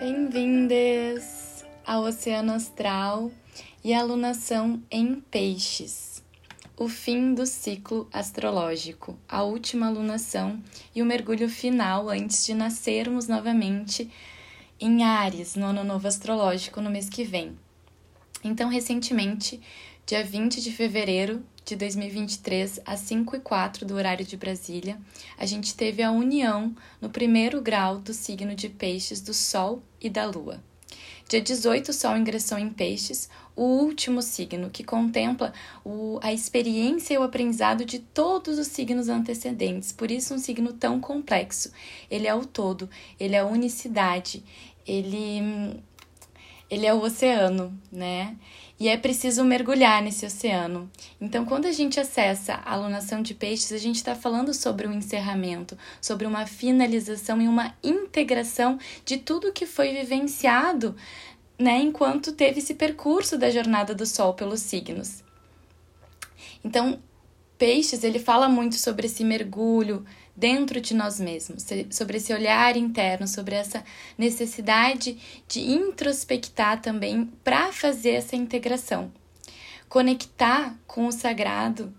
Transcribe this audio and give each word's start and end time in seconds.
Bem-vindas 0.00 1.64
ao 1.84 2.04
Oceano 2.04 2.52
Astral 2.52 3.32
e 3.82 3.92
a 3.92 3.98
alunação 3.98 4.80
em 4.88 5.16
Peixes. 5.16 6.22
O 6.76 6.88
fim 6.88 7.34
do 7.34 7.44
ciclo 7.44 8.08
astrológico, 8.12 9.18
a 9.28 9.42
última 9.42 9.88
alunação 9.88 10.62
e 10.94 11.02
o 11.02 11.04
mergulho 11.04 11.48
final 11.48 12.08
antes 12.08 12.46
de 12.46 12.54
nascermos 12.54 13.26
novamente 13.26 14.08
em 14.78 15.02
Ares, 15.02 15.56
no 15.56 15.66
ano 15.66 15.82
novo 15.82 16.06
astrológico, 16.06 16.80
no 16.80 16.90
mês 16.90 17.08
que 17.08 17.24
vem. 17.24 17.58
Então, 18.44 18.68
recentemente, 18.68 19.60
dia 20.06 20.24
20 20.24 20.60
de 20.60 20.70
fevereiro 20.70 21.44
de 21.64 21.74
2023, 21.74 22.80
às 22.86 23.00
5 23.00 23.34
e 23.34 23.40
4 23.40 23.84
do 23.84 23.94
horário 23.94 24.24
de 24.24 24.36
Brasília, 24.36 24.96
a 25.36 25.44
gente 25.44 25.74
teve 25.74 26.04
a 26.04 26.10
união 26.12 26.74
no 27.00 27.10
primeiro 27.10 27.60
grau 27.60 27.98
do 27.98 28.14
signo 28.14 28.54
de 28.54 28.68
Peixes 28.68 29.20
do 29.20 29.34
Sol 29.34 29.82
e 30.00 30.08
da 30.08 30.24
Lua. 30.24 30.62
Dia 31.28 31.42
18, 31.42 31.90
o 31.90 31.92
Sol 31.92 32.16
ingressou 32.16 32.56
em 32.56 32.70
Peixes, 32.70 33.28
o 33.54 33.62
último 33.62 34.22
signo 34.22 34.70
que 34.70 34.82
contempla 34.82 35.52
o, 35.84 36.18
a 36.22 36.32
experiência 36.32 37.12
e 37.12 37.18
o 37.18 37.22
aprendizado 37.22 37.84
de 37.84 37.98
todos 37.98 38.58
os 38.58 38.68
signos 38.68 39.10
antecedentes. 39.10 39.92
Por 39.92 40.10
isso, 40.10 40.32
um 40.32 40.38
signo 40.38 40.72
tão 40.72 40.98
complexo. 40.98 41.70
Ele 42.10 42.26
é 42.26 42.34
o 42.34 42.46
todo, 42.46 42.88
ele 43.20 43.34
é 43.34 43.40
a 43.40 43.46
unicidade, 43.46 44.42
ele, 44.86 45.82
ele 46.70 46.86
é 46.86 46.94
o 46.94 47.02
oceano, 47.02 47.78
né? 47.92 48.34
E 48.80 48.88
é 48.88 48.96
preciso 48.96 49.44
mergulhar 49.44 50.00
nesse 50.02 50.24
oceano. 50.24 50.88
Então, 51.20 51.44
quando 51.44 51.66
a 51.66 51.72
gente 51.72 51.98
acessa 51.98 52.54
a 52.64 52.74
alunação 52.74 53.20
de 53.22 53.34
peixes, 53.34 53.72
a 53.72 53.78
gente 53.78 53.96
está 53.96 54.14
falando 54.14 54.54
sobre 54.54 54.86
um 54.86 54.92
encerramento, 54.92 55.76
sobre 56.00 56.26
uma 56.26 56.46
finalização 56.46 57.42
e 57.42 57.48
uma 57.48 57.74
integração 57.82 58.78
de 59.04 59.16
tudo 59.16 59.52
que 59.52 59.66
foi 59.66 59.92
vivenciado, 59.92 60.94
né, 61.58 61.80
enquanto 61.80 62.32
teve 62.32 62.60
esse 62.60 62.74
percurso 62.74 63.36
da 63.36 63.50
jornada 63.50 63.94
do 63.94 64.06
Sol 64.06 64.34
pelos 64.34 64.60
signos. 64.60 65.24
Então, 66.62 67.00
Peixes, 67.58 68.04
ele 68.04 68.20
fala 68.20 68.48
muito 68.48 68.76
sobre 68.76 69.06
esse 69.06 69.24
mergulho 69.24 70.04
dentro 70.38 70.80
de 70.80 70.94
nós 70.94 71.18
mesmos, 71.18 71.66
sobre 71.90 72.18
esse 72.18 72.32
olhar 72.32 72.76
interno, 72.76 73.26
sobre 73.26 73.56
essa 73.56 73.84
necessidade 74.16 75.18
de 75.48 75.60
introspectar 75.60 76.80
também 76.80 77.28
para 77.42 77.72
fazer 77.72 78.10
essa 78.10 78.36
integração. 78.36 79.12
Conectar 79.88 80.78
com 80.86 81.08
o 81.08 81.12
sagrado 81.12 81.92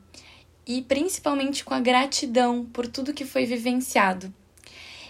e 0.66 0.82
principalmente 0.82 1.66
com 1.66 1.73
a 1.73 1.82
gratidão 1.82 2.66
por 2.66 2.88
tudo 2.88 3.14
que 3.14 3.26
foi 3.26 3.45
vivenciado. 3.45 4.34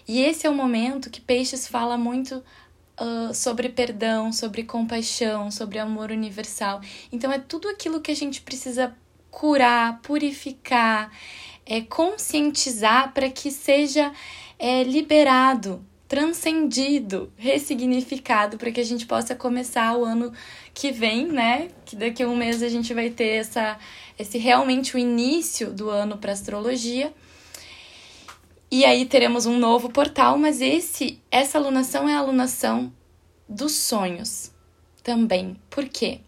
E 0.07 0.21
esse 0.21 0.47
é 0.47 0.49
o 0.49 0.55
momento 0.55 1.11
que 1.11 1.21
Peixes 1.21 1.67
fala 1.67 1.97
muito 1.97 2.43
uh, 2.99 3.33
sobre 3.33 3.69
perdão, 3.69 4.33
sobre 4.33 4.63
compaixão, 4.63 5.51
sobre 5.51 5.77
amor 5.77 6.09
universal. 6.09 6.81
Então 7.11 7.31
é 7.31 7.37
tudo 7.37 7.69
aquilo 7.69 8.01
que 8.01 8.09
a 8.09 8.15
gente 8.15 8.41
precisa 8.41 8.95
curar, 9.29 10.01
purificar, 10.01 11.11
é, 11.69 11.81
conscientizar 11.81 13.13
para 13.13 13.29
que 13.29 13.51
seja 13.51 14.11
é, 14.57 14.83
liberado, 14.83 15.85
transcendido, 16.07 17.31
ressignificado, 17.37 18.57
para 18.57 18.71
que 18.71 18.81
a 18.81 18.83
gente 18.83 19.05
possa 19.05 19.35
começar 19.35 19.95
o 19.95 20.03
ano 20.03 20.33
que 20.73 20.91
vem, 20.91 21.27
né? 21.27 21.69
Que 21.85 21.95
daqui 21.95 22.23
a 22.23 22.27
um 22.27 22.35
mês 22.35 22.63
a 22.63 22.67
gente 22.67 22.91
vai 22.91 23.11
ter 23.11 23.37
essa, 23.37 23.77
esse 24.17 24.39
realmente 24.39 24.95
o 24.95 24.99
início 24.99 25.71
do 25.71 25.91
ano 25.91 26.17
para 26.17 26.31
astrologia. 26.31 27.13
E 28.71 28.83
aí 28.83 29.05
teremos 29.05 29.45
um 29.45 29.59
novo 29.59 29.89
portal, 29.89 30.37
mas 30.39 30.61
esse 30.61 31.21
essa 31.29 31.59
alunação 31.59 32.09
é 32.09 32.15
a 32.15 32.19
alunação 32.19 32.91
dos 33.47 33.73
sonhos 33.73 34.51
também. 35.03 35.55
Por 35.69 35.87
quê? 35.87 36.21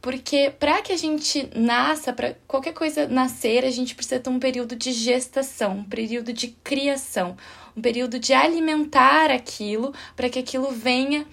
Porque 0.00 0.52
para 0.58 0.80
que 0.80 0.92
a 0.92 0.96
gente 0.96 1.48
nasça, 1.54 2.12
para 2.12 2.34
qualquer 2.46 2.72
coisa 2.72 3.06
nascer, 3.06 3.64
a 3.64 3.70
gente 3.70 3.94
precisa 3.94 4.18
ter 4.18 4.30
um 4.30 4.38
período 4.38 4.74
de 4.74 4.92
gestação, 4.92 5.78
um 5.78 5.84
período 5.84 6.32
de 6.32 6.48
criação, 6.64 7.36
um 7.76 7.82
período 7.82 8.18
de 8.18 8.32
alimentar 8.32 9.30
aquilo 9.30 9.92
para 10.16 10.30
que 10.30 10.38
aquilo 10.38 10.70
venha 10.70 11.26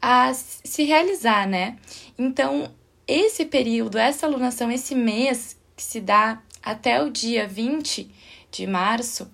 a 0.00 0.32
se 0.34 0.84
realizar, 0.84 1.48
né? 1.48 1.76
Então, 2.16 2.72
esse 3.06 3.44
período, 3.44 3.98
essa 3.98 4.26
alunação, 4.26 4.70
esse 4.70 4.94
mês 4.94 5.56
que 5.76 5.82
se 5.82 6.00
dá 6.00 6.40
até 6.62 7.02
o 7.02 7.10
dia 7.10 7.46
20 7.46 8.08
de 8.50 8.66
março, 8.66 9.28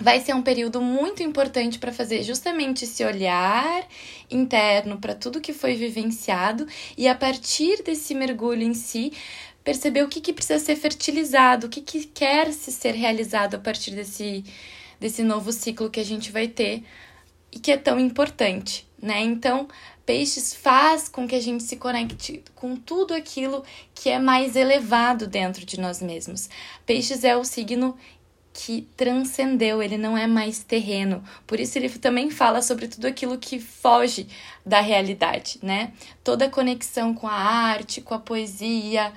vai 0.00 0.20
ser 0.20 0.34
um 0.34 0.42
período 0.42 0.80
muito 0.80 1.22
importante 1.22 1.78
para 1.78 1.92
fazer 1.92 2.22
justamente 2.22 2.84
esse 2.84 3.04
olhar 3.04 3.86
interno 4.30 4.98
para 4.98 5.14
tudo 5.14 5.40
que 5.40 5.52
foi 5.52 5.74
vivenciado 5.74 6.66
e 6.96 7.08
a 7.08 7.14
partir 7.14 7.82
desse 7.82 8.14
mergulho 8.14 8.62
em 8.62 8.74
si 8.74 9.12
perceber 9.62 10.02
o 10.04 10.08
que, 10.08 10.20
que 10.20 10.32
precisa 10.32 10.64
ser 10.64 10.76
fertilizado, 10.76 11.66
o 11.66 11.70
que, 11.70 11.80
que 11.80 12.04
quer 12.04 12.52
se 12.52 12.70
ser 12.70 12.94
realizado 12.94 13.56
a 13.56 13.58
partir 13.58 13.90
desse, 13.90 14.44
desse 15.00 15.22
novo 15.24 15.50
ciclo 15.52 15.90
que 15.90 15.98
a 15.98 16.04
gente 16.04 16.30
vai 16.30 16.46
ter 16.46 16.84
e 17.50 17.58
que 17.58 17.72
é 17.72 17.76
tão 17.76 17.98
importante, 17.98 18.86
né? 19.02 19.20
Então, 19.22 19.66
Peixes 20.06 20.54
faz 20.54 21.08
com 21.08 21.26
que 21.26 21.34
a 21.34 21.40
gente 21.40 21.64
se 21.64 21.76
conecte 21.76 22.44
com 22.54 22.76
tudo 22.76 23.12
aquilo 23.12 23.64
que 23.92 24.08
é 24.08 24.20
mais 24.20 24.54
elevado 24.54 25.26
dentro 25.26 25.66
de 25.66 25.80
nós 25.80 26.00
mesmos. 26.00 26.48
Peixes 26.86 27.24
é 27.24 27.36
o 27.36 27.44
signo 27.44 27.96
que 28.56 28.88
transcendeu, 28.96 29.82
ele 29.82 29.98
não 29.98 30.16
é 30.16 30.26
mais 30.26 30.62
terreno. 30.64 31.22
Por 31.46 31.60
isso 31.60 31.76
ele 31.76 31.90
também 31.90 32.30
fala 32.30 32.62
sobre 32.62 32.88
tudo 32.88 33.06
aquilo 33.06 33.36
que 33.36 33.60
foge 33.60 34.26
da 34.64 34.80
realidade, 34.80 35.58
né? 35.62 35.92
Toda 36.24 36.46
a 36.46 36.50
conexão 36.50 37.12
com 37.12 37.28
a 37.28 37.34
arte, 37.34 38.00
com 38.00 38.14
a 38.14 38.18
poesia, 38.18 39.12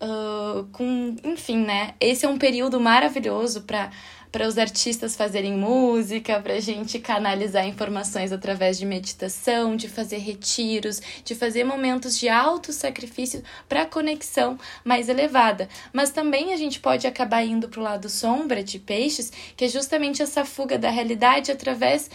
uh, 0.00 0.64
com, 0.72 1.14
enfim, 1.22 1.58
né? 1.58 1.94
Esse 2.00 2.24
é 2.24 2.28
um 2.28 2.38
período 2.38 2.80
maravilhoso 2.80 3.62
para 3.62 3.90
para 4.30 4.46
os 4.46 4.58
artistas 4.58 5.16
fazerem 5.16 5.54
música, 5.54 6.40
para 6.40 6.54
a 6.54 6.60
gente 6.60 6.98
canalizar 6.98 7.66
informações 7.66 8.32
através 8.32 8.78
de 8.78 8.86
meditação, 8.86 9.76
de 9.76 9.88
fazer 9.88 10.18
retiros, 10.18 11.00
de 11.24 11.34
fazer 11.34 11.64
momentos 11.64 12.18
de 12.18 12.28
alto 12.28 12.72
sacrifício 12.72 13.42
para 13.68 13.86
conexão 13.86 14.58
mais 14.84 15.08
elevada. 15.08 15.68
Mas 15.92 16.10
também 16.10 16.52
a 16.52 16.56
gente 16.56 16.78
pode 16.78 17.06
acabar 17.06 17.44
indo 17.44 17.68
para 17.68 17.80
o 17.80 17.82
lado 17.82 18.08
sombra 18.08 18.62
de 18.62 18.78
peixes, 18.78 19.32
que 19.56 19.64
é 19.64 19.68
justamente 19.68 20.22
essa 20.22 20.44
fuga 20.44 20.78
da 20.78 20.90
realidade 20.90 21.50
através 21.50 22.10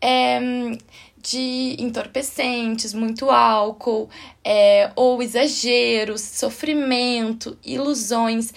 é, 0.00 0.40
de 1.22 1.76
entorpecentes, 1.78 2.94
muito 2.94 3.30
álcool, 3.30 4.08
é, 4.42 4.90
ou 4.96 5.22
exageros, 5.22 6.22
sofrimento, 6.22 7.58
ilusões. 7.64 8.52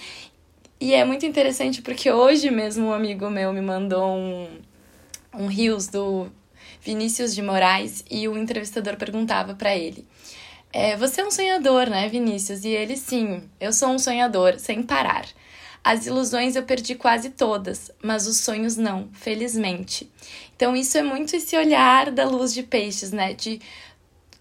E 0.84 0.92
é 0.92 1.02
muito 1.02 1.24
interessante 1.24 1.80
porque 1.80 2.10
hoje 2.10 2.50
mesmo 2.50 2.88
um 2.88 2.92
amigo 2.92 3.30
meu 3.30 3.54
me 3.54 3.62
mandou 3.62 4.06
um, 4.06 4.46
um 5.32 5.46
rios 5.46 5.88
do 5.88 6.30
Vinícius 6.82 7.34
de 7.34 7.40
Moraes 7.40 8.04
e 8.10 8.28
o 8.28 8.36
entrevistador 8.36 8.94
perguntava 8.98 9.54
para 9.54 9.74
ele: 9.74 10.06
é, 10.70 10.94
Você 10.98 11.22
é 11.22 11.24
um 11.24 11.30
sonhador, 11.30 11.88
né, 11.88 12.06
Vinícius? 12.10 12.66
E 12.66 12.68
ele, 12.68 12.98
sim, 12.98 13.48
eu 13.58 13.72
sou 13.72 13.88
um 13.88 13.98
sonhador, 13.98 14.58
sem 14.58 14.82
parar. 14.82 15.24
As 15.82 16.04
ilusões 16.04 16.54
eu 16.54 16.64
perdi 16.64 16.94
quase 16.94 17.30
todas, 17.30 17.90
mas 18.02 18.26
os 18.26 18.36
sonhos 18.36 18.76
não, 18.76 19.08
felizmente. 19.14 20.12
Então, 20.54 20.76
isso 20.76 20.98
é 20.98 21.02
muito 21.02 21.34
esse 21.34 21.56
olhar 21.56 22.10
da 22.10 22.26
luz 22.26 22.52
de 22.52 22.62
peixes, 22.62 23.10
né? 23.10 23.32
De 23.32 23.58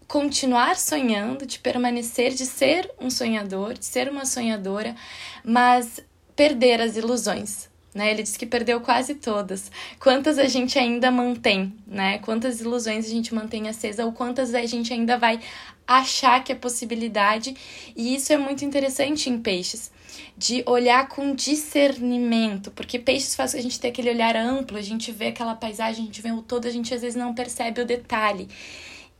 continuar 0.09 0.75
sonhando, 0.75 1.45
de 1.45 1.57
permanecer, 1.57 2.33
de 2.33 2.45
ser 2.45 2.91
um 2.99 3.09
sonhador, 3.09 3.75
de 3.75 3.85
ser 3.85 4.09
uma 4.09 4.25
sonhadora, 4.25 4.93
mas 5.41 6.03
perder 6.35 6.81
as 6.81 6.95
ilusões. 6.95 7.69
Né? 7.94 8.09
Ele 8.09 8.23
disse 8.23 8.39
que 8.39 8.45
perdeu 8.45 8.81
quase 8.81 9.16
todas. 9.16 9.71
Quantas 9.99 10.40
a 10.40 10.47
gente 10.47 10.79
ainda 10.79 11.11
mantém, 11.11 11.72
né? 11.85 12.17
Quantas 12.19 12.59
ilusões 12.59 13.05
a 13.05 13.09
gente 13.09 13.35
mantém 13.35 13.69
acesa 13.69 14.03
ou 14.03 14.11
quantas 14.11 14.55
a 14.55 14.66
gente 14.66 14.91
ainda 14.91 15.16
vai 15.16 15.40
achar 15.87 16.43
que 16.43 16.52
é 16.52 16.55
possibilidade. 16.55 17.55
E 17.96 18.16
isso 18.16 18.34
é 18.34 18.37
muito 18.37 18.66
interessante 18.66 19.29
em 19.29 19.37
peixes, 19.37 19.91
de 20.35 20.63
olhar 20.66 21.08
com 21.08 21.35
discernimento, 21.35 22.72
porque 22.72 22.97
peixes 22.97 23.35
faz 23.35 23.53
a 23.53 23.61
gente 23.61 23.79
ter 23.79 23.90
aquele 23.90 24.09
olhar 24.09 24.35
amplo, 24.35 24.78
a 24.78 24.81
gente 24.81 25.11
vê 25.11 25.28
aquela 25.28 25.53
paisagem, 25.53 26.03
a 26.03 26.05
gente 26.05 26.22
vê 26.22 26.31
o 26.31 26.41
todo, 26.41 26.67
a 26.67 26.72
gente 26.72 26.93
às 26.93 27.02
vezes 27.02 27.16
não 27.16 27.34
percebe 27.34 27.81
o 27.81 27.85
detalhe. 27.85 28.47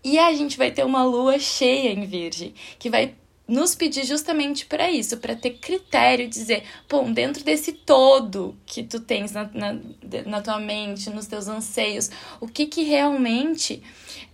E 0.03 0.19
a 0.19 0.33
gente 0.33 0.57
vai 0.57 0.71
ter 0.71 0.83
uma 0.83 1.03
lua 1.03 1.39
cheia 1.39 1.91
em 1.93 2.05
Virgem, 2.05 2.53
que 2.77 2.89
vai 2.89 3.13
nos 3.47 3.75
pedir 3.75 4.05
justamente 4.05 4.65
para 4.65 4.89
isso, 4.89 5.17
para 5.17 5.35
ter 5.35 5.51
critério, 5.51 6.27
dizer, 6.27 6.63
bom, 6.89 7.11
dentro 7.11 7.43
desse 7.43 7.73
todo 7.73 8.55
que 8.65 8.83
tu 8.83 8.99
tens 8.99 9.33
na, 9.33 9.49
na, 9.53 9.77
na 10.25 10.41
tua 10.41 10.59
mente, 10.59 11.09
nos 11.09 11.27
teus 11.27 11.47
anseios, 11.47 12.09
o 12.39 12.47
que 12.47 12.65
que 12.65 12.83
realmente 12.83 13.83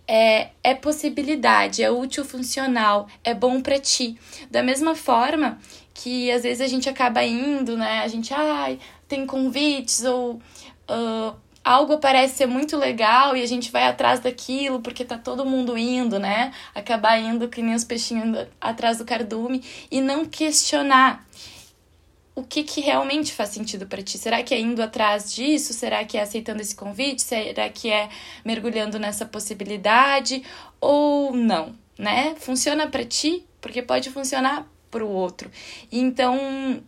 é, 0.06 0.50
é 0.62 0.74
possibilidade, 0.74 1.82
é 1.82 1.90
útil, 1.90 2.24
funcional, 2.24 3.08
é 3.24 3.34
bom 3.34 3.60
para 3.60 3.78
ti. 3.78 4.16
Da 4.50 4.62
mesma 4.62 4.94
forma 4.94 5.58
que 5.92 6.30
às 6.30 6.42
vezes 6.42 6.60
a 6.60 6.66
gente 6.66 6.88
acaba 6.88 7.24
indo, 7.24 7.76
né? 7.76 8.00
A 8.00 8.08
gente, 8.08 8.32
ai, 8.32 8.78
tem 9.06 9.26
convites 9.26 10.04
ou 10.04 10.34
uh, 10.88 11.36
algo 11.64 11.98
parece 11.98 12.36
ser 12.38 12.46
muito 12.46 12.76
legal 12.76 13.36
e 13.36 13.42
a 13.42 13.46
gente 13.46 13.70
vai 13.70 13.86
atrás 13.86 14.20
daquilo 14.20 14.80
porque 14.80 15.04
tá 15.04 15.18
todo 15.18 15.44
mundo 15.44 15.76
indo, 15.76 16.18
né? 16.18 16.52
Acabar 16.74 17.18
indo 17.18 17.48
que 17.48 17.62
nem 17.62 17.74
os 17.74 17.84
peixinhos 17.84 18.46
atrás 18.60 18.98
do 18.98 19.04
cardume 19.04 19.62
e 19.90 20.00
não 20.00 20.24
questionar 20.24 21.26
o 22.34 22.42
que, 22.42 22.62
que 22.62 22.80
realmente 22.80 23.32
faz 23.32 23.50
sentido 23.50 23.86
para 23.86 24.02
ti. 24.02 24.16
Será 24.16 24.42
que 24.42 24.54
é 24.54 24.60
indo 24.60 24.82
atrás 24.82 25.32
disso? 25.32 25.74
Será 25.74 26.04
que 26.04 26.16
é 26.16 26.22
aceitando 26.22 26.62
esse 26.62 26.74
convite? 26.74 27.22
Será 27.22 27.68
que 27.68 27.90
é 27.90 28.08
mergulhando 28.44 28.98
nessa 28.98 29.26
possibilidade 29.26 30.42
ou 30.80 31.36
não, 31.36 31.74
né? 31.98 32.34
Funciona 32.38 32.86
para 32.86 33.04
ti? 33.04 33.44
Porque 33.60 33.82
pode 33.82 34.08
funcionar 34.10 34.66
para 34.90 35.04
o 35.04 35.08
outro. 35.08 35.50
Então, 35.92 36.82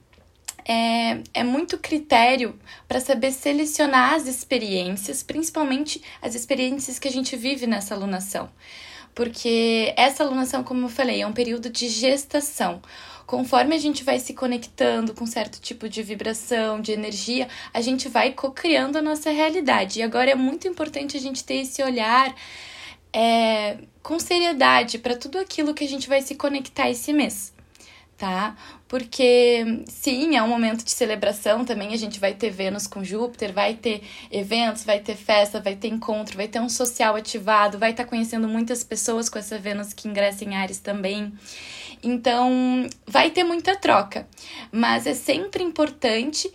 é, 0.65 1.23
é 1.35 1.45
muito 1.45 1.79
critério 1.79 2.59
para 2.87 3.01
saber 3.01 3.33
selecionar 3.33 4.15
as 4.15 4.27
experiências, 4.27 5.23
principalmente 5.23 6.03
as 6.21 6.35
experiências 6.35 6.99
que 6.99 7.09
a 7.09 7.11
gente 7.11 7.37
vive 7.37 7.67
nessa 7.67 7.95
alunação. 7.95 8.51
Porque 9.15 9.93
essa 9.97 10.25
alunação, 10.25 10.65
como 10.65 10.87
eu 10.87 10.89
falei, 10.89 11.21
é 11.21 11.27
um 11.27 11.33
período 11.33 11.69
de 11.69 11.89
gestação. 11.89 12.81
Conforme 13.27 13.75
a 13.75 13.79
gente 13.79 14.03
vai 14.05 14.19
se 14.19 14.35
conectando 14.35 15.15
com 15.15 15.27
certo 15.27 15.61
tipo 15.61 15.89
de 15.89 16.03
vibração, 16.03 16.81
de 16.81 16.93
energia, 16.93 17.49
a 17.73 17.81
gente 17.81 18.09
vai 18.09 18.33
co-criando 18.33 18.99
a 18.99 19.03
nossa 19.03 19.31
realidade. 19.31 20.01
E 20.01 20.03
agora 20.03 20.31
é 20.31 20.35
muito 20.35 20.67
importante 20.67 21.17
a 21.17 21.21
gente 21.21 21.45
ter 21.45 21.57
esse 21.57 21.83
olhar 21.83 22.35
é, 23.13 23.79
com 24.03 24.19
seriedade 24.19 24.99
para 24.99 25.17
tudo 25.17 25.39
aquilo 25.39 25.75
que 25.75 25.85
a 25.85 25.89
gente 25.89 26.09
vai 26.09 26.23
se 26.23 26.35
conectar 26.35 26.89
esse 26.91 27.13
mês 27.13 27.53
tá? 28.23 28.55
Porque 28.93 29.85
sim, 29.87 30.37
é 30.37 30.43
um 30.43 30.49
momento 30.49 30.85
de 30.85 30.91
celebração 30.91 31.65
também, 31.65 31.95
a 31.95 31.97
gente 31.97 32.21
vai 32.21 32.35
ter 32.35 32.51
Vênus 32.51 32.87
com 32.87 33.03
Júpiter, 33.03 33.51
vai 33.51 33.73
ter 33.73 34.03
eventos, 34.31 34.85
vai 34.85 35.01
ter 35.01 35.17
festa, 35.17 35.59
vai 35.59 35.75
ter 35.75 35.89
encontro, 35.89 36.37
vai 36.37 36.47
ter 36.47 36.61
um 36.61 36.69
social 36.69 37.17
ativado, 37.17 37.79
vai 37.79 37.93
estar 37.93 38.05
tá 38.05 38.11
conhecendo 38.11 38.47
muitas 38.47 38.85
pessoas 38.85 39.31
com 39.31 39.39
essa 39.39 39.59
Vênus 39.59 39.95
que 39.95 40.09
ingressa 40.09 40.45
em 40.45 40.57
Ares 40.57 40.79
também. 40.79 41.33
Então, 42.03 42.87
vai 43.07 43.31
ter 43.31 43.45
muita 43.45 43.75
troca, 43.77 44.29
mas 44.71 45.07
é 45.07 45.15
sempre 45.15 45.65
importante 45.65 46.53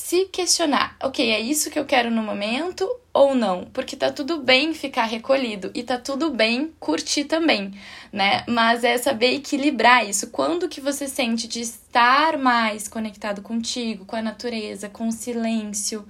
se 0.00 0.24
questionar, 0.24 0.96
ok, 1.02 1.30
é 1.30 1.38
isso 1.38 1.70
que 1.70 1.78
eu 1.78 1.84
quero 1.84 2.10
no 2.10 2.22
momento 2.22 2.88
ou 3.12 3.34
não? 3.34 3.66
Porque 3.66 3.94
tá 3.94 4.10
tudo 4.10 4.38
bem 4.38 4.72
ficar 4.72 5.04
recolhido 5.04 5.70
e 5.74 5.82
tá 5.82 5.98
tudo 5.98 6.30
bem 6.30 6.72
curtir 6.80 7.24
também, 7.24 7.72
né? 8.10 8.42
Mas 8.48 8.82
é 8.82 8.96
saber 8.96 9.34
equilibrar 9.34 10.08
isso. 10.08 10.28
Quando 10.28 10.70
que 10.70 10.80
você 10.80 11.06
sente 11.06 11.46
de 11.46 11.60
estar 11.60 12.38
mais 12.38 12.88
conectado 12.88 13.42
contigo, 13.42 14.06
com 14.06 14.16
a 14.16 14.22
natureza, 14.22 14.88
com 14.88 15.06
o 15.06 15.12
silêncio, 15.12 16.04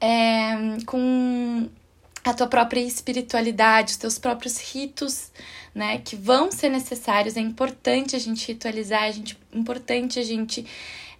é, 0.00 0.54
com 0.86 1.68
a 2.24 2.32
tua 2.32 2.46
própria 2.46 2.80
espiritualidade, 2.80 3.90
os 3.90 3.96
teus 3.96 4.18
próprios 4.18 4.58
ritos, 4.72 5.32
né, 5.74 5.98
que 5.98 6.14
vão 6.14 6.50
ser 6.50 6.68
necessários. 6.70 7.36
É 7.36 7.40
importante 7.40 8.14
a 8.14 8.20
gente 8.20 8.46
ritualizar, 8.46 9.02
é 9.02 9.14
importante 9.52 10.18
a 10.18 10.22
gente 10.22 10.64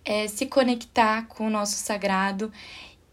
é, 0.04 0.26
se 0.28 0.46
conectar 0.46 1.26
com 1.26 1.46
o 1.46 1.50
nosso 1.50 1.76
sagrado 1.76 2.52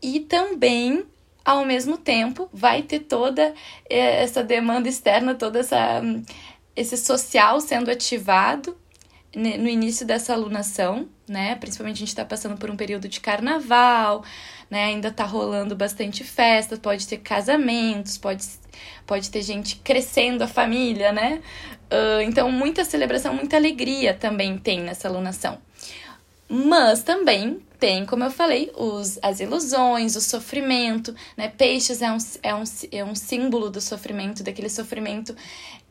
e 0.02 0.20
também 0.22 1.06
ao 1.44 1.66
mesmo 1.66 1.98
tempo 1.98 2.50
vai 2.52 2.82
ter 2.82 3.00
toda 3.00 3.54
é, 3.90 4.24
essa 4.24 4.44
demanda 4.44 4.90
externa, 4.90 5.36
toda 5.36 5.60
essa 5.60 6.02
esse 6.76 6.96
social 6.96 7.60
sendo 7.60 7.90
ativado 7.90 8.78
no 9.36 9.68
início 9.68 10.06
dessa 10.06 10.34
alunação, 10.34 11.08
né? 11.28 11.56
Principalmente 11.56 11.98
a 11.98 12.00
gente 12.00 12.10
está 12.10 12.26
passando 12.26 12.58
por 12.58 12.70
um 12.70 12.78
período 12.78 13.08
de 13.08 13.20
carnaval, 13.20 14.24
né? 14.70 14.86
Ainda 14.86 15.12
tá 15.12 15.26
rolando 15.26 15.76
bastante 15.76 16.24
festa, 16.24 16.78
pode 16.78 17.08
ter 17.08 17.18
casamentos, 17.18 18.18
pode, 18.18 18.44
pode 19.06 19.30
ter 19.30 19.42
gente 19.42 19.78
crescendo 19.78 20.44
a 20.44 20.48
família, 20.48 21.12
né? 21.12 21.42
Uh, 21.92 22.22
então, 22.22 22.52
muita 22.52 22.84
celebração, 22.86 23.34
muita 23.34 23.58
alegria 23.58 24.14
também 24.14 24.58
tem 24.58 24.82
nessa 24.82 25.08
alunação. 25.08 25.60
Mas 26.50 27.04
também 27.04 27.60
tem, 27.80 28.06
como 28.06 28.24
eu 28.24 28.32
falei, 28.32 28.72
os, 28.76 29.20
as 29.22 29.40
ilusões, 29.40 30.16
o 30.16 30.22
sofrimento, 30.22 31.14
né? 31.36 31.50
Peixes 31.50 32.02
é 32.02 32.12
um, 32.12 32.18
é, 32.42 32.56
um, 32.56 32.64
é 32.92 33.04
um 33.04 33.16
símbolo 33.16 33.70
do 33.70 33.82
sofrimento, 33.82 34.44
daquele 34.44 34.70
sofrimento 34.70 35.36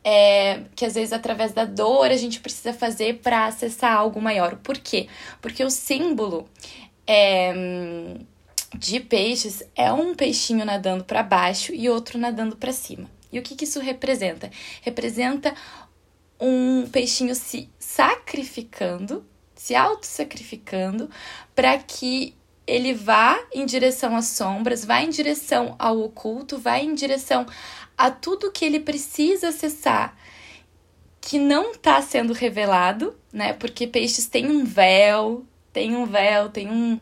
é, 0.02 0.62
que 0.74 0.84
às 0.84 0.94
vezes 0.94 1.12
através 1.12 1.52
da 1.52 1.64
dor 1.64 2.10
a 2.10 2.16
gente 2.16 2.40
precisa 2.40 2.72
fazer 2.72 3.18
para 3.18 3.46
acessar 3.46 3.92
algo 3.92 4.20
maior. 4.20 4.56
Por 4.56 4.78
quê? 4.78 5.08
Porque 5.40 5.64
o 5.64 5.70
símbolo 5.70 6.48
é, 7.06 7.52
de 8.78 9.00
peixes 9.00 9.62
é 9.74 9.92
um 9.92 10.14
peixinho 10.14 10.64
nadando 10.64 11.04
para 11.04 11.22
baixo 11.22 11.74
e 11.74 11.88
outro 11.88 12.18
nadando 12.18 12.56
para 12.56 12.72
cima. 12.72 13.10
E 13.32 13.38
o 13.38 13.42
que, 13.42 13.54
que 13.54 13.64
isso 13.64 13.80
representa? 13.80 14.50
Representa 14.82 15.54
um 16.40 16.86
peixinho 16.86 17.34
se 17.34 17.68
sacrificando 17.78 19.24
se 19.56 19.74
auto-sacrificando 19.74 21.10
para 21.54 21.76
que 21.78 22.36
ele 22.66 22.92
vá 22.92 23.38
em 23.52 23.64
direção 23.64 24.16
às 24.16 24.26
sombras, 24.26 24.84
vá 24.84 25.00
em 25.00 25.10
direção 25.10 25.74
ao 25.78 26.00
oculto, 26.00 26.58
vá 26.58 26.78
em 26.78 26.94
direção 26.94 27.46
a 27.96 28.10
tudo 28.10 28.52
que 28.52 28.64
ele 28.64 28.80
precisa 28.80 29.48
acessar 29.48 30.16
que 31.20 31.40
não 31.40 31.72
está 31.72 32.00
sendo 32.00 32.32
revelado, 32.32 33.16
né? 33.32 33.52
Porque 33.52 33.84
peixes 33.84 34.26
têm 34.28 34.48
um 34.48 34.64
véu, 34.64 35.44
tem 35.72 35.96
um 35.96 36.06
véu, 36.06 36.48
tem 36.48 36.70
um 36.70 37.00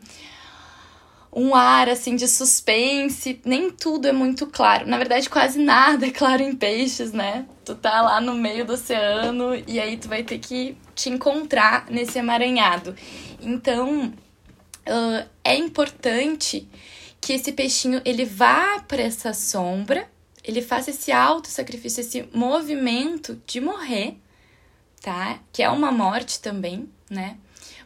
um 1.31 1.53
ar 1.53 1.89
assim 1.89 2.15
de 2.15 2.29
suspense, 2.29 3.41
nem 3.43 3.69
tudo 3.69 4.07
é 4.07 4.13
muito 4.13 4.47
claro. 4.47 4.87
Na 4.87 4.97
verdade, 4.97 5.29
quase 5.29 5.59
nada 5.59 6.07
é 6.07 6.11
claro 6.11 6.41
em 6.41 6.55
peixes, 6.55 7.11
né? 7.11 7.45
Tu 7.65 7.75
tá 7.75 8.01
lá 8.01 8.21
no 8.21 8.33
meio 8.33 8.65
do 8.65 8.73
oceano 8.73 9.53
e 9.67 9.77
aí 9.79 9.97
tu 9.97 10.07
vai 10.07 10.23
ter 10.23 10.39
que 10.39 10.77
te 10.95 11.09
encontrar 11.09 11.87
nesse 11.89 12.17
emaranhado. 12.17 12.95
Então, 13.41 14.07
uh, 14.07 15.29
é 15.43 15.55
importante 15.55 16.67
que 17.19 17.33
esse 17.33 17.51
peixinho 17.51 18.01
ele 18.05 18.23
vá 18.23 18.79
para 18.87 19.01
essa 19.01 19.33
sombra, 19.33 20.09
ele 20.43 20.61
faça 20.61 20.91
esse 20.91 21.11
auto 21.11 21.47
sacrifício, 21.47 22.01
esse 22.01 22.29
movimento 22.33 23.41
de 23.45 23.59
morrer, 23.59 24.15
tá? 25.01 25.39
Que 25.51 25.63
é 25.63 25.69
uma 25.69 25.91
morte 25.91 26.39
também, 26.39 26.87
né? 27.09 27.37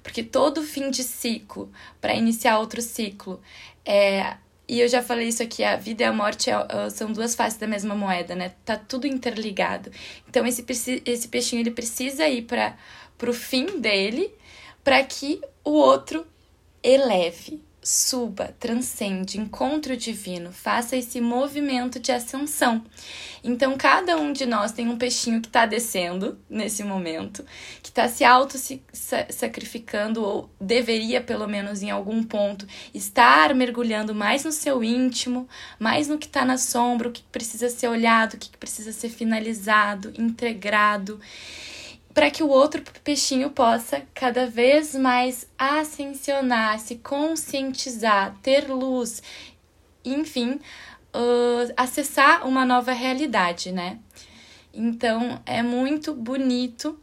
Porque 0.04 0.24
todo 0.24 0.62
fim 0.62 0.92
de 0.92 1.04
ciclo, 1.04 1.72
para 2.02 2.14
iniciar 2.14 2.60
outro 2.60 2.82
ciclo, 2.82 3.42
é, 3.86 4.36
e 4.68 4.80
eu 4.82 4.88
já 4.88 5.02
falei 5.02 5.28
isso 5.28 5.42
aqui, 5.42 5.64
a 5.64 5.76
vida 5.76 6.04
e 6.04 6.06
a 6.06 6.14
morte 6.14 6.50
é, 6.52 6.90
são 6.92 7.12
duas 7.12 7.34
faces 7.34 7.58
da 7.58 7.66
mesma 7.66 7.96
moeda, 7.96 8.36
né? 8.36 8.52
Tá 8.64 8.78
tudo 8.78 9.08
interligado. 9.08 9.92
Então 10.28 10.46
esse, 10.46 10.64
esse 11.06 11.28
peixinho 11.28 11.62
ele 11.62 11.72
precisa 11.72 12.28
ir 12.28 12.44
para 12.44 12.78
o 13.28 13.34
fim 13.34 13.80
dele 13.80 14.32
para 14.84 15.04
que 15.04 15.42
o 15.64 15.72
outro 15.72 16.26
eleve, 16.84 17.60
suba, 17.82 18.54
transcende, 18.60 19.40
encontre 19.40 19.94
o 19.94 19.98
divino, 19.98 20.52
faça 20.52 20.96
esse 20.96 21.20
movimento 21.20 22.00
de 22.00 22.12
ascensão. 22.12 22.86
Então, 23.44 23.76
cada 23.78 24.16
um 24.18 24.32
de 24.32 24.46
nós 24.46 24.72
tem 24.72 24.88
um 24.90 24.98
peixinho 24.98 25.42
que 25.42 25.48
está 25.48 25.66
descendo 25.66 26.38
nesse 26.50 26.84
momento, 26.84 27.44
que 27.82 27.90
está 27.90 28.08
se 28.08 28.24
auto-sacrificando, 28.24 30.22
ou 30.24 30.50
deveria, 30.60 31.20
pelo 31.22 31.48
menos 31.48 31.82
em 31.82 31.90
algum 31.90 32.22
ponto, 32.22 32.68
estar 32.94 33.56
mergulhando 33.56 34.14
mais 34.14 34.44
no 34.44 34.52
seu 34.52 34.84
íntimo, 34.84 35.48
mais 35.80 36.08
no 36.08 36.18
que 36.18 36.28
está 36.28 36.44
na 36.46 36.58
sombra, 36.58 37.10
o 37.10 37.12
que 37.12 37.24
precisa 37.24 37.70
ser 37.70 37.88
olhado, 37.88 38.34
o 38.34 38.38
que 38.38 38.56
precisa 38.58 38.92
ser 38.92 39.10
finalizado, 39.10 40.14
integrado 40.18 41.20
para 42.20 42.30
que 42.30 42.44
o 42.44 42.50
outro 42.50 42.84
peixinho 43.02 43.50
possa 43.50 44.02
cada 44.14 44.46
vez 44.46 44.94
mais 44.94 45.48
ascensionar, 45.58 46.78
se 46.78 46.98
conscientizar, 46.98 48.36
ter 48.44 48.70
luz, 48.70 49.24
enfim, 50.04 50.60
uh, 51.16 51.74
acessar 51.78 52.46
uma 52.46 52.66
nova 52.66 52.92
realidade, 52.92 53.72
né? 53.72 54.00
Então 54.74 55.42
é 55.46 55.64
muito 55.64 56.14
bonito. 56.14 57.00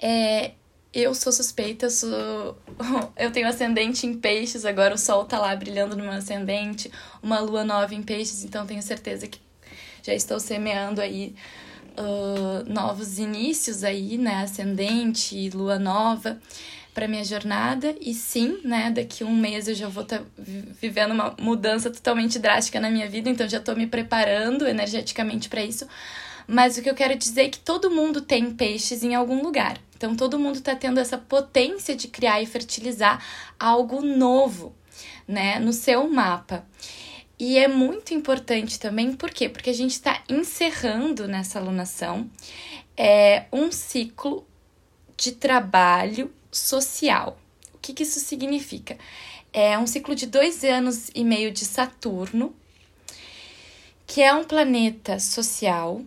É, 0.00 0.52
eu 0.94 1.12
sou 1.12 1.32
suspeita, 1.32 1.86
eu, 1.86 1.90
sou... 1.90 2.58
eu 3.18 3.32
tenho 3.32 3.48
ascendente 3.48 4.06
em 4.06 4.14
peixes, 4.14 4.64
agora 4.64 4.94
o 4.94 4.98
sol 4.98 5.24
tá 5.24 5.36
lá 5.36 5.56
brilhando 5.56 5.96
no 5.96 6.04
meu 6.04 6.12
ascendente, 6.12 6.92
uma 7.20 7.40
lua 7.40 7.64
nova 7.64 7.92
em 7.92 8.04
peixes, 8.04 8.44
então 8.44 8.64
tenho 8.64 8.82
certeza 8.82 9.26
que 9.26 9.40
já 10.00 10.14
estou 10.14 10.38
semeando 10.38 11.00
aí 11.00 11.34
uh, 12.00 12.72
novos 12.72 13.18
inícios 13.18 13.84
aí, 13.84 14.18
né? 14.18 14.42
Ascendente, 14.42 15.50
lua 15.50 15.78
nova 15.78 16.40
para 16.94 17.06
minha 17.06 17.24
jornada 17.24 17.94
e 18.00 18.12
sim, 18.12 18.58
né, 18.64 18.90
daqui 18.90 19.22
um 19.22 19.34
mês 19.34 19.68
eu 19.68 19.74
já 19.74 19.88
vou 19.88 20.02
estar 20.02 20.18
tá 20.18 20.24
vivendo 20.36 21.12
uma 21.12 21.34
mudança 21.40 21.90
totalmente 21.90 22.38
drástica 22.38 22.80
na 22.80 22.90
minha 22.90 23.08
vida, 23.08 23.30
então 23.30 23.48
já 23.48 23.58
estou 23.58 23.76
me 23.76 23.86
preparando 23.86 24.66
energeticamente 24.66 25.48
para 25.48 25.64
isso. 25.64 25.86
Mas 26.46 26.76
o 26.76 26.82
que 26.82 26.90
eu 26.90 26.94
quero 26.94 27.16
dizer 27.16 27.42
é 27.42 27.48
que 27.48 27.60
todo 27.60 27.90
mundo 27.90 28.20
tem 28.20 28.50
peixes 28.50 29.04
em 29.04 29.14
algum 29.14 29.40
lugar. 29.40 29.78
Então 29.96 30.16
todo 30.16 30.38
mundo 30.38 30.56
está 30.56 30.74
tendo 30.74 30.98
essa 30.98 31.16
potência 31.16 31.94
de 31.94 32.08
criar 32.08 32.42
e 32.42 32.46
fertilizar 32.46 33.22
algo 33.58 34.02
novo, 34.02 34.74
né, 35.28 35.60
no 35.60 35.72
seu 35.72 36.10
mapa. 36.10 36.64
E 37.40 37.56
é 37.56 37.66
muito 37.66 38.12
importante 38.12 38.78
também, 38.78 39.14
por 39.14 39.30
quê? 39.30 39.48
Porque 39.48 39.70
a 39.70 39.74
gente 39.74 39.92
está 39.92 40.22
encerrando 40.28 41.26
nessa 41.26 41.58
alunação 41.58 42.28
é, 42.94 43.46
um 43.50 43.72
ciclo 43.72 44.46
de 45.16 45.32
trabalho 45.32 46.30
social. 46.52 47.40
O 47.72 47.78
que, 47.78 47.94
que 47.94 48.02
isso 48.02 48.20
significa? 48.20 48.98
É 49.54 49.78
um 49.78 49.86
ciclo 49.86 50.14
de 50.14 50.26
dois 50.26 50.62
anos 50.64 51.10
e 51.14 51.24
meio 51.24 51.50
de 51.50 51.64
Saturno, 51.64 52.54
que 54.06 54.20
é 54.20 54.34
um 54.34 54.44
planeta 54.44 55.18
social 55.18 56.02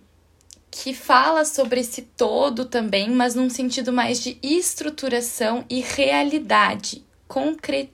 que 0.69 0.93
fala 0.93 1.45
sobre 1.45 1.79
esse 1.79 2.03
todo 2.03 2.65
também, 2.65 3.09
mas 3.09 3.33
num 3.33 3.49
sentido 3.49 3.91
mais 3.91 4.21
de 4.21 4.37
estruturação 4.43 5.65
e 5.67 5.81
realidade, 5.81 7.03
concre 7.27 7.91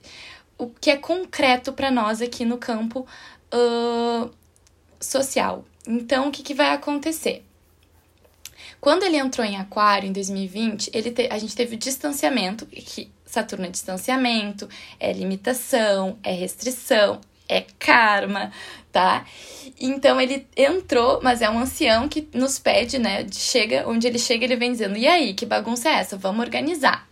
o 0.60 0.68
que 0.68 0.90
é 0.90 0.96
concreto 0.96 1.72
para 1.72 1.90
nós 1.90 2.20
aqui 2.20 2.44
no 2.44 2.58
campo 2.58 3.06
uh, 3.54 4.30
social. 5.00 5.64
Então, 5.86 6.28
o 6.28 6.30
que, 6.30 6.42
que 6.42 6.54
vai 6.54 6.72
acontecer? 6.72 7.44
Quando 8.80 9.02
ele 9.02 9.16
entrou 9.16 9.46
em 9.46 9.56
Aquário 9.56 10.08
em 10.08 10.12
2020, 10.12 10.90
ele 10.94 11.10
te, 11.10 11.28
a 11.30 11.38
gente 11.38 11.54
teve 11.54 11.76
o 11.76 11.78
distanciamento, 11.78 12.64
que 12.66 13.10
Saturno 13.26 13.66
é 13.66 13.70
distanciamento, 13.70 14.68
é 14.98 15.12
limitação, 15.12 16.18
é 16.22 16.32
restrição, 16.32 17.20
é 17.48 17.64
karma, 17.78 18.50
tá? 18.90 19.26
Então 19.78 20.20
ele 20.20 20.46
entrou, 20.56 21.20
mas 21.22 21.42
é 21.42 21.50
um 21.50 21.58
ancião 21.58 22.08
que 22.08 22.26
nos 22.32 22.58
pede, 22.58 22.98
né? 22.98 23.26
Chega, 23.30 23.86
onde 23.86 24.06
ele 24.06 24.18
chega, 24.18 24.44
ele 24.44 24.56
vem 24.56 24.72
dizendo: 24.72 24.96
"E 24.96 25.06
aí, 25.06 25.34
que 25.34 25.44
bagunça 25.44 25.88
é 25.88 25.94
essa? 25.94 26.16
Vamos 26.16 26.44
organizar." 26.44 27.09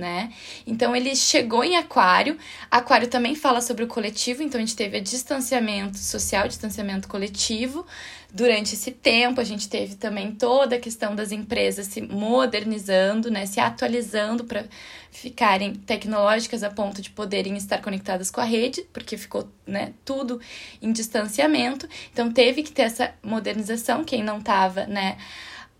Né? 0.00 0.32
Então 0.66 0.96
ele 0.96 1.14
chegou 1.14 1.62
em 1.62 1.76
Aquário. 1.76 2.38
Aquário 2.70 3.06
também 3.06 3.34
fala 3.34 3.60
sobre 3.60 3.84
o 3.84 3.86
coletivo, 3.86 4.42
então 4.42 4.58
a 4.58 4.64
gente 4.64 4.74
teve 4.74 4.98
distanciamento 4.98 5.98
social, 5.98 6.48
distanciamento 6.48 7.06
coletivo. 7.06 7.86
Durante 8.32 8.74
esse 8.74 8.92
tempo, 8.92 9.42
a 9.42 9.44
gente 9.44 9.68
teve 9.68 9.96
também 9.96 10.32
toda 10.32 10.76
a 10.76 10.78
questão 10.78 11.14
das 11.14 11.32
empresas 11.32 11.88
se 11.88 12.00
modernizando, 12.00 13.30
né, 13.30 13.44
se 13.44 13.60
atualizando 13.60 14.44
para 14.44 14.64
ficarem 15.10 15.74
tecnológicas 15.74 16.62
a 16.62 16.70
ponto 16.70 17.02
de 17.02 17.10
poderem 17.10 17.54
estar 17.58 17.82
conectadas 17.82 18.30
com 18.30 18.40
a 18.40 18.44
rede, 18.44 18.86
porque 18.94 19.18
ficou 19.18 19.50
né, 19.66 19.92
tudo 20.02 20.40
em 20.80 20.92
distanciamento. 20.92 21.86
Então 22.10 22.32
teve 22.32 22.62
que 22.62 22.72
ter 22.72 22.82
essa 22.82 23.12
modernização. 23.22 24.02
Quem 24.02 24.22
não 24.22 24.38
estava, 24.38 24.86
né? 24.86 25.18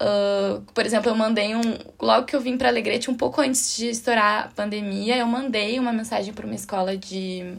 Uh, 0.00 0.62
por 0.72 0.86
exemplo, 0.86 1.10
eu 1.10 1.14
mandei 1.14 1.54
um. 1.54 1.60
Logo 2.00 2.26
que 2.26 2.34
eu 2.34 2.40
vim 2.40 2.56
para 2.56 2.68
Alegrete, 2.68 3.10
um 3.10 3.14
pouco 3.14 3.40
antes 3.42 3.76
de 3.76 3.90
estourar 3.90 4.46
a 4.46 4.48
pandemia, 4.48 5.18
eu 5.18 5.26
mandei 5.26 5.78
uma 5.78 5.92
mensagem 5.92 6.32
para 6.32 6.46
uma 6.46 6.54
escola 6.54 6.96
de 6.96 7.54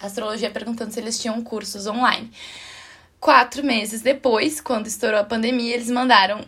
astrologia 0.00 0.50
perguntando 0.50 0.90
se 0.90 0.98
eles 0.98 1.18
tinham 1.18 1.42
cursos 1.42 1.86
online. 1.86 2.30
Quatro 3.20 3.62
meses 3.62 4.00
depois, 4.00 4.60
quando 4.62 4.86
estourou 4.86 5.20
a 5.20 5.24
pandemia, 5.24 5.74
eles 5.74 5.90
mandaram 5.90 6.40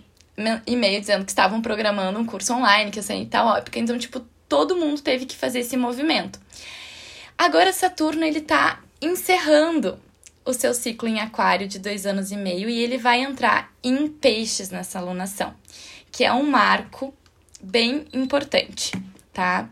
e-mail 0.66 1.00
dizendo 1.00 1.26
que 1.26 1.31
estavam 1.31 1.61
programando 1.61 2.19
um 2.19 2.25
curso 2.25 2.54
online, 2.54 2.90
que 2.90 2.99
ia 2.99 3.02
sair 3.02 3.21
em 3.21 3.26
tal 3.26 3.54
época. 3.54 3.78
Então, 3.78 3.99
tipo, 3.99 4.21
todo 4.49 4.76
mundo 4.76 5.02
teve 5.02 5.26
que 5.26 5.37
fazer 5.37 5.61
esse 5.61 5.76
movimento. 5.76 6.40
Agora, 7.37 7.71
Saturno, 7.71 8.25
ele 8.25 8.40
tá 8.40 8.81
encerrando 9.02 9.99
o 10.45 10.53
seu 10.53 10.75
ciclo 10.75 11.09
em 11.09 11.21
Aquário 11.21 11.69
de 11.69 11.79
dois 11.79 12.07
anos 12.07 12.31
e 12.31 12.37
meio 12.37 12.69
e 12.69 12.81
ele 12.81 12.99
vai 12.99 13.21
entrar 13.21 13.73
em 13.83 14.09
Peixes 14.09 14.71
nessa 14.71 14.99
alunação, 14.99 15.55
que 16.11 16.25
é 16.25 16.33
um 16.33 16.49
marco 16.49 17.15
bem 17.63 18.07
importante, 18.13 18.93
tá? 19.33 19.69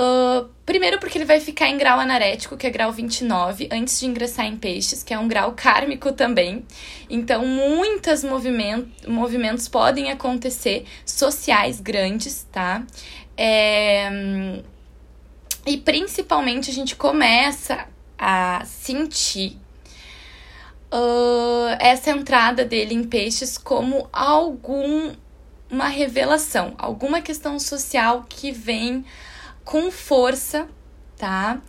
Uh, 0.00 0.48
primeiro 0.64 0.98
porque 0.98 1.18
ele 1.18 1.26
vai 1.26 1.40
ficar 1.40 1.68
em 1.68 1.76
grau 1.76 2.00
anarético, 2.00 2.56
que 2.56 2.66
é 2.66 2.70
grau 2.70 2.90
29, 2.90 3.68
antes 3.70 4.00
de 4.00 4.06
ingressar 4.06 4.46
em 4.46 4.56
peixes, 4.56 5.02
que 5.02 5.12
é 5.12 5.18
um 5.18 5.28
grau 5.28 5.52
kármico 5.52 6.12
também. 6.12 6.64
Então, 7.08 7.44
muitos 7.44 8.24
movimento, 8.24 9.10
movimentos 9.10 9.68
podem 9.68 10.10
acontecer, 10.10 10.86
sociais 11.04 11.80
grandes, 11.80 12.46
tá? 12.50 12.82
É... 13.36 14.62
E 15.66 15.76
principalmente 15.76 16.70
a 16.70 16.72
gente 16.72 16.96
começa 16.96 17.86
a 18.18 18.62
sentir 18.64 19.58
uh, 20.92 21.76
essa 21.78 22.10
entrada 22.10 22.64
dele 22.64 22.94
em 22.94 23.04
peixes 23.04 23.56
como 23.56 24.08
algum 24.12 25.12
uma 25.70 25.86
revelação, 25.86 26.74
alguma 26.76 27.20
questão 27.20 27.58
social 27.58 28.26
que 28.28 28.50
vem 28.50 29.04
com 29.64 29.90
força, 29.90 30.68
tá? 31.16 31.60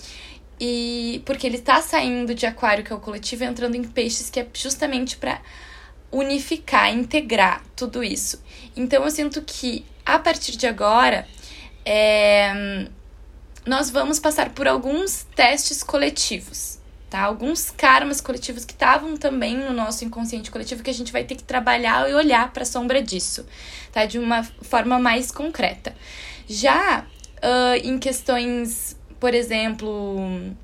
E 0.59 1.21
porque 1.25 1.45
ele 1.45 1.59
tá 1.59 1.81
saindo 1.81 2.33
de 2.33 2.45
aquário, 2.45 2.83
que 2.83 2.91
é 2.91 2.95
o 2.95 2.99
coletivo, 2.99 3.43
entrando 3.43 3.75
em 3.75 3.83
peixes, 3.83 4.29
que 4.29 4.39
é 4.39 4.47
justamente 4.53 5.17
para 5.17 5.39
unificar, 6.11 6.91
integrar 6.91 7.63
tudo 7.75 8.03
isso. 8.03 8.43
Então 8.75 9.03
eu 9.03 9.11
sinto 9.11 9.41
que 9.41 9.85
a 10.05 10.17
partir 10.17 10.57
de 10.57 10.65
agora 10.65 11.27
é, 11.85 12.87
nós 13.65 13.89
vamos 13.89 14.19
passar 14.19 14.49
por 14.49 14.67
alguns 14.67 15.25
testes 15.35 15.83
coletivos, 15.83 16.79
tá? 17.11 17.21
Alguns 17.21 17.69
karmas 17.69 18.21
coletivos 18.21 18.63
que 18.63 18.71
estavam 18.71 19.17
também 19.17 19.57
no 19.57 19.73
nosso 19.73 20.05
inconsciente 20.05 20.49
coletivo 20.49 20.81
que 20.81 20.89
a 20.89 20.93
gente 20.93 21.11
vai 21.11 21.25
ter 21.25 21.35
que 21.35 21.43
trabalhar 21.43 22.09
e 22.09 22.13
olhar 22.13 22.51
para 22.53 22.63
a 22.63 22.65
sombra 22.65 23.03
disso, 23.03 23.45
tá? 23.91 24.05
De 24.05 24.17
uma 24.17 24.43
forma 24.43 24.97
mais 24.97 25.29
concreta. 25.29 25.93
Já 26.47 27.01
uh, 27.01 27.75
em 27.83 27.99
questões, 27.99 28.97
por 29.19 29.33
exemplo, 29.33 30.55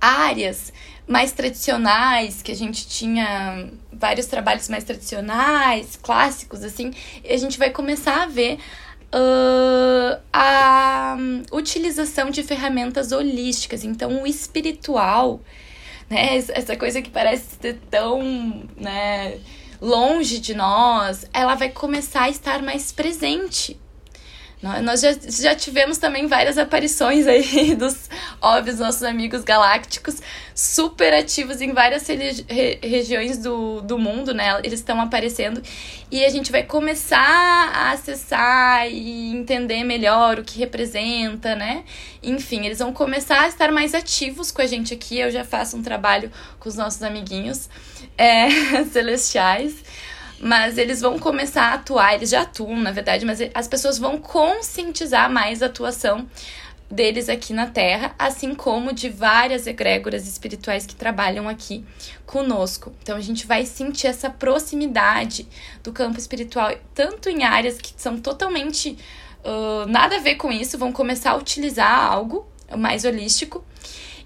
áreas 0.00 0.72
mais 1.06 1.32
tradicionais, 1.32 2.40
que 2.40 2.50
a 2.50 2.56
gente 2.56 2.88
tinha 2.88 3.68
vários 3.92 4.24
trabalhos 4.24 4.70
mais 4.70 4.84
tradicionais, 4.84 5.98
clássicos, 6.02 6.64
assim, 6.64 6.94
a 7.28 7.36
gente 7.36 7.58
vai 7.58 7.68
começar 7.68 8.22
a 8.22 8.26
ver 8.26 8.58
uh, 9.14 10.20
a 10.32 11.16
utilização 11.52 12.30
de 12.30 12.42
ferramentas 12.42 13.12
holísticas. 13.12 13.84
Então, 13.84 14.22
o 14.22 14.26
espiritual, 14.26 15.40
né, 16.10 16.36
essa 16.50 16.76
coisa 16.76 17.00
que 17.00 17.10
parece 17.10 17.56
ser 17.60 17.78
tão, 17.90 18.68
né, 18.76 19.38
longe 19.80 20.38
de 20.38 20.54
nós, 20.54 21.26
ela 21.32 21.54
vai 21.54 21.70
começar 21.70 22.22
a 22.22 22.28
estar 22.28 22.62
mais 22.62 22.90
presente 22.90 23.80
nós 24.82 25.02
já, 25.02 25.12
já 25.12 25.54
tivemos 25.54 25.98
também 25.98 26.26
várias 26.26 26.56
aparições 26.56 27.26
aí 27.26 27.74
dos 27.76 28.08
óbvios 28.40 28.78
nossos 28.78 29.02
amigos 29.02 29.44
galácticos, 29.44 30.22
super 30.54 31.12
ativos 31.12 31.60
em 31.60 31.72
várias 31.72 32.06
re 32.08 32.78
regiões 32.82 33.36
do, 33.36 33.82
do 33.82 33.98
mundo, 33.98 34.32
né? 34.32 34.58
Eles 34.64 34.80
estão 34.80 35.00
aparecendo 35.00 35.62
e 36.10 36.24
a 36.24 36.30
gente 36.30 36.50
vai 36.50 36.62
começar 36.62 37.18
a 37.18 37.90
acessar 37.90 38.88
e 38.90 39.32
entender 39.32 39.84
melhor 39.84 40.38
o 40.38 40.44
que 40.44 40.58
representa, 40.58 41.54
né? 41.54 41.84
Enfim, 42.22 42.64
eles 42.64 42.78
vão 42.78 42.92
começar 42.92 43.42
a 43.42 43.48
estar 43.48 43.70
mais 43.70 43.94
ativos 43.94 44.50
com 44.50 44.62
a 44.62 44.66
gente 44.66 44.94
aqui. 44.94 45.18
Eu 45.18 45.30
já 45.30 45.44
faço 45.44 45.76
um 45.76 45.82
trabalho 45.82 46.32
com 46.58 46.68
os 46.68 46.74
nossos 46.74 47.02
amiguinhos 47.02 47.68
é, 48.16 48.48
celestiais 48.90 49.83
mas 50.44 50.76
eles 50.76 51.00
vão 51.00 51.18
começar 51.18 51.70
a 51.70 51.74
atuar, 51.74 52.16
eles 52.16 52.28
já 52.28 52.42
atuam, 52.42 52.78
na 52.78 52.92
verdade, 52.92 53.24
mas 53.24 53.38
as 53.54 53.66
pessoas 53.66 53.98
vão 53.98 54.18
conscientizar 54.18 55.32
mais 55.32 55.62
a 55.62 55.66
atuação 55.66 56.28
deles 56.90 57.30
aqui 57.30 57.54
na 57.54 57.66
Terra, 57.66 58.14
assim 58.18 58.54
como 58.54 58.92
de 58.92 59.08
várias 59.08 59.66
egrégoras 59.66 60.28
espirituais 60.28 60.84
que 60.84 60.94
trabalham 60.94 61.48
aqui 61.48 61.82
conosco. 62.26 62.92
Então 63.02 63.16
a 63.16 63.22
gente 63.22 63.46
vai 63.46 63.64
sentir 63.64 64.06
essa 64.06 64.28
proximidade 64.28 65.48
do 65.82 65.94
campo 65.94 66.18
espiritual, 66.18 66.74
tanto 66.94 67.30
em 67.30 67.42
áreas 67.42 67.78
que 67.78 67.94
são 67.96 68.20
totalmente 68.20 68.98
uh, 69.42 69.86
nada 69.88 70.16
a 70.16 70.20
ver 70.20 70.34
com 70.34 70.52
isso, 70.52 70.76
vão 70.76 70.92
começar 70.92 71.30
a 71.30 71.36
utilizar 71.36 72.12
algo 72.12 72.46
mais 72.76 73.06
holístico 73.06 73.64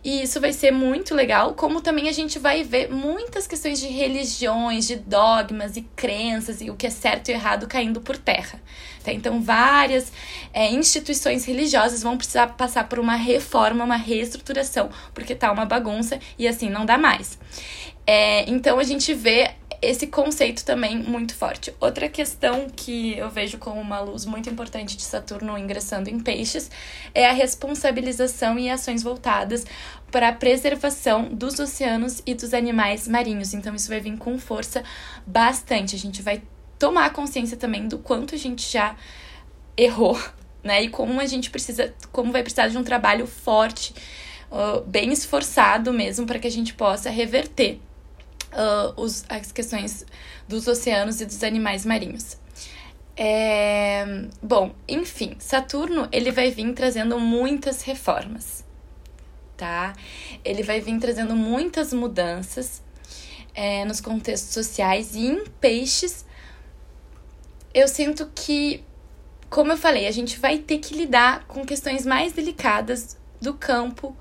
e 0.05 0.23
isso 0.23 0.41
vai 0.41 0.53
ser 0.53 0.71
muito 0.71 1.15
legal, 1.15 1.55
como 1.55 1.81
também 1.81 2.09
a 2.09 2.13
gente 2.13 2.39
vai 2.39 2.63
ver 2.63 2.89
muitas 2.91 3.47
questões 3.47 3.81
de 3.81 3.89
religiões, 3.89 4.87
de 4.87 4.97
dogmas 4.97 5.77
e 5.77 5.83
crenças 5.97 6.61
e 6.61 6.71
o 6.71 6.77
que 6.77 6.87
é 6.87 6.91
certo 6.91 7.29
e 7.29 7.33
errado 7.33 7.67
caindo 7.67 8.01
por 8.01 8.17
terra. 8.17 8.61
Tá? 9.03 9.13
Então, 9.13 9.43
várias 9.43 10.13
é, 10.53 10.71
instituições 10.71 11.45
religiosas 11.45 12.03
vão 12.03 12.17
precisar 12.17 12.49
passar 12.49 12.89
por 12.89 12.99
uma 12.99 13.17
reforma, 13.17 13.85
uma 13.85 13.97
reestruturação, 13.97 14.91
porque 15.13 15.35
tá 15.35 15.51
uma 15.51 15.65
bagunça 15.65 16.19
e 16.39 16.47
assim 16.47 16.71
não 16.71 16.87
dá 16.87 16.97
mais. 16.97 17.39
É, 18.07 18.49
então, 18.49 18.79
a 18.79 18.85
gente 18.85 19.13
vê 19.13 19.51
esse 19.81 20.07
conceito 20.07 20.65
também 20.65 20.99
muito 20.99 21.35
forte. 21.35 21.75
Outra 21.81 22.09
questão 22.09 22.67
que 22.69 23.17
eu 23.17 23.31
vejo 23.31 23.59
como 23.59 23.81
uma 23.81 24.01
luz 24.01 24.25
muito 24.25 24.51
importante 24.51 24.97
de 24.97 25.03
Saturno 25.03 25.57
ingressando 25.57 26.11
em 26.11 26.19
Peixes 26.19 26.71
é 27.15 27.29
a 27.29 27.33
responsabilização 27.33 28.59
e 28.59 28.69
ações 28.69 29.03
voltadas 29.03 29.65
para 30.11 30.29
a 30.29 30.33
preservação 30.33 31.29
dos 31.33 31.59
oceanos 31.59 32.23
e 32.27 32.35
dos 32.35 32.53
animais 32.53 33.07
marinhos. 33.07 33.55
Então, 33.55 33.75
isso 33.75 33.89
vai 33.89 34.01
vir 34.01 34.17
com 34.17 34.39
força 34.39 34.83
bastante. 35.27 35.95
A 35.95 35.99
gente 35.99 36.23
vai 36.23 36.43
tomar 36.79 37.13
consciência 37.13 37.57
também 37.57 37.87
do 37.87 37.99
quanto 37.99 38.35
a 38.35 38.39
gente 38.39 38.71
já 38.71 38.97
errou, 39.77 40.19
né? 40.63 40.83
E 40.83 40.89
como 40.89 41.21
a 41.21 41.27
gente 41.27 41.51
precisa, 41.51 41.95
como 42.11 42.33
vai 42.33 42.43
precisar 42.43 42.69
de 42.69 42.79
um 42.79 42.83
trabalho 42.83 43.27
forte 43.27 43.95
uh, 44.51 44.81
bem 44.83 45.13
esforçado 45.13 45.93
mesmo 45.93 46.27
para 46.27 46.39
que 46.39 46.47
a 46.47 46.51
gente 46.51 46.75
possa 46.75 47.11
reverter 47.11 47.81
uh, 48.53 49.01
os, 49.01 49.25
as 49.29 49.53
questões 49.53 50.05
dos 50.47 50.67
oceanos 50.67 51.21
e 51.21 51.27
dos 51.27 51.43
animais 51.43 51.85
marinhos. 51.85 52.37
É, 53.21 54.07
bom, 54.41 54.73
enfim, 54.87 55.35
Saturno 55.41 56.09
ele 56.13 56.31
vai 56.31 56.53
vir 56.53 56.73
trazendo 56.73 57.19
muitas 57.19 57.83
reformas, 57.83 58.65
tá? 59.57 59.93
Ele 60.45 60.63
vai 60.63 60.81
vir 60.81 60.99
trazendo 61.01 61.35
muitas 61.35 61.93
mudanças 61.93 62.81
é, 63.55 63.85
nos 63.85 64.01
contextos 64.01 64.55
sociais 64.55 65.17
e 65.17 65.27
em 65.27 65.45
peixes. 65.61 66.25
Eu 67.75 67.89
sinto 67.89 68.31
que, 68.35 68.85
como 69.51 69.73
eu 69.73 69.77
falei, 69.77 70.07
a 70.07 70.13
gente 70.13 70.39
vai 70.39 70.59
ter 70.59 70.79
que 70.79 70.95
lidar 70.95 71.45
com 71.49 71.67
questões 71.67 72.07
mais 72.07 72.33
delicadas 72.33 73.17
do 73.41 73.53
campo 73.53 74.17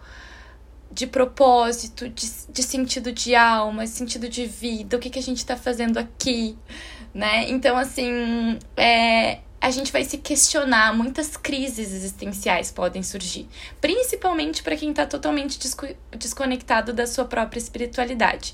de 0.91 1.06
propósito, 1.08 2.10
de, 2.10 2.29
de 2.50 2.63
sentido 2.63 3.12
de 3.12 3.36
alma, 3.36 3.86
sentido 3.86 4.27
de 4.29 4.46
vida, 4.46 4.98
o 4.98 5.00
que, 5.00 5.10
que 5.10 5.20
a 5.20 5.24
gente 5.24 5.38
está 5.38 5.56
fazendo 5.56 5.98
aqui, 5.98 6.58
né? 7.13 7.50
Então, 7.50 7.77
assim, 7.77 8.58
é, 8.75 9.39
a 9.60 9.72
gente 9.72 9.91
vai 9.91 10.03
se 10.03 10.17
questionar, 10.17 10.96
muitas 10.96 11.36
crises 11.36 11.91
existenciais 11.91 12.72
podem 12.72 13.01
surgir, 13.01 13.48
principalmente 13.82 14.62
para 14.62 14.75
quem 14.75 14.91
está 14.91 15.06
totalmente 15.06 15.60
desco 15.60 15.88
desconectado 16.12 16.94
da 16.94 17.08
sua 17.08 17.25
própria 17.25 17.60
espiritualidade. 17.60 18.53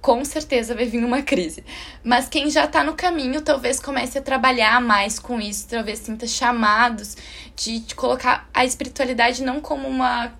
Com 0.00 0.24
certeza 0.24 0.74
vai 0.74 0.86
vir 0.86 1.04
uma 1.04 1.20
crise. 1.20 1.62
Mas 2.02 2.26
quem 2.26 2.50
já 2.50 2.64
está 2.64 2.82
no 2.82 2.94
caminho 2.94 3.42
talvez 3.42 3.78
comece 3.78 4.16
a 4.16 4.22
trabalhar 4.22 4.80
mais 4.80 5.18
com 5.18 5.38
isso, 5.38 5.68
talvez 5.68 5.98
sinta 5.98 6.26
chamados 6.26 7.18
de, 7.54 7.80
de 7.80 7.94
colocar 7.94 8.48
a 8.54 8.64
espiritualidade 8.64 9.42
não 9.42 9.60
como 9.60 9.86
uma 9.86 10.32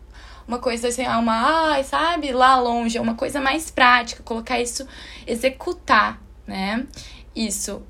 uma 0.51 0.59
coisa 0.59 0.89
assim, 0.89 1.07
uma, 1.07 1.71
ai, 1.71 1.85
sabe, 1.85 2.33
lá 2.33 2.61
longe, 2.61 2.99
é 2.99 3.01
uma 3.01 3.15
coisa 3.15 3.41
mais 3.41 3.71
prática, 3.71 4.21
colocar 4.25 4.61
isso, 4.61 4.85
executar, 5.25 6.21
né? 6.45 6.87
Isso. 7.35 7.81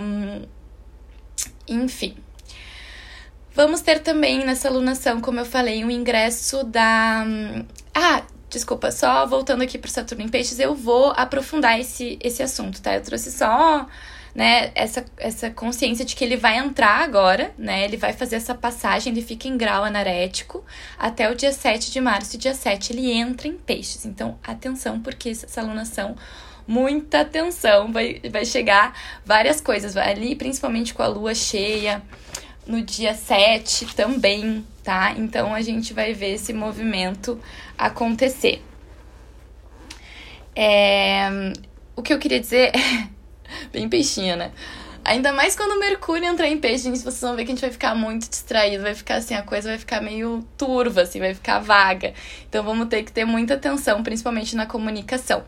Hum, 0.00 0.42
enfim. 1.68 2.16
Vamos 3.54 3.80
ter 3.80 4.00
também 4.00 4.44
nessa 4.44 4.66
alunação, 4.68 5.20
como 5.20 5.38
eu 5.38 5.44
falei, 5.46 5.84
o 5.84 5.86
um 5.86 5.90
ingresso 5.90 6.64
da. 6.64 7.24
Ah, 7.94 8.22
desculpa, 8.50 8.90
só 8.90 9.24
voltando 9.24 9.62
aqui 9.62 9.78
para 9.78 9.90
Saturno 9.90 10.24
em 10.24 10.28
Peixes, 10.28 10.58
eu 10.58 10.74
vou 10.74 11.12
aprofundar 11.16 11.78
esse, 11.78 12.18
esse 12.20 12.42
assunto, 12.42 12.82
tá? 12.82 12.96
Eu 12.96 13.02
trouxe 13.02 13.30
só 13.30 13.86
né, 14.34 14.70
essa, 14.74 15.04
essa 15.18 15.50
consciência 15.50 16.04
de 16.04 16.16
que 16.16 16.24
ele 16.24 16.36
vai 16.36 16.58
entrar 16.58 17.02
agora, 17.02 17.52
né? 17.58 17.84
Ele 17.84 17.96
vai 17.96 18.12
fazer 18.12 18.36
essa 18.36 18.54
passagem, 18.54 19.12
ele 19.12 19.22
fica 19.22 19.46
em 19.46 19.56
grau 19.56 19.84
anarético 19.84 20.64
até 20.98 21.30
o 21.30 21.34
dia 21.34 21.52
7 21.52 21.90
de 21.90 22.00
março, 22.00 22.36
e 22.36 22.38
dia 22.38 22.54
7 22.54 22.92
ele 22.92 23.10
entra 23.12 23.46
em 23.46 23.58
peixes. 23.58 24.06
Então, 24.06 24.38
atenção, 24.42 25.00
porque 25.00 25.30
essa 25.30 25.60
alunação 25.60 26.16
muita 26.66 27.20
atenção, 27.20 27.92
vai, 27.92 28.20
vai 28.30 28.44
chegar 28.44 28.96
várias 29.24 29.60
coisas 29.60 29.96
ali, 29.96 30.34
principalmente 30.34 30.94
com 30.94 31.02
a 31.02 31.08
lua 31.08 31.34
cheia, 31.34 32.02
no 32.66 32.80
dia 32.80 33.14
7 33.14 33.94
também, 33.94 34.64
tá? 34.82 35.12
Então 35.16 35.54
a 35.54 35.60
gente 35.60 35.92
vai 35.92 36.12
ver 36.12 36.34
esse 36.34 36.52
movimento 36.52 37.40
acontecer. 37.76 38.62
É, 40.54 41.52
o 41.96 42.02
que 42.02 42.12
eu 42.12 42.18
queria 42.18 42.38
dizer 42.40 42.72
Bem 43.72 43.88
peixinha, 43.88 44.36
né? 44.36 44.52
Ainda 45.04 45.32
mais 45.32 45.56
quando 45.56 45.72
o 45.72 45.80
Mercúrio 45.80 46.24
entrar 46.24 46.46
em 46.46 46.58
peixe, 46.58 46.84
gente, 46.84 47.00
vocês 47.00 47.20
vão 47.20 47.34
ver 47.34 47.44
que 47.44 47.50
a 47.50 47.54
gente 47.54 47.60
vai 47.60 47.72
ficar 47.72 47.94
muito 47.94 48.28
distraído, 48.28 48.84
vai 48.84 48.94
ficar 48.94 49.16
assim, 49.16 49.34
a 49.34 49.42
coisa 49.42 49.68
vai 49.68 49.78
ficar 49.78 50.00
meio 50.00 50.46
turva, 50.56 51.02
assim, 51.02 51.18
vai 51.18 51.34
ficar 51.34 51.58
vaga. 51.58 52.14
Então 52.48 52.62
vamos 52.62 52.86
ter 52.86 53.02
que 53.02 53.10
ter 53.10 53.24
muita 53.24 53.54
atenção, 53.54 54.02
principalmente 54.02 54.54
na 54.54 54.64
comunicação. 54.64 55.44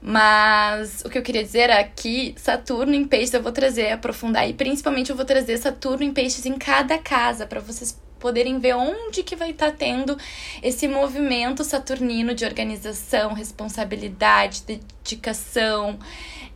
Mas 0.00 1.02
o 1.04 1.10
que 1.10 1.18
eu 1.18 1.22
queria 1.22 1.42
dizer 1.42 1.68
é 1.68 1.84
que 1.84 2.34
Saturno 2.38 2.94
em 2.94 3.04
peixes 3.04 3.34
eu 3.34 3.42
vou 3.42 3.52
trazer, 3.52 3.90
aprofundar, 3.90 4.48
e 4.48 4.54
principalmente 4.54 5.10
eu 5.10 5.16
vou 5.16 5.24
trazer 5.24 5.58
Saturno 5.58 6.04
em 6.04 6.12
peixes 6.12 6.46
em 6.46 6.56
cada 6.56 6.96
casa, 6.96 7.46
para 7.46 7.60
vocês 7.60 7.98
poderem 8.18 8.58
ver 8.58 8.74
onde 8.74 9.22
que 9.22 9.36
vai 9.36 9.50
estar 9.50 9.70
tá 9.70 9.76
tendo 9.76 10.16
esse 10.62 10.88
movimento 10.88 11.62
saturnino 11.62 12.34
de 12.34 12.44
organização, 12.44 13.34
responsabilidade, 13.34 14.62
dedicação, 14.62 15.98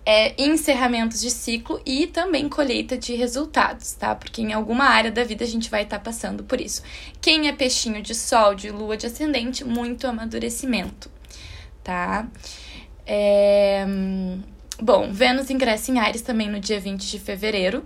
é, 0.05 0.35
encerramentos 0.43 1.21
de 1.21 1.31
ciclo 1.31 1.81
e 1.85 2.07
também 2.07 2.49
colheita 2.49 2.97
de 2.97 3.15
resultados, 3.15 3.93
tá? 3.93 4.15
Porque 4.15 4.41
em 4.41 4.53
alguma 4.53 4.85
área 4.85 5.11
da 5.11 5.25
vida 5.25 5.45
a 5.45 5.49
gente 5.49 5.71
vai 5.71 5.83
estar 5.83 5.99
tá 5.99 6.05
passando 6.05 6.43
por 6.45 6.61
isso. 6.61 6.83
Quem 7.21 7.49
é 7.49 7.53
peixinho 7.53 8.03
de 8.03 8.15
sol, 8.15 8.55
de 8.55 8.71
lua, 8.71 8.97
de 8.97 9.07
ascendente, 9.07 9.65
muito 9.65 10.07
amadurecimento, 10.07 11.11
tá? 11.85 12.27
É... 13.07 13.85
Bom, 14.81 15.13
Vênus 15.13 15.51
ingressa 15.51 15.91
em 15.91 15.99
Ares 15.99 16.23
também 16.23 16.49
no 16.49 16.59
dia 16.59 16.81
20 16.81 17.07
de 17.11 17.19
fevereiro. 17.19 17.85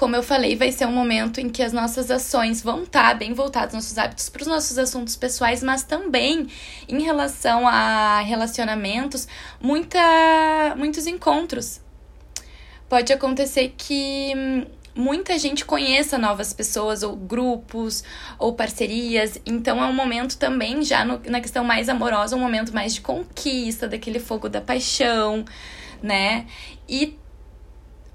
Como 0.00 0.16
eu 0.16 0.22
falei, 0.22 0.56
vai 0.56 0.72
ser 0.72 0.86
um 0.86 0.92
momento 0.92 1.42
em 1.42 1.50
que 1.50 1.62
as 1.62 1.74
nossas 1.74 2.10
ações 2.10 2.62
vão 2.62 2.84
estar 2.84 3.08
tá 3.08 3.14
bem 3.14 3.34
voltadas, 3.34 3.74
nossos 3.74 3.98
hábitos 3.98 4.30
para 4.30 4.40
os 4.40 4.48
nossos 4.48 4.78
assuntos 4.78 5.14
pessoais, 5.14 5.62
mas 5.62 5.82
também 5.82 6.46
em 6.88 7.02
relação 7.02 7.68
a 7.68 8.20
relacionamentos, 8.20 9.28
muita, 9.60 10.00
muitos 10.74 11.06
encontros. 11.06 11.82
Pode 12.88 13.12
acontecer 13.12 13.74
que 13.76 14.32
muita 14.94 15.38
gente 15.38 15.66
conheça 15.66 16.16
novas 16.16 16.54
pessoas, 16.54 17.02
ou 17.02 17.14
grupos, 17.14 18.02
ou 18.38 18.54
parcerias. 18.54 19.38
Então 19.44 19.84
é 19.84 19.86
um 19.86 19.92
momento 19.92 20.38
também, 20.38 20.82
já 20.82 21.04
no, 21.04 21.20
na 21.26 21.42
questão 21.42 21.62
mais 21.62 21.90
amorosa, 21.90 22.34
um 22.36 22.40
momento 22.40 22.72
mais 22.72 22.94
de 22.94 23.02
conquista, 23.02 23.86
daquele 23.86 24.18
fogo 24.18 24.48
da 24.48 24.62
paixão, 24.62 25.44
né? 26.02 26.46
E 26.88 27.18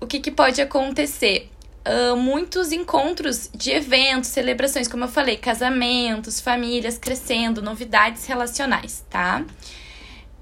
o 0.02 0.08
que, 0.08 0.20
que 0.20 0.32
pode 0.32 0.60
acontecer? 0.60 1.52
Uh, 1.86 2.16
muitos 2.16 2.72
encontros 2.72 3.50
de 3.54 3.72
eventos, 3.72 4.30
celebrações, 4.30 4.88
como 4.88 5.04
eu 5.04 5.08
falei, 5.08 5.38
casamentos, 5.38 6.40
famílias 6.40 6.98
crescendo, 6.98 7.62
novidades 7.62 8.26
relacionais, 8.26 9.06
tá? 9.10 9.44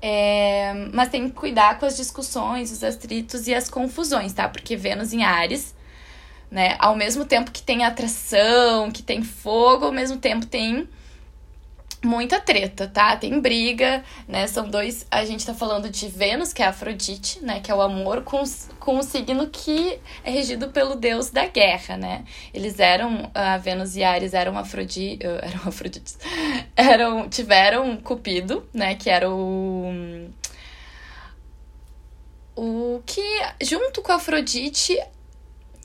É, 0.02 0.74
mas 0.94 1.10
tem 1.10 1.30
que 1.30 1.36
cuidar 1.36 1.80
com 1.80 1.86
as 1.86 1.96
discussões, 1.96 2.72
os 2.72 2.84
atritos 2.84 3.48
e 3.48 3.54
as 3.54 3.70
confusões, 3.70 4.34
tá? 4.34 4.50
Porque 4.50 4.76
Vênus 4.76 5.14
em 5.14 5.24
Ares, 5.24 5.74
né? 6.52 6.76
Ao 6.80 6.96
mesmo 6.96 7.24
tempo 7.26 7.52
que 7.52 7.62
tem 7.62 7.86
atração, 7.86 8.92
que 8.92 9.02
tem 9.02 9.24
fogo, 9.24 9.86
ao 9.86 9.92
mesmo 9.92 10.18
tempo 10.18 10.46
tem 10.46 10.90
muita 12.04 12.40
treta, 12.40 12.88
tá? 12.88 13.16
Tem 13.16 13.40
briga, 13.40 14.04
né? 14.28 14.46
São 14.48 14.68
dois. 14.68 15.06
A 15.10 15.24
gente 15.26 15.46
tá 15.46 15.54
falando 15.54 15.90
de 15.90 16.08
Vênus, 16.08 16.54
que 16.54 16.62
é 16.62 16.68
Afrodite, 16.68 17.44
né? 17.44 17.60
Que 17.60 17.72
é 17.72 17.76
o 17.76 17.82
amor, 17.82 18.24
com, 18.24 18.44
com 18.80 18.98
o 18.98 19.04
signo 19.04 19.48
que 19.48 20.00
é 20.24 20.30
regido 20.30 20.70
pelo 20.70 20.96
deus 20.96 21.30
da 21.30 21.48
guerra, 21.48 21.98
né? 21.98 22.26
Eles 22.54 22.80
eram. 22.80 23.32
A 23.34 23.58
Vênus 23.58 23.96
e 23.96 24.04
Ares 24.04 24.34
eram 24.34 24.58
Afrodite. 24.58 25.20
Eram 25.24 25.62
Afrodites. 25.68 26.18
Eram, 26.76 27.30
tiveram 27.30 27.98
Cupido, 27.98 28.68
né? 28.74 28.96
Que 28.96 29.10
era 29.10 29.30
o. 29.30 30.30
O 32.56 33.02
que, 33.04 33.42
junto 33.64 34.04
com 34.04 34.12
Afrodite, 34.12 34.96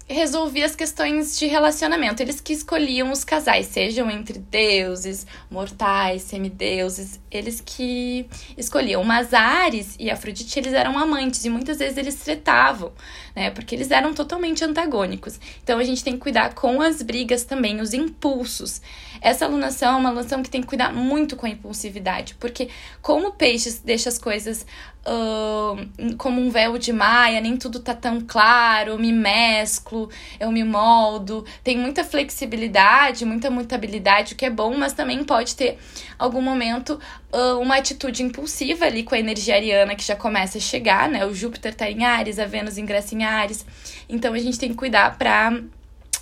resolvia 0.09 0.65
as 0.65 0.75
questões 0.75 1.39
de 1.39 1.47
relacionamento. 1.47 2.23
Eles 2.23 2.41
que 2.41 2.53
escolhiam 2.53 3.13
os 3.13 3.25
casais, 3.25 3.67
sejam 3.67 4.11
entre 4.11 4.39
deuses, 4.39 5.27
mortais, 5.51 6.23
semideuses, 6.23 7.21
eles 7.31 7.63
que 7.65 8.27
escolhiam. 8.57 9.05
Mas 9.05 9.35
Ares 9.35 9.97
e 9.99 10.11
Afrodite, 10.11 10.59
eles 10.59 10.73
eram 10.73 10.99
amantes 10.99 11.45
e 11.45 11.51
muitas 11.51 11.79
vezes 11.79 11.99
eles 11.99 12.15
tretavam, 12.17 12.93
né? 13.37 13.51
Porque 13.51 13.75
eles 13.75 13.91
eram 13.91 14.15
totalmente 14.15 14.65
antagônicos. 14.65 15.39
Então 15.63 15.79
a 15.79 15.85
gente 15.85 16.03
tem 16.03 16.15
que 16.15 16.21
cuidar 16.21 16.55
com 16.55 16.81
as 16.81 17.03
brigas 17.03 17.45
também, 17.45 17.81
os 17.81 17.93
impulsos. 17.93 18.81
Essa 19.21 19.45
alunação 19.45 19.95
é 19.95 19.97
uma 19.97 20.09
alunação 20.09 20.43
que 20.43 20.51
tem 20.51 20.61
que 20.61 20.69
cuidar 20.69 20.93
muito 20.93 21.37
com 21.37 21.47
a 21.47 21.51
impulsividade, 21.51 22.35
porque 22.37 22.69
como 23.03 23.33
peixes 23.33 23.81
deixa 23.81 24.09
as 24.09 24.19
coisas 24.19 24.65
uh, 25.07 26.17
como 26.17 26.41
um 26.41 26.51
véu 26.51 26.79
de 26.79 26.93
maia, 26.93 27.41
nem 27.41 27.57
tudo 27.57 27.81
tá 27.81 27.95
tão 27.95 28.21
claro, 28.21 28.99
me 28.99 29.13
mesclo, 29.13 30.11
eu 30.39 30.51
me 30.51 30.65
moldo. 30.65 31.45
Tem 31.63 31.77
muita 31.77 32.05
flexibilidade, 32.05 33.25
muita 33.25 33.51
mutabilidade, 33.51 34.35
o 34.35 34.37
que 34.37 34.47
é 34.47 34.51
bom, 34.51 34.77
mas 34.77 34.93
também 34.93 35.25
pode 35.25 35.55
ter 35.57 35.79
algum 36.19 36.43
momento 36.43 37.01
uh, 37.33 37.59
uma 37.61 37.77
atitude 37.77 38.23
impulsiva 38.23 38.85
ali 38.87 39.03
com 39.03 39.15
a 39.15 39.19
energia 39.19 39.55
ariana 39.55 39.95
que 39.95 40.05
já 40.05 40.17
começa 40.17 40.59
a 40.59 40.61
chegar, 40.61 41.09
né? 41.09 41.25
O 41.27 41.35
Júpiter 41.35 41.75
tá 41.75 41.91
em 41.91 42.05
Ares, 42.05 42.39
a 42.39 42.47
Vênus 42.47 42.79
ingressa 42.79 43.15
em 43.15 43.25
Ares. 43.25 43.65
Então 44.09 44.35
a 44.35 44.39
gente 44.39 44.59
tem 44.59 44.71
que 44.71 44.77
cuidar 44.77 45.17
pra 45.17 45.53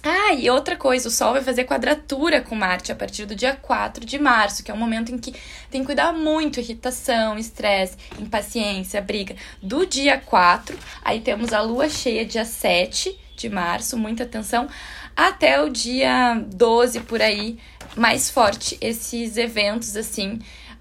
ah, 0.07 0.35
e 0.35 0.49
outra 0.49 0.77
coisa, 0.77 1.09
o 1.09 1.11
Sol 1.11 1.33
vai 1.33 1.43
fazer 1.43 1.65
quadratura 1.65 2.41
com 2.41 2.55
Marte 2.55 2.93
a 2.93 2.95
partir 2.95 3.27
do 3.27 3.35
dia 3.35 3.57
4 3.57 4.05
de 4.07 4.19
março, 4.19 4.63
que 4.63 4.71
é 4.71 4.75
um 4.75 4.77
momento 4.77 5.13
em 5.13 5.19
que 5.19 5.35
tem 5.71 5.81
que 5.81 5.87
cuidar 5.87 6.13
muito 6.13 6.61
irritação, 6.61 7.37
estresse, 7.37 7.97
impaciência, 8.19 9.01
briga. 9.01 9.35
Do 9.61 9.85
dia 9.85 10.17
4, 10.19 10.79
aí 11.05 11.21
temos 11.21 11.53
a 11.53 11.61
lua 11.61 11.89
cheia 11.89 12.25
dia 12.25 12.45
7 12.45 13.19
de 13.37 13.49
março, 13.49 13.99
muita 13.99 14.23
atenção. 14.23 14.69
até 15.17 15.61
o 15.61 15.69
dia 15.69 16.41
12 16.47 17.01
por 17.01 17.21
aí, 17.21 17.59
mais 17.97 18.31
forte 18.31 18.79
esses 18.81 19.37
eventos 19.37 19.97
assim. 19.97 20.39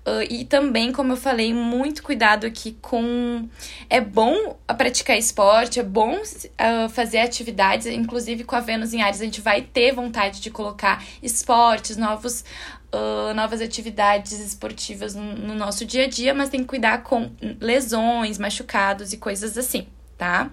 Uh, 0.07 0.21
e 0.29 0.45
também, 0.45 0.91
como 0.91 1.13
eu 1.13 1.17
falei, 1.17 1.51
muito 1.51 2.03
cuidado 2.03 2.45
aqui 2.45 2.77
com. 2.79 3.49
É 3.89 3.99
bom 3.99 4.55
praticar 4.77 5.17
esporte, 5.17 5.79
é 5.79 5.83
bom 5.83 6.17
uh, 6.17 6.89
fazer 6.89 7.17
atividades, 7.17 7.87
inclusive 7.87 8.43
com 8.43 8.55
a 8.55 8.59
Vênus 8.59 8.93
em 8.93 9.01
Ares, 9.01 9.19
a 9.19 9.25
gente 9.25 9.41
vai 9.41 9.63
ter 9.63 9.95
vontade 9.95 10.41
de 10.41 10.51
colocar 10.51 11.03
esportes, 11.23 11.97
novos, 11.97 12.45
uh, 12.93 13.33
novas 13.33 13.61
atividades 13.61 14.33
esportivas 14.33 15.15
no, 15.15 15.23
no 15.23 15.55
nosso 15.55 15.83
dia 15.83 16.03
a 16.03 16.07
dia, 16.07 16.35
mas 16.35 16.49
tem 16.49 16.59
que 16.59 16.67
cuidar 16.67 17.01
com 17.01 17.31
lesões, 17.59 18.37
machucados 18.37 19.11
e 19.11 19.17
coisas 19.17 19.57
assim, 19.57 19.87
tá? 20.15 20.51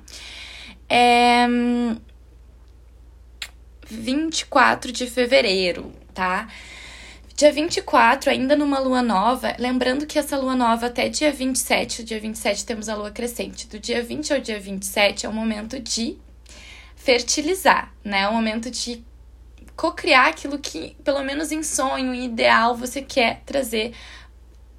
É. 0.88 1.46
24 3.92 4.90
de 4.90 5.06
fevereiro, 5.06 5.92
tá? 6.14 6.48
Dia 7.42 7.50
24, 7.50 8.30
ainda 8.30 8.54
numa 8.54 8.78
lua 8.78 9.02
nova, 9.02 9.56
lembrando 9.58 10.06
que 10.06 10.16
essa 10.16 10.38
lua 10.38 10.54
nova 10.54 10.86
até 10.86 11.08
dia 11.08 11.32
27, 11.32 12.02
o 12.02 12.04
dia 12.04 12.20
27 12.20 12.64
temos 12.64 12.88
a 12.88 12.94
lua 12.94 13.10
crescente. 13.10 13.66
Do 13.66 13.80
dia 13.80 14.00
20 14.00 14.32
ao 14.32 14.40
dia 14.40 14.60
27 14.60 15.26
é 15.26 15.28
o 15.28 15.32
momento 15.32 15.80
de 15.80 16.16
fertilizar, 16.94 17.92
né? 18.04 18.20
É 18.20 18.28
o 18.28 18.32
momento 18.32 18.70
de 18.70 19.04
cocriar 19.74 20.28
aquilo 20.28 20.56
que, 20.56 20.96
pelo 21.02 21.20
menos 21.24 21.50
em 21.50 21.64
sonho, 21.64 22.14
em 22.14 22.26
ideal, 22.26 22.76
você 22.76 23.02
quer 23.02 23.42
trazer, 23.44 23.92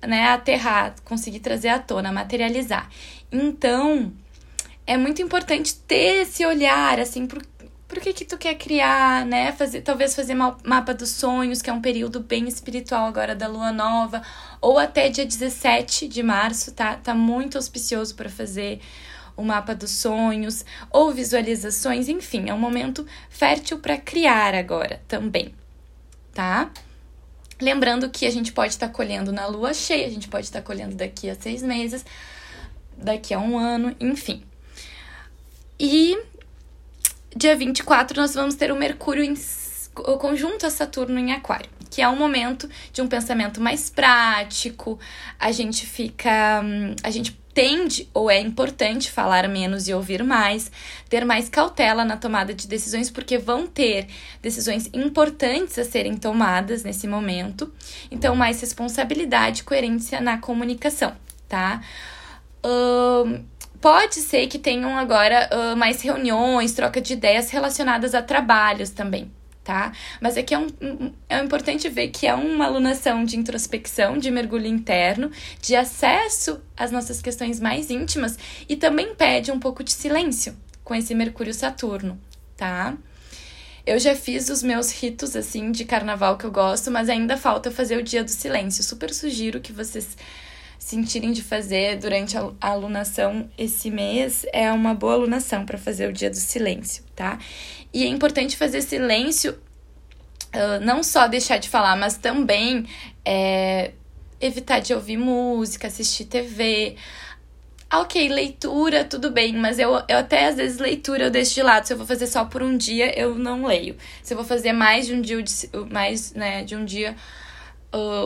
né? 0.02 0.30
Aterrar, 0.30 0.96
conseguir 1.04 1.42
trazer 1.42 1.68
à 1.68 1.80
tona, 1.80 2.14
materializar. 2.14 2.90
Então, 3.30 4.14
é 4.88 4.96
muito 4.96 5.22
importante 5.22 5.76
ter 5.76 6.22
esse 6.22 6.46
olhar, 6.46 6.98
assim, 6.98 7.28
pro 7.28 7.42
por 7.94 8.02
que 8.02 8.12
que 8.12 8.26
tu 8.26 8.40
quer 8.40 8.56
criar, 8.56 9.24
né? 9.24 9.52
Fazer, 9.52 9.82
talvez 9.82 10.16
fazer 10.16 10.34
mapa 10.34 10.96
dos 10.96 11.10
sonhos, 11.10 11.62
que 11.62 11.70
é 11.70 11.74
um 11.74 11.82
período 11.82 12.20
bem 12.20 12.48
espiritual 12.48 13.06
agora 13.06 13.36
da 13.36 13.48
lua 13.48 13.72
nova, 13.72 14.24
ou 14.60 14.80
até 14.80 15.10
dia 15.10 15.26
17 15.26 16.08
de 16.08 16.24
março, 16.24 16.72
tá? 16.72 16.96
Tá 16.96 17.14
muito 17.14 17.56
auspicioso 17.56 18.16
para 18.16 18.30
fazer 18.32 18.82
o 19.38 19.44
mapa 19.44 19.76
dos 19.76 19.92
sonhos 19.92 20.66
ou 20.90 21.12
visualizações, 21.12 22.08
enfim, 22.10 22.50
é 22.50 22.54
um 22.54 22.58
momento 22.58 23.06
fértil 23.30 23.78
para 23.78 23.96
criar 23.98 24.56
agora 24.56 25.00
também, 25.08 25.54
tá? 26.34 26.72
Lembrando 27.62 28.10
que 28.10 28.26
a 28.26 28.32
gente 28.32 28.52
pode 28.52 28.74
estar 28.74 28.88
tá 28.88 28.94
colhendo 28.94 29.32
na 29.32 29.46
lua 29.46 29.72
cheia, 29.72 30.08
a 30.08 30.10
gente 30.10 30.28
pode 30.28 30.48
estar 30.48 30.62
tá 30.62 30.66
colhendo 30.66 30.96
daqui 30.96 31.30
a 31.30 31.36
seis 31.36 31.62
meses, 31.62 32.04
daqui 32.98 33.36
a 33.36 33.40
um 33.40 33.58
ano, 33.58 33.96
enfim. 34.00 34.44
E 35.80 36.18
dia 37.36 37.56
24 37.56 38.20
nós 38.20 38.34
vamos 38.34 38.56
ter 38.56 38.72
o 38.72 38.76
Mercúrio 38.76 39.24
em 39.24 39.36
o 39.96 40.18
conjunto 40.18 40.66
a 40.66 40.72
Saturno 40.72 41.20
em 41.20 41.32
Aquário, 41.34 41.70
que 41.90 42.02
é 42.02 42.10
um 42.10 42.16
momento 42.16 42.68
de 42.92 43.02
um 43.02 43.08
pensamento 43.08 43.62
mais 43.62 43.90
prático. 43.90 45.00
A 45.40 45.52
gente 45.52 45.86
fica, 45.86 46.64
a 47.04 47.12
gente 47.12 47.40
tende 47.54 48.10
ou 48.14 48.30
é 48.32 48.40
importante 48.40 49.12
falar 49.12 49.48
menos 49.48 49.88
e 49.88 49.94
ouvir 49.94 50.24
mais, 50.24 50.72
ter 51.08 51.24
mais 51.24 51.48
cautela 51.48 52.04
na 52.04 52.18
tomada 52.18 52.54
de 52.54 52.68
decisões, 52.68 53.12
porque 53.12 53.38
vão 53.38 53.68
ter 53.68 54.08
decisões 54.42 54.90
importantes 54.94 55.78
a 55.78 55.86
serem 55.86 56.18
tomadas 56.18 56.84
nesse 56.84 57.08
momento. 57.08 57.72
Então, 58.10 58.36
mais 58.36 58.60
responsabilidade, 58.60 59.64
coerência 59.64 60.20
na 60.20 60.40
comunicação, 60.40 61.16
tá? 61.48 61.82
Um, 62.66 63.44
Pode 63.84 64.22
ser 64.22 64.48
que 64.48 64.58
tenham 64.58 64.98
agora 64.98 65.50
uh, 65.52 65.76
mais 65.76 66.00
reuniões, 66.00 66.72
troca 66.72 67.02
de 67.02 67.12
ideias 67.12 67.50
relacionadas 67.50 68.16
a 68.16 68.22
trabalhos 68.22 68.92
também, 68.92 69.30
tá? 69.62 69.92
Mas 70.22 70.38
aqui 70.38 70.54
é, 70.54 70.58
um, 70.58 71.12
é 71.28 71.38
importante 71.40 71.90
ver 71.90 72.08
que 72.08 72.26
é 72.26 72.34
uma 72.34 72.64
alunação 72.64 73.26
de 73.26 73.38
introspecção, 73.38 74.18
de 74.18 74.32
mergulho 74.32 74.68
interno, 74.68 75.30
de 75.62 75.76
acesso 75.76 76.62
às 76.78 76.92
nossas 76.92 77.22
questões 77.22 77.60
mais 77.60 77.92
íntimas 77.92 78.40
e 78.70 78.78
também 78.78 79.14
pede 79.16 79.52
um 79.52 79.60
pouco 79.60 79.84
de 79.84 79.92
silêncio 79.92 80.56
com 80.82 80.96
esse 80.96 81.14
Mercúrio-Saturno, 81.14 82.18
tá? 82.56 82.96
Eu 83.86 84.00
já 84.00 84.16
fiz 84.16 84.48
os 84.48 84.64
meus 84.64 84.94
ritos, 84.94 85.36
assim, 85.36 85.74
de 85.74 85.84
carnaval 85.84 86.38
que 86.38 86.46
eu 86.46 86.52
gosto, 86.52 86.90
mas 86.90 87.10
ainda 87.10 87.36
falta 87.36 87.70
fazer 87.70 87.98
o 87.98 88.04
dia 88.04 88.24
do 88.24 88.32
silêncio. 88.32 88.82
Super 88.82 89.14
sugiro 89.14 89.60
que 89.60 89.74
vocês 89.74 90.16
sentirem 90.84 91.32
de 91.32 91.42
fazer 91.42 91.98
durante 91.98 92.36
a 92.38 92.52
alunação 92.60 93.50
esse 93.58 93.90
mês 93.90 94.46
é 94.52 94.70
uma 94.70 94.94
boa 94.94 95.14
alunação 95.14 95.66
para 95.66 95.78
fazer 95.78 96.10
o 96.10 96.14
dia 96.14 96.30
do 96.30 96.36
silêncio, 96.36 97.06
tá? 97.16 97.40
E 97.94 98.04
é 98.04 98.08
importante 98.08 98.58
fazer 98.58 98.82
silêncio, 98.82 99.58
não 100.82 101.02
só 101.02 101.26
deixar 101.28 101.58
de 101.58 101.70
falar, 101.70 101.96
mas 101.96 102.18
também 102.18 102.86
é, 103.24 103.92
evitar 104.42 104.80
de 104.80 104.94
ouvir 104.94 105.16
música, 105.16 105.88
assistir 105.88 106.26
TV. 106.26 106.98
Ah, 107.90 108.02
ok, 108.02 108.28
leitura, 108.28 109.06
tudo 109.06 109.32
bem, 109.32 109.54
mas 109.54 109.80
eu, 109.80 109.90
eu 110.10 110.18
até 110.18 110.48
às 110.48 110.58
vezes 110.58 110.80
leitura 110.80 111.24
eu 111.24 111.32
deixo 111.32 111.54
de 111.54 111.64
lado. 111.64 111.86
Se 111.86 111.94
eu 111.94 111.98
vou 111.98 112.06
fazer 112.06 112.28
só 112.28 112.44
por 112.44 112.62
um 112.62 112.76
dia, 112.76 113.18
eu 113.18 113.36
não 113.36 113.66
leio. 113.66 113.96
Se 114.22 114.34
eu 114.34 114.38
vou 114.38 114.46
fazer 114.46 114.74
mais 114.74 115.08
de 115.08 115.14
um 115.14 115.22
dia, 115.22 115.42
mais, 115.90 116.34
né, 116.34 116.62
de 116.66 116.76
um 116.76 116.84
dia 116.84 117.16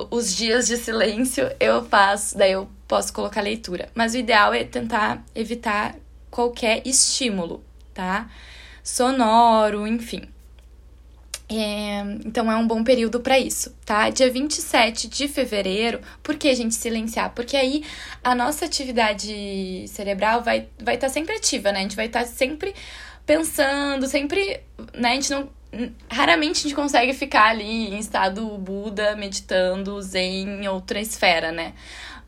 os 0.09 0.35
dias 0.35 0.67
de 0.67 0.77
silêncio 0.77 1.49
eu 1.59 1.83
faço, 1.85 2.37
daí 2.37 2.53
eu 2.53 2.69
posso 2.87 3.11
colocar 3.11 3.41
leitura. 3.41 3.89
Mas 3.93 4.13
o 4.13 4.17
ideal 4.17 4.53
é 4.53 4.63
tentar 4.63 5.23
evitar 5.35 5.95
qualquer 6.31 6.81
estímulo, 6.85 7.63
tá? 7.93 8.29
Sonoro, 8.83 9.85
enfim. 9.85 10.29
É, 11.49 12.01
então 12.25 12.51
é 12.51 12.55
um 12.57 12.67
bom 12.67 12.83
período 12.83 13.21
para 13.21 13.39
isso, 13.39 13.73
tá? 13.85 14.09
Dia 14.09 14.29
27 14.29 15.07
de 15.07 15.27
fevereiro, 15.29 16.01
por 16.21 16.35
que 16.35 16.49
a 16.49 16.55
gente 16.55 16.75
silenciar? 16.75 17.31
Porque 17.33 17.55
aí 17.55 17.83
a 18.21 18.35
nossa 18.35 18.65
atividade 18.65 19.85
cerebral 19.87 20.43
vai 20.43 20.59
estar 20.59 20.83
vai 20.83 20.97
tá 20.97 21.09
sempre 21.09 21.35
ativa, 21.35 21.71
né? 21.71 21.79
A 21.79 21.81
gente 21.83 21.95
vai 21.95 22.07
estar 22.07 22.21
tá 22.21 22.25
sempre 22.25 22.73
pensando, 23.25 24.07
sempre. 24.07 24.61
Né? 24.93 25.11
A 25.11 25.13
gente 25.13 25.31
não 25.31 25.49
raramente 26.09 26.59
a 26.59 26.63
gente 26.63 26.75
consegue 26.75 27.13
ficar 27.13 27.49
ali 27.49 27.93
em 27.93 27.99
estado 27.99 28.45
Buda, 28.57 29.15
meditando, 29.15 30.01
zen, 30.01 30.63
em 30.63 30.67
outra 30.67 30.99
esfera, 30.99 31.51
né? 31.51 31.73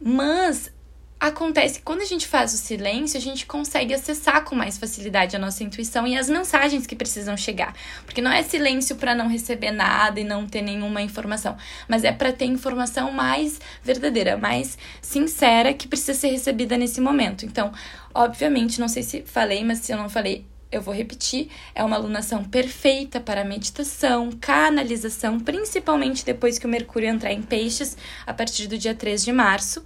Mas 0.02 0.72
acontece 1.20 1.80
que 1.80 1.86
quando 1.86 2.02
a 2.02 2.06
gente 2.06 2.26
faz 2.26 2.54
o 2.54 2.58
silêncio, 2.58 3.18
a 3.18 3.22
gente 3.22 3.46
consegue 3.46 3.94
acessar 3.94 4.46
com 4.46 4.56
mais 4.56 4.78
facilidade 4.78 5.36
a 5.36 5.40
nossa 5.40 5.64
intuição 5.64 6.08
e 6.08 6.18
as 6.18 6.30
mensagens 6.30 6.88
que 6.88 6.96
precisam 6.96 7.36
chegar. 7.36 7.76
Porque 8.06 8.22
não 8.22 8.32
é 8.32 8.42
silêncio 8.42 8.96
para 8.96 9.14
não 9.14 9.28
receber 9.28 9.72
nada 9.72 10.20
e 10.20 10.24
não 10.24 10.48
ter 10.48 10.62
nenhuma 10.62 11.02
informação, 11.02 11.58
mas 11.88 12.04
é 12.04 12.12
para 12.12 12.32
ter 12.32 12.46
informação 12.46 13.12
mais 13.12 13.60
verdadeira, 13.84 14.38
mais 14.38 14.78
sincera 15.02 15.74
que 15.74 15.88
precisa 15.88 16.14
ser 16.14 16.30
recebida 16.30 16.78
nesse 16.78 17.02
momento. 17.02 17.46
Então, 17.46 17.72
obviamente, 18.14 18.80
não 18.80 18.88
sei 18.88 19.04
se 19.04 19.24
falei, 19.24 19.64
mas 19.64 19.80
se 19.80 19.92
eu 19.92 19.98
não 19.98 20.08
falei, 20.08 20.46
eu 20.72 20.82
vou 20.82 20.94
repetir, 20.94 21.50
é 21.74 21.84
uma 21.84 21.96
alunação 21.96 22.44
perfeita 22.44 23.20
para 23.20 23.44
meditação, 23.44 24.32
canalização, 24.40 25.40
principalmente 25.40 26.24
depois 26.24 26.60
que 26.60 26.66
o 26.66 26.70
Mercúrio 26.70 27.10
entrar 27.10 27.34
em 27.34 27.42
peixes, 27.42 27.98
a 28.26 28.34
partir 28.34 28.68
do 28.68 28.78
dia 28.78 28.94
3 28.94 29.24
de 29.24 29.32
março. 29.32 29.84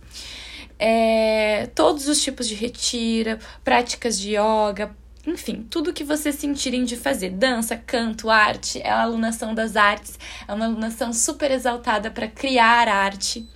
É, 0.78 1.70
todos 1.74 2.08
os 2.08 2.22
tipos 2.22 2.48
de 2.48 2.56
retira, 2.56 3.40
práticas 3.64 4.20
de 4.20 4.32
yoga, 4.32 4.94
enfim, 5.26 5.66
tudo 5.70 5.94
que 5.94 6.04
vocês 6.04 6.36
sentirem 6.36 6.84
de 6.84 6.98
fazer. 6.98 7.30
Dança, 7.30 7.78
canto, 7.78 8.30
arte, 8.30 8.82
é 8.82 8.90
a 8.90 9.02
alunação 9.02 9.56
das 9.56 9.78
artes, 9.78 10.20
é 10.46 10.54
uma 10.54 10.66
alunação 10.66 11.14
super 11.14 11.50
exaltada 11.52 12.12
para 12.12 12.28
criar 12.28 12.90
arte, 12.90 13.48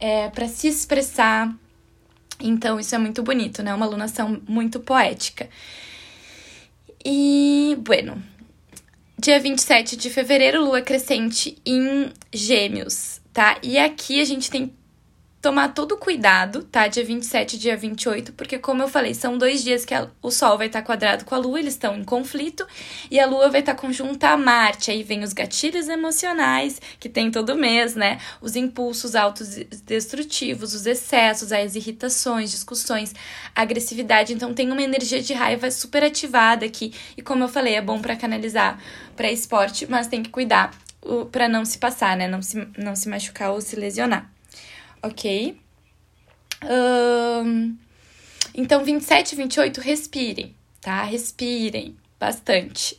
é, 0.00 0.30
para 0.30 0.48
se 0.48 0.66
expressar. 0.66 1.54
Então, 2.40 2.80
isso 2.80 2.94
é 2.94 2.98
muito 2.98 3.22
bonito, 3.22 3.62
né? 3.62 3.74
Uma 3.74 3.84
alunação 3.84 4.40
muito 4.48 4.80
poética. 4.80 5.50
E, 7.04 7.76
bueno, 7.80 8.22
dia 9.18 9.38
27 9.40 9.96
de 9.96 10.10
fevereiro, 10.10 10.64
lua 10.64 10.82
crescente 10.82 11.56
em 11.64 12.12
Gêmeos, 12.32 13.20
tá? 13.32 13.58
E 13.62 13.78
aqui 13.78 14.20
a 14.20 14.24
gente 14.24 14.50
tem 14.50 14.72
tomar 15.40 15.68
todo 15.68 15.96
cuidado, 15.96 16.64
tá? 16.64 16.88
Dia 16.88 17.04
27 17.04 17.54
e 17.54 17.58
dia 17.58 17.76
28, 17.76 18.32
porque 18.32 18.58
como 18.58 18.82
eu 18.82 18.88
falei, 18.88 19.14
são 19.14 19.38
dois 19.38 19.62
dias 19.62 19.84
que 19.84 19.94
a, 19.94 20.08
o 20.20 20.30
Sol 20.30 20.58
vai 20.58 20.66
estar 20.66 20.80
tá 20.80 20.86
quadrado 20.86 21.24
com 21.24 21.34
a 21.34 21.38
Lua, 21.38 21.60
eles 21.60 21.74
estão 21.74 21.96
em 21.96 22.02
conflito, 22.02 22.66
e 23.10 23.20
a 23.20 23.26
Lua 23.26 23.48
vai 23.48 23.60
estar 23.60 23.74
tá 23.74 23.80
conjunta 23.80 24.30
a 24.30 24.36
Marte. 24.36 24.90
Aí 24.90 25.02
vem 25.02 25.22
os 25.22 25.32
gatilhos 25.32 25.88
emocionais, 25.88 26.80
que 26.98 27.08
tem 27.08 27.30
todo 27.30 27.54
mês, 27.54 27.94
né? 27.94 28.18
Os 28.40 28.56
impulsos 28.56 29.14
autodestrutivos, 29.14 30.74
os 30.74 30.86
excessos, 30.86 31.52
as 31.52 31.76
irritações, 31.76 32.50
discussões, 32.50 33.14
agressividade. 33.54 34.32
Então 34.32 34.52
tem 34.52 34.70
uma 34.72 34.82
energia 34.82 35.22
de 35.22 35.34
raiva 35.34 35.70
super 35.70 36.02
ativada 36.02 36.66
aqui. 36.66 36.92
E 37.16 37.22
como 37.22 37.44
eu 37.44 37.48
falei, 37.48 37.74
é 37.74 37.80
bom 37.80 38.00
para 38.00 38.16
canalizar 38.16 38.80
para 39.14 39.30
esporte, 39.30 39.86
mas 39.88 40.08
tem 40.08 40.22
que 40.22 40.30
cuidar 40.30 40.72
para 41.30 41.48
não 41.48 41.64
se 41.64 41.78
passar, 41.78 42.16
né? 42.16 42.26
Não 42.26 42.42
se, 42.42 42.66
não 42.76 42.96
se 42.96 43.08
machucar 43.08 43.52
ou 43.52 43.60
se 43.60 43.76
lesionar 43.76 44.37
ok? 45.02 45.58
Um, 46.64 47.76
então, 48.54 48.84
27 48.84 49.32
e 49.32 49.36
28, 49.36 49.80
respirem, 49.80 50.54
tá? 50.80 51.02
Respirem 51.02 51.96
bastante. 52.18 52.96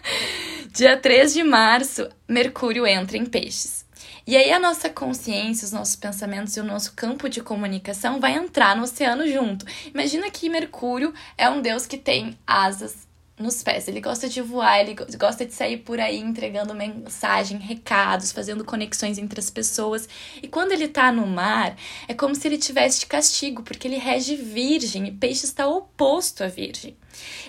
Dia 0.72 0.96
3 0.96 1.32
de 1.32 1.42
março, 1.42 2.08
Mercúrio 2.28 2.86
entra 2.86 3.16
em 3.16 3.24
Peixes. 3.24 3.84
E 4.26 4.36
aí 4.36 4.52
a 4.52 4.58
nossa 4.58 4.88
consciência, 4.88 5.64
os 5.64 5.72
nossos 5.72 5.96
pensamentos 5.96 6.56
e 6.56 6.60
o 6.60 6.64
nosso 6.64 6.92
campo 6.92 7.28
de 7.28 7.40
comunicação 7.40 8.20
vai 8.20 8.34
entrar 8.34 8.76
no 8.76 8.84
oceano 8.84 9.26
junto. 9.26 9.64
Imagina 9.92 10.30
que 10.30 10.48
Mercúrio 10.48 11.12
é 11.36 11.48
um 11.48 11.60
deus 11.60 11.86
que 11.86 11.98
tem 11.98 12.38
asas 12.46 13.08
nos 13.40 13.62
pés. 13.62 13.88
Ele 13.88 14.00
gosta 14.00 14.28
de 14.28 14.40
voar, 14.40 14.80
ele 14.80 14.94
gosta 15.18 15.44
de 15.44 15.52
sair 15.52 15.78
por 15.78 15.98
aí 15.98 16.18
entregando 16.18 16.74
mensagem, 16.74 17.58
recados, 17.58 18.32
fazendo 18.32 18.64
conexões 18.64 19.18
entre 19.18 19.40
as 19.40 19.50
pessoas. 19.50 20.08
E 20.42 20.48
quando 20.48 20.72
ele 20.72 20.88
tá 20.88 21.10
no 21.10 21.26
mar, 21.26 21.76
é 22.06 22.14
como 22.14 22.34
se 22.34 22.46
ele 22.46 22.58
tivesse 22.58 23.00
de 23.00 23.06
castigo, 23.06 23.62
porque 23.62 23.88
ele 23.88 23.96
rege 23.96 24.36
virgem 24.36 25.08
e 25.08 25.12
peixe 25.12 25.44
está 25.44 25.66
oposto 25.66 26.44
a 26.44 26.48
virgem 26.48 26.96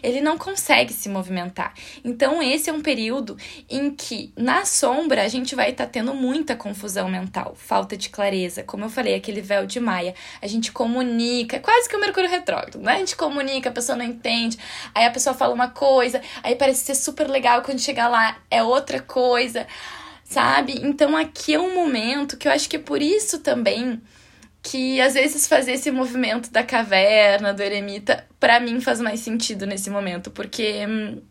ele 0.01 0.21
não 0.21 0.37
consegue 0.37 0.93
se 0.93 1.09
movimentar. 1.09 1.73
Então, 2.03 2.41
esse 2.41 2.69
é 2.69 2.73
um 2.73 2.81
período 2.81 3.37
em 3.69 3.91
que, 3.91 4.31
na 4.35 4.65
sombra, 4.65 5.23
a 5.23 5.27
gente 5.27 5.55
vai 5.55 5.71
estar 5.71 5.85
tá 5.85 5.91
tendo 5.91 6.13
muita 6.13 6.55
confusão 6.55 7.09
mental, 7.09 7.55
falta 7.55 7.95
de 7.95 8.09
clareza. 8.09 8.63
Como 8.63 8.85
eu 8.85 8.89
falei, 8.89 9.15
aquele 9.15 9.41
véu 9.41 9.65
de 9.65 9.79
Maia. 9.79 10.13
A 10.41 10.47
gente 10.47 10.71
comunica, 10.71 11.59
quase 11.59 11.89
que 11.89 11.95
o 11.95 11.99
Mercúrio 11.99 12.29
retrógrado, 12.29 12.79
né? 12.79 12.93
A 12.93 12.99
gente 12.99 13.15
comunica, 13.15 13.69
a 13.69 13.73
pessoa 13.73 13.97
não 13.97 14.05
entende, 14.05 14.57
aí 14.93 15.05
a 15.05 15.11
pessoa 15.11 15.33
fala 15.33 15.53
uma 15.53 15.69
coisa, 15.69 15.80
aí 16.43 16.55
parece 16.55 16.85
ser 16.85 16.95
super 16.95 17.27
legal, 17.29 17.61
quando 17.61 17.79
chegar 17.79 18.07
lá 18.07 18.37
é 18.49 18.61
outra 18.63 19.01
coisa, 19.01 19.67
sabe? 20.23 20.79
Então, 20.83 21.15
aqui 21.15 21.53
é 21.53 21.59
um 21.59 21.73
momento 21.73 22.37
que 22.37 22.47
eu 22.47 22.51
acho 22.51 22.69
que 22.69 22.75
é 22.75 22.79
por 22.79 23.01
isso 23.01 23.39
também 23.39 24.01
que 24.63 25.01
às 25.01 25.15
vezes 25.15 25.47
fazer 25.47 25.73
esse 25.73 25.89
movimento 25.91 26.51
da 26.51 26.63
caverna, 26.63 27.53
do 27.53 27.63
eremita, 27.63 28.27
para 28.39 28.59
mim 28.59 28.79
faz 28.79 29.01
mais 29.01 29.19
sentido 29.19 29.65
nesse 29.65 29.89
momento, 29.89 30.29
porque 30.29 30.85
hum, 30.87 31.21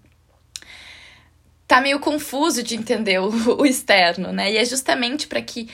tá 1.66 1.80
meio 1.80 2.00
confuso 2.00 2.62
de 2.62 2.74
entender 2.74 3.20
o, 3.20 3.30
o 3.62 3.64
externo, 3.64 4.32
né? 4.32 4.52
E 4.52 4.56
é 4.56 4.64
justamente 4.64 5.28
para 5.28 5.40
que 5.40 5.68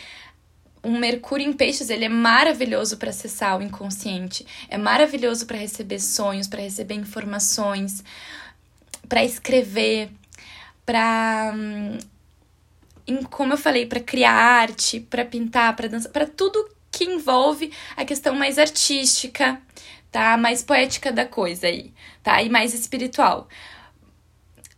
um 0.85 0.99
Mercúrio 0.99 1.45
em 1.45 1.53
Peixes, 1.53 1.91
ele 1.91 2.05
é 2.05 2.09
maravilhoso 2.09 2.97
para 2.97 3.11
acessar 3.11 3.59
o 3.59 3.63
inconsciente, 3.63 4.47
é 4.69 4.79
maravilhoso 4.79 5.47
para 5.47 5.57
receber 5.57 5.99
sonhos, 5.99 6.47
para 6.47 6.61
receber 6.61 6.95
informações, 6.95 8.05
para 9.09 9.25
escrever, 9.25 10.11
para 10.85 11.53
hum, 11.55 11.99
como 13.31 13.53
eu 13.53 13.59
falei, 13.59 13.87
para 13.87 14.01
criar 14.01 14.33
arte, 14.33 15.01
para 15.01 15.25
pintar, 15.25 15.75
para 15.77 15.89
dançar, 15.89 16.13
para 16.13 16.27
tudo 16.27 16.69
que 16.91 17.05
envolve 17.05 17.73
a 17.97 18.05
questão 18.05 18.35
mais 18.35 18.59
artística, 18.59 19.61
tá? 20.11 20.37
Mais 20.37 20.63
poética 20.63 21.13
da 21.13 21.27
coisa 21.27 21.67
aí, 21.67 21.93
tá? 22.23 22.43
E 22.43 22.49
mais 22.49 22.75
espiritual. 22.75 23.49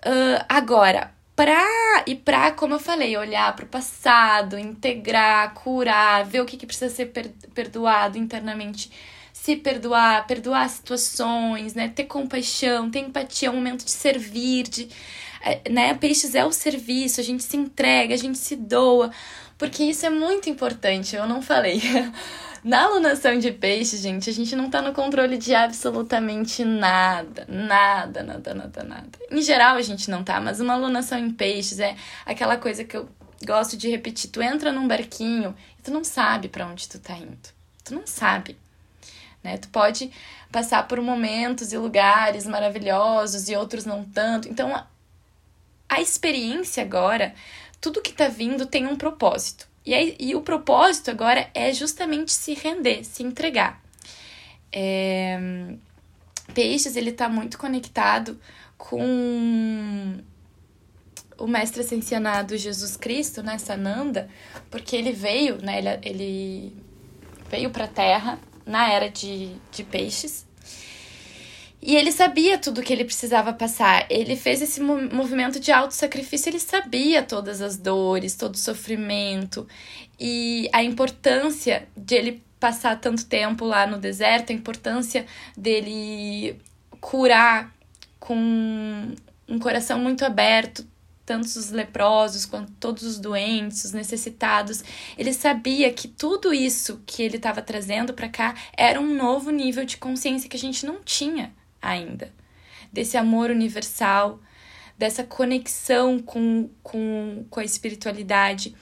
Uh, 0.05 0.45
agora, 0.49 1.13
pra 1.35 1.65
e 2.07 2.15
pra, 2.15 2.51
como 2.53 2.75
eu 2.75 2.79
falei, 2.79 3.17
olhar 3.17 3.55
para 3.55 3.65
o 3.65 3.69
passado, 3.69 4.59
integrar, 4.59 5.55
curar, 5.55 6.25
ver 6.25 6.41
o 6.41 6.45
que, 6.45 6.57
que 6.57 6.67
precisa 6.67 6.95
ser 6.95 7.07
per 7.07 7.31
perdoado 7.55 8.19
internamente, 8.19 8.91
se 9.49 9.57
perdoar, 9.57 10.27
perdoar 10.27 10.69
situações, 10.69 11.73
né? 11.73 11.89
Ter 11.89 12.05
compaixão, 12.05 12.91
ter 12.91 12.99
empatia, 12.99 13.49
é 13.49 13.51
um 13.51 13.55
momento 13.55 13.83
de 13.83 13.91
servir, 13.91 14.69
de, 14.69 14.91
é, 15.41 15.71
né? 15.71 15.95
Peixes 15.95 16.35
é 16.35 16.45
o 16.45 16.53
serviço, 16.53 17.19
a 17.19 17.25
gente 17.25 17.43
se 17.43 17.57
entrega, 17.57 18.13
a 18.13 18.19
gente 18.19 18.37
se 18.37 18.55
doa. 18.55 19.11
Porque 19.57 19.85
isso 19.85 20.05
é 20.05 20.11
muito 20.11 20.51
importante, 20.51 21.17
eu 21.17 21.27
não 21.27 21.41
falei. 21.41 21.81
Na 22.63 22.83
alunação 22.83 23.39
de 23.39 23.51
peixe, 23.51 23.97
gente, 23.97 24.29
a 24.29 24.33
gente 24.33 24.55
não 24.55 24.69
tá 24.69 24.83
no 24.83 24.93
controle 24.93 25.39
de 25.39 25.55
absolutamente 25.55 26.63
nada. 26.63 27.47
Nada, 27.49 28.23
nada, 28.23 28.53
nada, 28.53 28.83
nada. 28.85 29.19
Em 29.31 29.41
geral, 29.41 29.77
a 29.77 29.83
gente 29.83 30.11
não 30.11 30.23
tá, 30.23 30.41
mas 30.41 30.61
uma 30.61 30.75
alunação 30.75 31.19
em 31.19 31.31
peixes 31.31 31.79
é 31.79 31.97
aquela 32.27 32.59
coisa 32.59 32.85
que 32.85 32.97
eu 32.97 33.09
gosto 33.47 33.79
de 33.79 33.89
repetir. 33.89 34.29
Tu 34.31 34.43
entra 34.43 34.73
num 34.73 34.87
barquinho 34.87 35.55
e 35.79 35.83
tu 35.83 35.91
não 35.91 36.05
sabe 36.05 36.49
para 36.49 36.67
onde 36.67 36.87
tu 36.87 36.99
tá 36.99 37.17
indo. 37.17 37.49
Tu 37.83 37.95
não 37.95 38.07
sabe. 38.07 38.59
Né? 39.49 39.57
Tu 39.57 39.69
pode 39.69 40.11
passar 40.53 40.87
por 40.87 41.01
momentos 41.01 41.73
e 41.73 41.79
lugares 41.79 42.47
maravilhosos 42.47 43.49
e 43.49 43.57
outros 43.57 43.85
não 43.85 44.05
tanto. 44.05 44.49
Então, 44.49 44.75
a, 44.75 44.87
a 45.89 46.01
experiência 46.01 46.83
agora 46.83 47.35
tudo 47.81 48.03
que 48.03 48.11
está 48.11 48.29
vindo 48.29 48.67
tem 48.67 48.87
um 48.87 48.97
propósito. 48.97 49.69
E, 49.87 49.95
aí, 49.95 50.17
e 50.19 50.35
o 50.35 50.43
propósito 50.43 51.11
agora 51.11 51.49
é 51.55 51.73
justamente 51.73 52.33
se 52.33 52.55
render, 52.55 53.05
se 53.05 53.23
entregar. 53.23 53.83
É... 54.71 55.39
Peixes, 56.53 56.97
ele 56.97 57.11
está 57.11 57.29
muito 57.29 57.59
conectado 57.59 58.39
com 58.77 60.19
o 61.39 61.47
mestre 61.47 61.83
ascensionado 61.83 62.57
Jesus 62.57 62.97
Cristo, 62.97 63.43
né, 63.43 63.59
Sananda, 63.59 64.29
porque 64.71 64.97
ele 64.97 65.13
veio, 65.13 65.63
né, 65.63 65.79
ele, 65.79 65.89
ele 66.03 66.77
veio 67.49 67.71
para 67.71 67.85
a 67.85 67.89
Terra 67.89 68.39
na 68.69 68.93
era 68.93 69.11
de, 69.11 69.53
de 69.73 69.83
peixes 69.83 70.47
e 71.81 71.95
ele 71.97 72.11
sabia 72.11 72.59
tudo 72.59 72.83
que 72.83 72.93
ele 72.93 73.05
precisava 73.05 73.53
passar. 73.53 74.07
Ele 74.11 74.35
fez 74.37 74.61
esse 74.61 74.81
movimento 74.81 75.61
de 75.61 75.71
auto-sacrifício, 75.71 76.51
ele 76.51 76.59
sabia 76.59 77.23
todas 77.23 77.63
as 77.63 77.77
dores, 77.77 78.35
todo 78.35 78.55
o 78.55 78.59
sofrimento 78.59 79.67
e 80.19 80.69
a 80.73 80.83
importância 80.83 81.89
de 81.97 82.17
ele 82.17 82.43
passar 82.59 83.01
tanto 83.01 83.25
tempo 83.27 83.65
lá 83.65 83.87
no 83.87 83.99
deserto, 83.99 84.51
a 84.51 84.55
importância 84.55 85.25
dele 85.57 86.61
curar 87.01 87.73
com 88.19 89.15
um 89.49 89.59
coração 89.61 90.01
muito 90.01 90.25
aberto, 90.25 90.85
tanto 91.29 91.45
os 91.45 91.71
leprosos 91.71 92.47
quanto 92.47 92.73
todos 92.81 93.03
os 93.03 93.19
doentes, 93.19 93.85
os 93.85 93.93
necessitados. 93.93 94.83
Ele 95.19 95.35
sabia 95.35 95.93
que 95.93 96.09
tudo 96.09 96.55
isso 96.55 97.03
que 97.05 97.23
ele 97.23 97.37
estava 97.37 97.61
trazendo 97.61 98.15
para 98.15 98.31
cá 98.31 98.55
era 98.75 98.99
um 98.99 99.15
novo 99.15 99.51
nível 99.51 99.85
de 99.85 99.99
consciência 99.99 100.49
que 100.49 100.57
a 100.57 100.59
gente 100.59 100.87
não 100.87 101.03
tinha 101.05 101.53
ainda, 101.83 102.33
desse 102.91 103.19
amor 103.19 103.51
universal, 103.51 104.41
dessa 104.97 105.23
conexão 105.23 106.19
com, 106.19 106.71
com, 106.83 107.45
com 107.51 107.61
a 107.61 107.65
espiritualidade. 107.65 108.75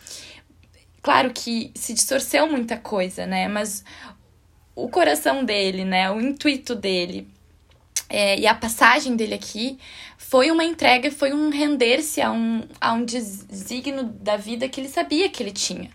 Claro 1.02 1.32
que 1.32 1.72
se 1.74 1.92
distorceu 1.94 2.46
muita 2.46 2.76
coisa, 2.76 3.26
né? 3.26 3.48
Mas 3.48 3.84
o 4.72 4.88
coração 4.88 5.44
dele, 5.44 5.84
né? 5.84 6.08
O 6.12 6.20
intuito 6.20 6.76
dele 6.76 7.26
é, 8.08 8.38
e 8.38 8.46
a 8.46 8.54
passagem 8.54 9.16
dele 9.16 9.34
aqui 9.34 9.78
foi 10.16 10.50
uma 10.50 10.64
entrega, 10.64 11.10
foi 11.10 11.32
um 11.32 11.50
render-se 11.50 12.20
a 12.20 12.30
um, 12.30 12.62
a 12.80 12.92
um 12.92 13.04
desígnio 13.04 14.04
da 14.04 14.36
vida 14.36 14.68
que 14.68 14.80
ele 14.80 14.88
sabia 14.88 15.28
que 15.28 15.42
ele 15.42 15.52
tinha 15.52 15.90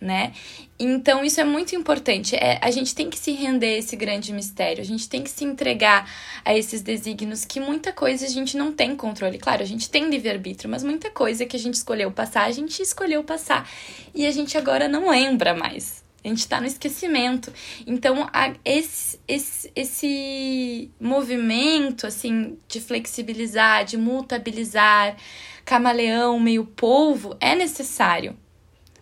né? 0.00 0.32
Então 0.78 1.24
isso 1.24 1.40
é 1.40 1.44
muito 1.44 1.74
importante. 1.74 2.36
É, 2.36 2.58
a 2.62 2.70
gente 2.70 2.94
tem 2.94 3.10
que 3.10 3.18
se 3.18 3.32
render 3.32 3.74
a 3.74 3.78
esse 3.78 3.96
grande 3.96 4.32
mistério, 4.32 4.80
a 4.80 4.86
gente 4.86 5.08
tem 5.08 5.22
que 5.22 5.30
se 5.30 5.44
entregar 5.44 6.08
a 6.44 6.56
esses 6.56 6.82
desígnios 6.82 7.44
que 7.44 7.60
muita 7.60 7.92
coisa 7.92 8.24
a 8.24 8.28
gente 8.28 8.56
não 8.56 8.72
tem 8.72 8.94
controle. 8.94 9.38
Claro, 9.38 9.62
a 9.62 9.66
gente 9.66 9.90
tem 9.90 10.08
livre-arbítrio, 10.08 10.70
mas 10.70 10.84
muita 10.84 11.10
coisa 11.10 11.44
que 11.44 11.56
a 11.56 11.60
gente 11.60 11.74
escolheu 11.74 12.10
passar, 12.12 12.44
a 12.44 12.52
gente 12.52 12.80
escolheu 12.80 13.24
passar. 13.24 13.68
E 14.14 14.26
a 14.26 14.30
gente 14.30 14.56
agora 14.56 14.88
não 14.88 15.10
lembra 15.10 15.54
mais. 15.54 16.07
A 16.28 16.30
gente 16.30 16.40
está 16.40 16.60
no 16.60 16.66
esquecimento. 16.66 17.50
Então, 17.86 18.28
a, 18.32 18.52
esse, 18.64 19.18
esse, 19.26 19.72
esse 19.74 20.90
movimento, 21.00 22.06
assim, 22.06 22.58
de 22.68 22.80
flexibilizar, 22.80 23.84
de 23.84 23.96
mutabilizar, 23.96 25.16
camaleão, 25.64 26.38
meio 26.38 26.66
polvo, 26.66 27.34
é 27.40 27.54
necessário 27.54 28.36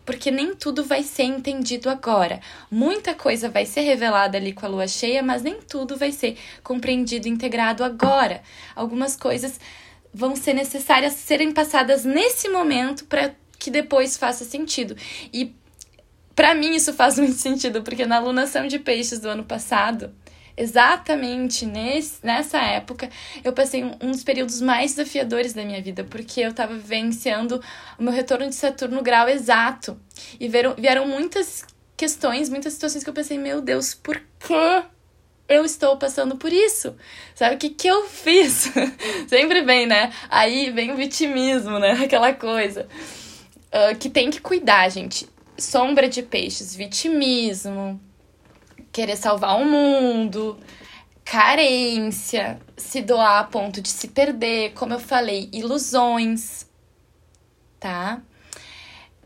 porque 0.04 0.30
nem 0.30 0.54
tudo 0.54 0.84
vai 0.84 1.02
ser 1.02 1.24
entendido 1.24 1.90
agora. 1.90 2.40
Muita 2.70 3.12
coisa 3.12 3.50
vai 3.50 3.66
ser 3.66 3.80
revelada 3.80 4.38
ali 4.38 4.52
com 4.52 4.64
a 4.64 4.68
lua 4.68 4.86
cheia, 4.86 5.20
mas 5.20 5.42
nem 5.42 5.56
tudo 5.60 5.96
vai 5.96 6.12
ser 6.12 6.38
compreendido, 6.62 7.26
integrado 7.26 7.82
agora. 7.82 8.40
Algumas 8.76 9.16
coisas 9.16 9.58
vão 10.14 10.36
ser 10.36 10.54
necessárias 10.54 11.14
serem 11.14 11.50
passadas 11.50 12.04
nesse 12.04 12.48
momento 12.48 13.04
para 13.06 13.34
que 13.58 13.68
depois 13.68 14.16
faça 14.16 14.44
sentido. 14.44 14.96
E 15.32 15.52
para 16.36 16.54
mim 16.54 16.76
isso 16.76 16.92
faz 16.92 17.18
muito 17.18 17.38
sentido, 17.38 17.82
porque 17.82 18.06
na 18.06 18.16
alunação 18.16 18.68
de 18.68 18.78
peixes 18.78 19.18
do 19.18 19.28
ano 19.28 19.42
passado, 19.42 20.14
exatamente 20.56 21.66
nesse, 21.66 22.24
nessa 22.24 22.58
época, 22.58 23.08
eu 23.42 23.52
passei 23.52 23.82
um, 23.82 23.96
um, 24.00 24.10
dos 24.10 24.22
períodos 24.22 24.60
mais 24.60 24.94
desafiadores 24.94 25.52
da 25.52 25.64
minha 25.64 25.82
vida, 25.82 26.04
porque 26.04 26.40
eu 26.42 26.50
estava 26.50 26.74
vivenciando 26.74 27.60
o 27.98 28.02
meu 28.02 28.12
retorno 28.12 28.48
de 28.48 28.54
Saturno 28.54 29.02
grau 29.02 29.28
exato. 29.28 29.98
E 30.38 30.46
vieram, 30.46 30.74
vieram 30.76 31.08
muitas 31.08 31.64
questões, 31.96 32.48
muitas 32.48 32.74
situações 32.74 33.02
que 33.02 33.10
eu 33.10 33.14
pensei, 33.14 33.38
meu 33.38 33.60
Deus, 33.60 33.94
por 33.94 34.20
que 34.38 34.84
eu 35.48 35.64
estou 35.64 35.96
passando 35.96 36.36
por 36.36 36.52
isso? 36.52 36.94
Sabe 37.34 37.54
o 37.54 37.58
que, 37.58 37.70
que 37.70 37.88
eu 37.88 38.06
fiz? 38.06 38.70
Sempre 39.28 39.62
vem, 39.62 39.86
né? 39.86 40.12
Aí 40.28 40.70
vem 40.70 40.92
o 40.92 40.96
vitimismo, 40.96 41.78
né? 41.78 41.92
Aquela 42.04 42.32
coisa. 42.32 42.88
Uh, 43.66 43.96
que 43.98 44.10
tem 44.10 44.30
que 44.30 44.40
cuidar, 44.40 44.88
gente. 44.88 45.28
Sombra 45.58 46.08
de 46.08 46.22
peixes, 46.22 46.74
vitimismo, 46.74 48.00
querer 48.92 49.16
salvar 49.16 49.60
o 49.60 49.64
mundo, 49.64 50.58
carência, 51.24 52.60
se 52.76 53.02
doar 53.02 53.40
a 53.40 53.44
ponto 53.44 53.80
de 53.80 53.88
se 53.88 54.08
perder, 54.08 54.72
como 54.74 54.94
eu 54.94 55.00
falei, 55.00 55.48
ilusões, 55.52 56.66
tá? 57.80 58.22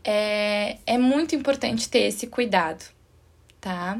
É, 0.03 0.77
é 0.85 0.97
muito 0.97 1.35
importante 1.35 1.87
ter 1.87 2.07
esse 2.07 2.27
cuidado, 2.27 2.83
tá? 3.59 3.99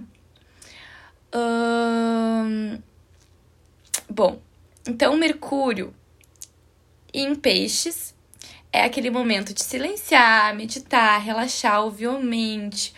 Hum, 1.34 2.80
bom, 4.10 4.41
então 4.88 5.15
Mercúrio 5.15 5.94
em 7.13 7.36
peixes 7.36 8.15
é 8.71 8.84
aquele 8.84 9.10
momento 9.10 9.53
de 9.53 9.63
silenciar, 9.63 10.55
meditar, 10.55 11.19
relaxar, 11.21 11.84
ouvir 11.84 12.07
a 12.07 12.19
mente, 12.19 12.93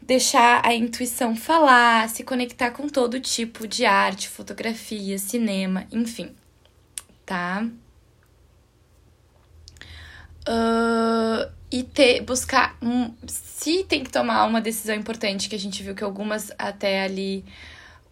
deixar 0.00 0.64
a 0.64 0.74
intuição 0.74 1.34
falar, 1.34 2.08
se 2.08 2.22
conectar 2.22 2.70
com 2.70 2.88
todo 2.88 3.20
tipo 3.20 3.66
de 3.66 3.84
arte, 3.84 4.28
fotografia, 4.28 5.18
cinema, 5.18 5.86
enfim, 5.90 6.34
tá? 7.26 7.66
Uh, 10.48 11.50
e 11.70 11.82
ter, 11.82 12.22
buscar. 12.22 12.76
Um, 12.82 13.12
se 13.26 13.84
tem 13.84 14.02
que 14.02 14.10
tomar 14.10 14.44
uma 14.46 14.60
decisão 14.60 14.94
importante, 14.94 15.48
que 15.48 15.54
a 15.54 15.58
gente 15.58 15.82
viu 15.82 15.94
que 15.94 16.02
algumas 16.02 16.50
até 16.58 17.02
ali 17.02 17.44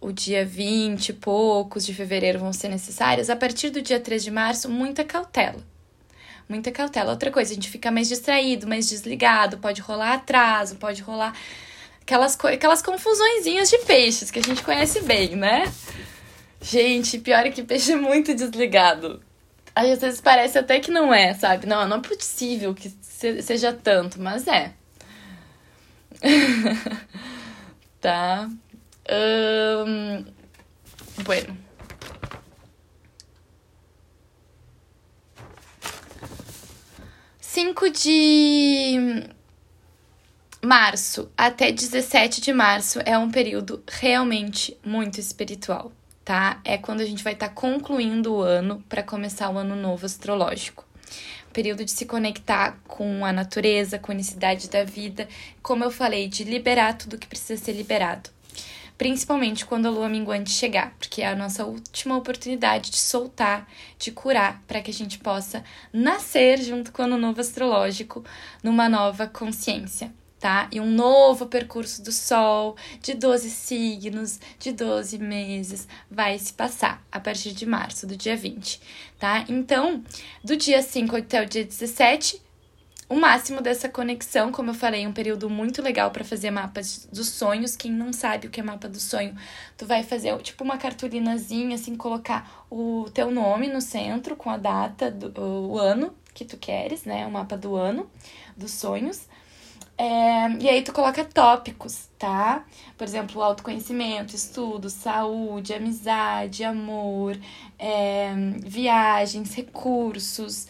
o 0.00 0.12
dia 0.12 0.44
20 0.44 1.08
e 1.08 1.12
poucos 1.12 1.84
de 1.84 1.94
fevereiro 1.94 2.38
vão 2.38 2.52
ser 2.52 2.68
necessárias, 2.68 3.30
a 3.30 3.36
partir 3.36 3.70
do 3.70 3.82
dia 3.82 3.98
3 3.98 4.22
de 4.22 4.30
março, 4.30 4.68
muita 4.68 5.04
cautela. 5.04 5.64
Muita 6.48 6.72
cautela. 6.72 7.11
Outra 7.11 7.30
coisa, 7.30 7.52
a 7.52 7.54
gente 7.54 7.68
fica 7.68 7.90
mais 7.90 8.08
distraído, 8.08 8.66
mais 8.66 8.88
desligado, 8.88 9.58
pode 9.58 9.82
rolar 9.82 10.14
atraso, 10.14 10.76
pode 10.76 11.02
rolar 11.02 11.34
aquelas, 12.00 12.38
aquelas 12.42 12.80
confusõezinhas 12.80 13.68
de 13.68 13.78
peixes 13.78 14.30
que 14.30 14.38
a 14.38 14.42
gente 14.42 14.62
conhece 14.62 15.02
bem, 15.02 15.37
né? 15.37 15.70
Gente, 16.61 17.18
pior 17.18 17.46
é 17.46 17.50
que 17.50 17.62
peixe 17.62 17.92
é 17.92 17.96
muito 17.96 18.34
desligado. 18.34 19.22
Às 19.74 20.00
vezes 20.00 20.20
parece 20.20 20.58
até 20.58 20.80
que 20.80 20.90
não 20.90 21.12
é, 21.12 21.34
sabe? 21.34 21.66
Não, 21.66 21.87
não 21.87 21.98
é 21.98 22.00
possível 22.00 22.74
que 22.74 22.92
seja 23.02 23.72
tanto, 23.72 24.20
mas 24.20 24.48
é. 24.48 24.72
tá. 28.00 28.48
Um, 29.11 30.24
bueno. 31.22 31.67
Cinco 37.60 37.90
de 37.90 39.24
março 40.62 41.28
até 41.36 41.72
17 41.72 42.40
de 42.40 42.52
março 42.52 43.00
é 43.04 43.18
um 43.18 43.32
período 43.32 43.82
realmente 43.88 44.78
muito 44.86 45.18
espiritual 45.18 45.90
tá? 46.24 46.60
É 46.64 46.78
quando 46.78 47.00
a 47.00 47.04
gente 47.04 47.24
vai 47.24 47.32
estar 47.32 47.48
tá 47.48 47.54
concluindo 47.54 48.32
o 48.32 48.42
ano 48.42 48.80
para 48.88 49.02
começar 49.02 49.50
o 49.50 49.58
ano 49.58 49.74
novo 49.74 50.06
astrológico. 50.06 50.86
Período 51.52 51.84
de 51.84 51.90
se 51.90 52.06
conectar 52.06 52.78
com 52.86 53.24
a 53.26 53.32
natureza, 53.32 53.98
com 53.98 54.12
a 54.12 54.14
unicidade 54.14 54.70
da 54.70 54.84
vida, 54.84 55.26
como 55.60 55.82
eu 55.82 55.90
falei, 55.90 56.28
de 56.28 56.44
liberar 56.44 56.96
tudo 56.96 57.18
que 57.18 57.26
precisa 57.26 57.60
ser 57.60 57.72
liberado. 57.72 58.30
Principalmente 58.98 59.64
quando 59.64 59.87
a 59.87 59.90
lua 59.90 60.08
minguante 60.08 60.50
chegar, 60.50 60.94
porque 60.98 61.22
é 61.22 61.28
a 61.28 61.37
nossa 61.37 61.64
última 61.64 62.16
oportunidade 62.16 62.90
de 62.90 62.98
soltar, 62.98 63.66
de 63.96 64.11
curar, 64.11 64.61
para 64.66 64.82
que 64.82 64.90
a 64.90 64.94
gente 64.94 65.18
possa 65.18 65.64
nascer 65.92 66.61
junto 66.61 66.90
com 66.90 67.02
o 67.02 67.04
ano 67.04 67.16
novo 67.16 67.40
astrológico 67.40 68.24
numa 68.62 68.88
nova 68.88 69.28
consciência 69.28 70.12
tá? 70.38 70.68
E 70.72 70.80
um 70.80 70.90
novo 70.90 71.46
percurso 71.46 72.02
do 72.02 72.12
Sol 72.12 72.76
de 73.02 73.14
12 73.14 73.50
signos, 73.50 74.38
de 74.58 74.72
12 74.72 75.18
meses, 75.18 75.88
vai 76.11 76.38
se 76.38 76.52
passar 76.52 77.04
a 77.11 77.18
partir 77.18 77.52
de 77.52 77.66
março, 77.66 78.06
do 78.06 78.16
dia 78.16 78.37
20, 78.37 78.80
tá? 79.18 79.44
Então, 79.48 80.02
do 80.42 80.56
dia 80.56 80.82
5 80.82 81.16
até 81.16 81.42
o 81.42 81.46
dia 81.46 81.64
17, 81.64 82.40
o 83.08 83.16
máximo 83.16 83.62
dessa 83.62 83.88
conexão, 83.88 84.52
como 84.52 84.70
eu 84.70 84.74
falei, 84.74 85.04
é 85.04 85.08
um 85.08 85.12
período 85.12 85.48
muito 85.48 85.80
legal 85.80 86.10
para 86.10 86.24
fazer 86.24 86.50
mapas 86.50 87.08
dos 87.10 87.28
sonhos. 87.30 87.74
Quem 87.74 87.90
não 87.90 88.12
sabe 88.12 88.46
o 88.46 88.50
que 88.50 88.60
é 88.60 88.62
mapa 88.62 88.88
do 88.88 89.00
sonho, 89.00 89.34
tu 89.76 89.86
vai 89.86 90.02
fazer 90.02 90.36
tipo 90.42 90.62
uma 90.62 90.76
cartolinazinha, 90.76 91.74
assim, 91.76 91.96
colocar 91.96 92.66
o 92.70 93.06
teu 93.14 93.30
nome 93.30 93.68
no 93.68 93.80
centro 93.80 94.36
com 94.36 94.50
a 94.50 94.58
data, 94.58 95.10
do, 95.10 95.40
o 95.40 95.78
ano 95.78 96.14
que 96.34 96.44
tu 96.44 96.58
queres, 96.58 97.04
né? 97.04 97.26
O 97.26 97.30
mapa 97.30 97.56
do 97.56 97.74
ano 97.74 98.10
dos 98.56 98.72
sonhos. 98.72 99.26
É, 99.96 100.48
e 100.60 100.68
aí 100.68 100.82
tu 100.82 100.92
coloca 100.92 101.24
tópicos, 101.24 102.08
tá? 102.16 102.64
Por 102.96 103.04
exemplo, 103.04 103.42
autoconhecimento, 103.42 104.36
estudo, 104.36 104.88
saúde, 104.88 105.74
amizade, 105.74 106.62
amor, 106.62 107.36
é, 107.78 108.32
viagens, 108.64 109.54
recursos, 109.54 110.68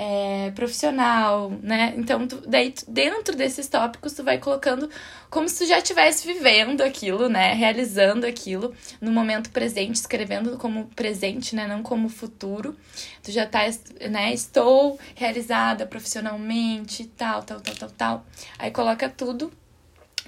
é, 0.00 0.52
profissional, 0.52 1.50
né? 1.60 1.92
Então, 1.96 2.24
tu, 2.28 2.40
daí, 2.46 2.72
dentro 2.86 3.34
desses 3.34 3.66
tópicos, 3.66 4.12
tu 4.12 4.22
vai 4.22 4.38
colocando 4.38 4.88
como 5.28 5.48
se 5.48 5.58
tu 5.58 5.66
já 5.66 5.78
estivesse 5.78 6.24
vivendo 6.24 6.82
aquilo, 6.82 7.28
né? 7.28 7.52
Realizando 7.52 8.24
aquilo 8.24 8.72
no 9.00 9.10
momento 9.10 9.50
presente, 9.50 9.96
escrevendo 9.96 10.56
como 10.56 10.86
presente, 10.94 11.56
né? 11.56 11.66
Não 11.66 11.82
como 11.82 12.08
futuro. 12.08 12.76
Tu 13.24 13.32
já 13.32 13.44
tá, 13.44 13.62
né? 14.08 14.32
Estou 14.32 15.00
realizada 15.16 15.84
profissionalmente, 15.84 17.04
tal, 17.16 17.42
tal, 17.42 17.60
tal, 17.60 17.74
tal, 17.74 17.90
tal. 17.90 18.26
Aí 18.56 18.70
coloca 18.70 19.08
tudo 19.08 19.52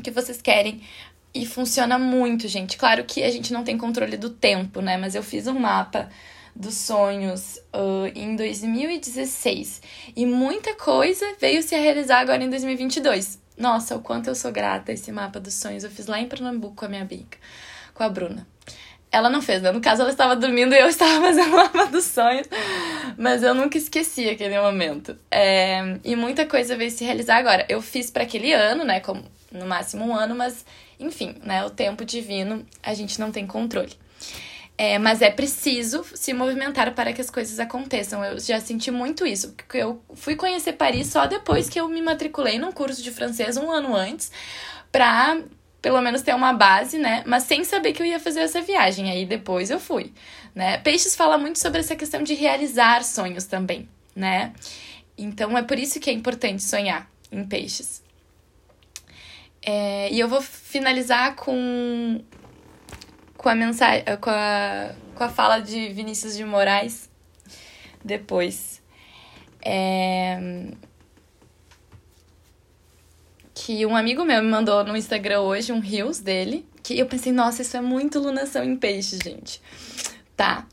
que 0.02 0.10
vocês 0.10 0.42
querem 0.42 0.82
e 1.32 1.46
funciona 1.46 1.96
muito, 1.96 2.48
gente. 2.48 2.76
Claro 2.76 3.04
que 3.04 3.22
a 3.22 3.30
gente 3.30 3.52
não 3.52 3.62
tem 3.62 3.78
controle 3.78 4.16
do 4.16 4.30
tempo, 4.30 4.80
né? 4.80 4.96
Mas 4.96 5.14
eu 5.14 5.22
fiz 5.22 5.46
um 5.46 5.60
mapa 5.60 6.08
dos 6.54 6.74
sonhos 6.74 7.58
uh, 7.74 8.06
em 8.14 8.36
2016 8.36 9.82
e 10.16 10.26
muita 10.26 10.74
coisa 10.74 11.24
veio 11.40 11.62
se 11.62 11.76
realizar 11.76 12.20
agora 12.20 12.42
em 12.42 12.50
2022. 12.50 13.40
Nossa, 13.56 13.94
o 13.94 14.00
quanto 14.00 14.28
eu 14.28 14.34
sou 14.34 14.50
grata 14.50 14.90
a 14.90 14.94
esse 14.94 15.12
mapa 15.12 15.38
dos 15.38 15.54
sonhos. 15.54 15.84
Eu 15.84 15.90
fiz 15.90 16.06
lá 16.06 16.18
em 16.18 16.26
Pernambuco 16.26 16.74
com 16.74 16.86
a 16.86 16.88
minha 16.88 17.02
amiga, 17.02 17.36
com 17.92 18.02
a 18.02 18.08
Bruna. 18.08 18.46
Ela 19.12 19.28
não 19.28 19.42
fez, 19.42 19.60
né? 19.60 19.72
No 19.72 19.80
caso, 19.80 20.02
ela 20.02 20.10
estava 20.10 20.36
dormindo 20.36 20.74
e 20.74 20.78
eu 20.78 20.86
estava 20.88 21.26
fazendo 21.26 21.52
o 21.52 21.56
mapa 21.56 21.86
dos 21.86 22.04
sonhos, 22.04 22.46
mas 23.18 23.42
eu 23.42 23.54
nunca 23.54 23.76
esqueci 23.76 24.28
aquele 24.28 24.58
momento. 24.60 25.16
É, 25.30 25.98
e 26.04 26.14
muita 26.16 26.46
coisa 26.46 26.76
veio 26.76 26.90
se 26.90 27.04
realizar 27.04 27.36
agora. 27.36 27.66
Eu 27.68 27.82
fiz 27.82 28.10
para 28.10 28.22
aquele 28.22 28.52
ano, 28.52 28.84
né? 28.84 29.00
Como 29.00 29.24
no 29.50 29.66
máximo 29.66 30.06
um 30.06 30.14
ano, 30.14 30.34
mas 30.34 30.64
enfim, 30.98 31.34
né? 31.42 31.64
O 31.64 31.70
tempo 31.70 32.04
divino 32.04 32.64
a 32.82 32.94
gente 32.94 33.18
não 33.18 33.32
tem 33.32 33.46
controle. 33.46 33.92
É, 34.82 34.98
mas 34.98 35.20
é 35.20 35.30
preciso 35.30 36.02
se 36.14 36.32
movimentar 36.32 36.94
para 36.94 37.12
que 37.12 37.20
as 37.20 37.28
coisas 37.28 37.60
aconteçam. 37.60 38.24
Eu 38.24 38.40
já 38.40 38.58
senti 38.58 38.90
muito 38.90 39.26
isso, 39.26 39.52
porque 39.52 39.76
eu 39.76 40.02
fui 40.14 40.34
conhecer 40.34 40.72
Paris 40.72 41.08
só 41.08 41.26
depois 41.26 41.68
que 41.68 41.78
eu 41.78 41.86
me 41.86 42.00
matriculei 42.00 42.58
num 42.58 42.72
curso 42.72 43.02
de 43.02 43.10
francês 43.10 43.58
um 43.58 43.70
ano 43.70 43.94
antes, 43.94 44.32
pra 44.90 45.38
pelo 45.82 46.00
menos 46.00 46.22
ter 46.22 46.34
uma 46.34 46.54
base, 46.54 46.96
né? 46.96 47.22
Mas 47.26 47.42
sem 47.42 47.62
saber 47.62 47.92
que 47.92 48.00
eu 48.00 48.06
ia 48.06 48.18
fazer 48.18 48.40
essa 48.40 48.62
viagem. 48.62 49.10
Aí 49.10 49.26
depois 49.26 49.68
eu 49.68 49.78
fui, 49.78 50.14
né? 50.54 50.78
Peixes 50.78 51.14
fala 51.14 51.36
muito 51.36 51.58
sobre 51.58 51.80
essa 51.80 51.94
questão 51.94 52.22
de 52.22 52.32
realizar 52.32 53.04
sonhos 53.04 53.44
também, 53.44 53.86
né? 54.16 54.54
Então 55.18 55.58
é 55.58 55.62
por 55.62 55.78
isso 55.78 56.00
que 56.00 56.08
é 56.08 56.12
importante 56.14 56.62
sonhar 56.62 57.06
em 57.30 57.44
peixes. 57.44 58.02
É, 59.60 60.10
e 60.10 60.18
eu 60.18 60.26
vou 60.26 60.40
finalizar 60.40 61.36
com 61.36 62.24
com 63.40 63.48
a 63.48 63.54
mensagem, 63.54 64.04
com 64.20 64.28
a, 64.28 64.90
com 65.14 65.24
a 65.24 65.28
fala 65.30 65.60
de 65.60 65.88
Vinícius 65.88 66.36
de 66.36 66.44
Moraes 66.44 67.08
depois. 68.04 68.82
É... 69.64 70.68
Que 73.54 73.86
um 73.86 73.96
amigo 73.96 74.26
meu 74.26 74.42
me 74.42 74.50
mandou 74.50 74.84
no 74.84 74.94
Instagram 74.94 75.40
hoje 75.40 75.72
um 75.72 75.80
Reels 75.80 76.20
dele. 76.20 76.66
Que 76.82 76.98
eu 76.98 77.06
pensei, 77.06 77.32
nossa, 77.32 77.62
isso 77.62 77.74
é 77.78 77.80
muito 77.80 78.18
lunação 78.18 78.62
em 78.62 78.76
peixe, 78.76 79.18
gente. 79.24 79.62
Tá. 80.36 80.66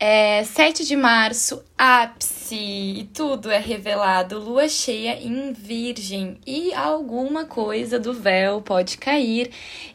É, 0.00 0.42
7 0.44 0.84
de 0.84 0.96
março, 0.96 1.62
ápice 1.76 2.54
e 2.56 3.10
tudo 3.14 3.50
é 3.50 3.58
revelado, 3.58 4.38
lua 4.38 4.68
cheia 4.68 5.22
em 5.22 5.52
virgem 5.52 6.38
e 6.46 6.74
alguma 6.74 7.44
coisa 7.44 7.98
do 7.98 8.12
véu 8.12 8.60
pode 8.60 8.98
cair 8.98 9.50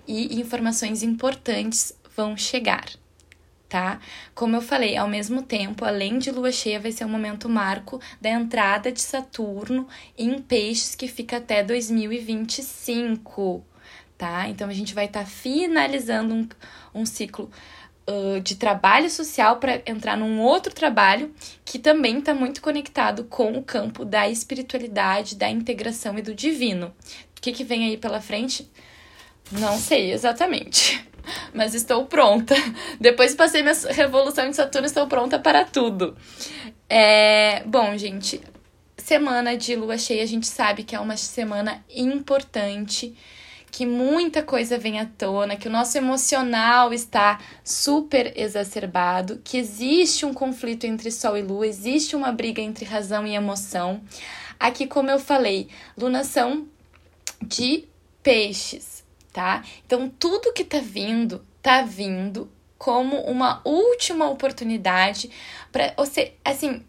e 0.07 0.39
informações 0.39 1.03
importantes 1.03 1.93
vão 2.19 2.35
chegar, 2.35 2.85
tá? 3.69 4.01
Como 4.35 4.53
eu 4.53 4.61
falei, 4.61 4.97
ao 4.97 5.07
mesmo 5.07 5.41
tempo, 5.41 5.85
além 5.85 6.19
de 6.19 6.31
lua 6.31 6.51
cheia, 6.51 6.77
vai 6.77 6.91
ser 6.91 7.05
um 7.05 7.09
momento 7.09 7.47
marco 7.47 8.01
da 8.19 8.29
entrada 8.29 8.91
de 8.91 8.99
Saturno 8.99 9.87
em 10.17 10.41
Peixes 10.41 10.95
que 10.95 11.07
fica 11.07 11.37
até 11.37 11.63
2025, 11.63 13.63
tá? 14.17 14.49
Então 14.49 14.67
a 14.67 14.73
gente 14.73 14.93
vai 14.93 15.05
estar 15.05 15.21
tá 15.21 15.25
finalizando 15.25 16.35
um, 16.35 16.49
um 16.93 17.05
ciclo 17.05 17.49
uh, 18.05 18.41
de 18.41 18.55
trabalho 18.55 19.09
social 19.09 19.55
para 19.55 19.81
entrar 19.85 20.17
num 20.17 20.41
outro 20.41 20.73
trabalho 20.73 21.33
que 21.63 21.79
também 21.79 22.19
está 22.19 22.33
muito 22.33 22.61
conectado 22.61 23.23
com 23.23 23.53
o 23.53 23.63
campo 23.63 24.03
da 24.03 24.27
espiritualidade, 24.27 25.37
da 25.37 25.49
integração 25.49 26.19
e 26.19 26.21
do 26.21 26.35
divino. 26.35 26.87
O 27.37 27.41
que, 27.41 27.53
que 27.53 27.63
vem 27.63 27.85
aí 27.85 27.95
pela 27.95 28.19
frente? 28.19 28.69
Não 29.53 29.79
sei 29.79 30.11
exatamente 30.11 31.07
mas 31.53 31.73
estou 31.73 32.05
pronta. 32.05 32.55
Depois 32.99 33.35
passei 33.35 33.61
minha 33.61 33.75
revolução 33.91 34.49
de 34.49 34.55
Saturno, 34.55 34.87
estou 34.87 35.07
pronta 35.07 35.39
para 35.39 35.65
tudo. 35.65 36.15
É, 36.89 37.63
bom, 37.65 37.97
gente, 37.97 38.41
semana 38.97 39.57
de 39.57 39.75
lua 39.75 39.97
cheia, 39.97 40.23
a 40.23 40.27
gente 40.27 40.47
sabe 40.47 40.83
que 40.83 40.95
é 40.95 40.99
uma 40.99 41.17
semana 41.17 41.83
importante, 41.89 43.15
que 43.71 43.85
muita 43.85 44.41
coisa 44.43 44.77
vem 44.77 44.99
à 44.99 45.05
tona, 45.05 45.55
que 45.55 45.67
o 45.67 45.71
nosso 45.71 45.97
emocional 45.97 46.93
está 46.93 47.39
super 47.63 48.33
exacerbado, 48.35 49.41
que 49.43 49.57
existe 49.57 50.25
um 50.25 50.33
conflito 50.33 50.85
entre 50.85 51.11
sol 51.11 51.37
e 51.37 51.41
lua, 51.41 51.67
existe 51.67 52.15
uma 52.15 52.31
briga 52.31 52.61
entre 52.61 52.85
razão 52.85 53.25
e 53.25 53.35
emoção. 53.35 54.01
Aqui, 54.59 54.85
como 54.85 55.09
eu 55.09 55.19
falei, 55.19 55.69
lunação 55.97 56.67
de 57.41 57.85
peixes, 58.21 58.98
tá? 59.31 59.63
Então, 59.85 60.09
tudo 60.09 60.53
que 60.53 60.63
tá 60.63 60.79
vindo, 60.79 61.45
tá 61.61 61.81
vindo 61.81 62.49
como 62.77 63.17
uma 63.23 63.61
última 63.65 64.29
oportunidade 64.29 65.29
para 65.71 65.93
você, 65.97 66.33
assim, 66.43 66.83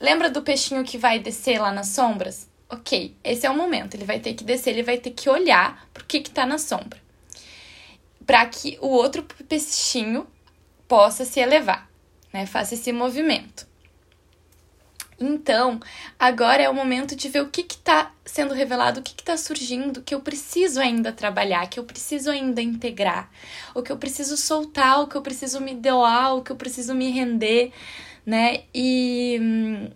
lembra 0.00 0.28
do 0.28 0.42
peixinho 0.42 0.84
que 0.84 0.98
vai 0.98 1.18
descer 1.18 1.60
lá 1.60 1.72
nas 1.72 1.88
sombras? 1.88 2.48
Ok, 2.68 3.16
esse 3.24 3.46
é 3.46 3.50
o 3.50 3.56
momento. 3.56 3.94
Ele 3.94 4.04
vai 4.04 4.18
ter 4.18 4.34
que 4.34 4.44
descer, 4.44 4.70
ele 4.70 4.82
vai 4.82 4.98
ter 4.98 5.10
que 5.10 5.30
olhar 5.30 5.88
pro 5.94 6.04
que 6.04 6.20
que 6.20 6.30
tá 6.30 6.44
na 6.44 6.58
sombra. 6.58 7.00
Para 8.26 8.44
que 8.46 8.76
o 8.82 8.88
outro 8.88 9.22
peixinho 9.48 10.26
possa 10.86 11.24
se 11.24 11.40
elevar, 11.40 11.88
né? 12.32 12.44
Faça 12.44 12.74
esse 12.74 12.92
movimento. 12.92 13.66
Então, 15.20 15.80
agora 16.18 16.62
é 16.62 16.68
o 16.68 16.74
momento 16.74 17.16
de 17.16 17.28
ver 17.28 17.42
o 17.42 17.48
que 17.48 17.62
está 17.62 18.12
sendo 18.24 18.54
revelado, 18.54 19.00
o 19.00 19.02
que 19.02 19.12
está 19.18 19.36
surgindo, 19.36 20.00
que 20.02 20.14
eu 20.14 20.20
preciso 20.20 20.80
ainda 20.80 21.12
trabalhar, 21.12 21.68
que 21.68 21.80
eu 21.80 21.84
preciso 21.84 22.30
ainda 22.30 22.62
integrar, 22.62 23.28
o 23.74 23.82
que 23.82 23.90
eu 23.90 23.96
preciso 23.96 24.36
soltar, 24.36 25.00
o 25.00 25.08
que 25.08 25.16
eu 25.16 25.22
preciso 25.22 25.60
me 25.60 25.74
doar, 25.74 26.36
o 26.36 26.42
que 26.42 26.52
eu 26.52 26.56
preciso 26.56 26.94
me 26.94 27.10
render, 27.10 27.72
né? 28.24 28.62
E. 28.74 29.38
Hum, 29.40 29.90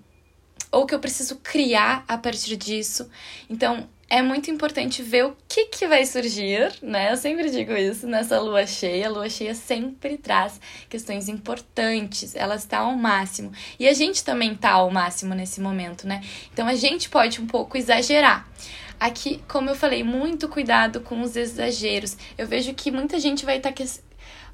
ou 0.72 0.86
que 0.86 0.94
eu 0.94 0.98
preciso 0.98 1.36
criar 1.42 2.02
a 2.08 2.16
partir 2.16 2.56
disso. 2.56 3.08
Então, 3.48 3.86
é 4.12 4.20
muito 4.20 4.50
importante 4.50 5.02
ver 5.02 5.24
o 5.24 5.34
que, 5.48 5.68
que 5.68 5.88
vai 5.88 6.04
surgir, 6.04 6.70
né? 6.82 7.10
Eu 7.10 7.16
sempre 7.16 7.48
digo 7.48 7.72
isso 7.72 8.06
nessa 8.06 8.38
lua 8.38 8.66
cheia. 8.66 9.06
A 9.06 9.10
lua 9.10 9.30
cheia 9.30 9.54
sempre 9.54 10.18
traz 10.18 10.60
questões 10.86 11.30
importantes, 11.30 12.36
ela 12.36 12.54
está 12.56 12.80
ao 12.80 12.94
máximo. 12.94 13.50
E 13.80 13.88
a 13.88 13.94
gente 13.94 14.22
também 14.22 14.52
está 14.52 14.72
ao 14.72 14.90
máximo 14.90 15.34
nesse 15.34 15.62
momento, 15.62 16.06
né? 16.06 16.22
Então 16.52 16.68
a 16.68 16.74
gente 16.74 17.08
pode 17.08 17.40
um 17.40 17.46
pouco 17.46 17.78
exagerar. 17.78 18.46
Aqui, 19.00 19.42
como 19.48 19.70
eu 19.70 19.74
falei, 19.74 20.04
muito 20.04 20.46
cuidado 20.46 21.00
com 21.00 21.22
os 21.22 21.34
exageros. 21.34 22.14
Eu 22.36 22.46
vejo 22.46 22.74
que 22.74 22.90
muita 22.90 23.18
gente 23.18 23.46
vai 23.46 23.56
estar 23.56 23.70
tá 23.70 23.74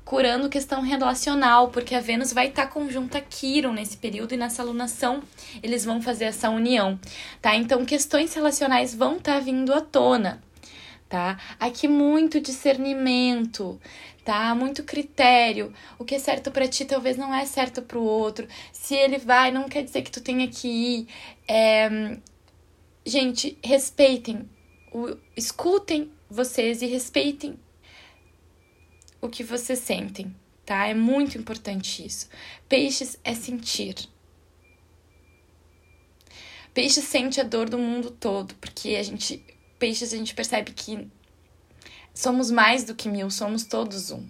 curando 0.09 0.49
questão 0.49 0.81
relacional, 0.81 1.69
porque 1.69 1.95
a 1.95 2.01
Vênus 2.01 2.33
vai 2.33 2.49
estar 2.49 2.63
tá 2.63 2.73
conjunta 2.73 3.19
a 3.19 3.21
Quiron 3.21 3.75
nesse 3.75 3.99
período 3.99 4.33
e 4.33 4.39
nessa 4.39 4.63
alunação 4.63 5.23
eles 5.63 5.85
vão 5.85 6.01
fazer 6.01 6.25
essa 6.25 6.49
união, 6.49 6.99
tá? 7.43 7.55
Então 7.55 7.85
questões 7.85 8.33
relacionais 8.33 8.95
vão 8.95 9.19
estar 9.19 9.35
tá 9.35 9.41
vindo 9.41 9.71
à 9.71 9.83
tona, 9.83 10.43
tá? 11.11 11.39
Aqui 11.61 11.87
muito 11.87 12.41
discernimento, 12.41 13.79
tá? 14.25 14.55
Muito 14.55 14.83
critério. 14.83 15.75
O 15.99 16.07
que 16.07 16.15
é 16.15 16.19
certo 16.19 16.51
para 16.51 16.67
ti 16.67 16.87
talvez 16.87 17.19
não 17.19 17.35
é 17.35 17.45
certo 17.45 17.83
para 17.83 17.99
o 17.99 18.03
outro. 18.03 18.49
Se 18.73 18.95
ele 18.95 19.19
vai, 19.19 19.51
não 19.51 19.69
quer 19.69 19.83
dizer 19.83 20.01
que 20.01 20.11
tu 20.11 20.23
tenha 20.23 20.49
que 20.49 20.69
ir. 20.69 21.09
É... 21.47 22.17
Gente, 23.05 23.59
respeitem, 23.63 24.49
escutem 25.37 26.11
vocês 26.31 26.81
e 26.81 26.87
respeitem 26.87 27.59
o 29.21 29.29
que 29.29 29.43
vocês 29.43 29.79
sentem, 29.79 30.35
tá? 30.65 30.87
É 30.87 30.95
muito 30.95 31.37
importante 31.39 32.05
isso. 32.05 32.29
Peixes 32.69 33.19
é 33.25 33.35
sentir. 33.35 33.97
Peixes 36.73 37.05
sente 37.05 37.41
a 37.41 37.45
dor 37.45 37.69
do 37.69 37.79
mundo 37.79 38.11
todo, 38.11 38.55
porque 38.57 38.91
a 38.97 39.03
gente, 39.03 39.45
peixes, 39.79 40.13
a 40.13 40.17
gente 40.17 40.35
percebe 40.35 40.73
que 40.73 41.09
somos 42.15 42.51
mais 42.51 42.85
do 42.85 42.95
que 42.95 43.09
mil, 43.09 43.31
somos 43.31 43.65
todos 43.65 44.11
um. 44.11 44.29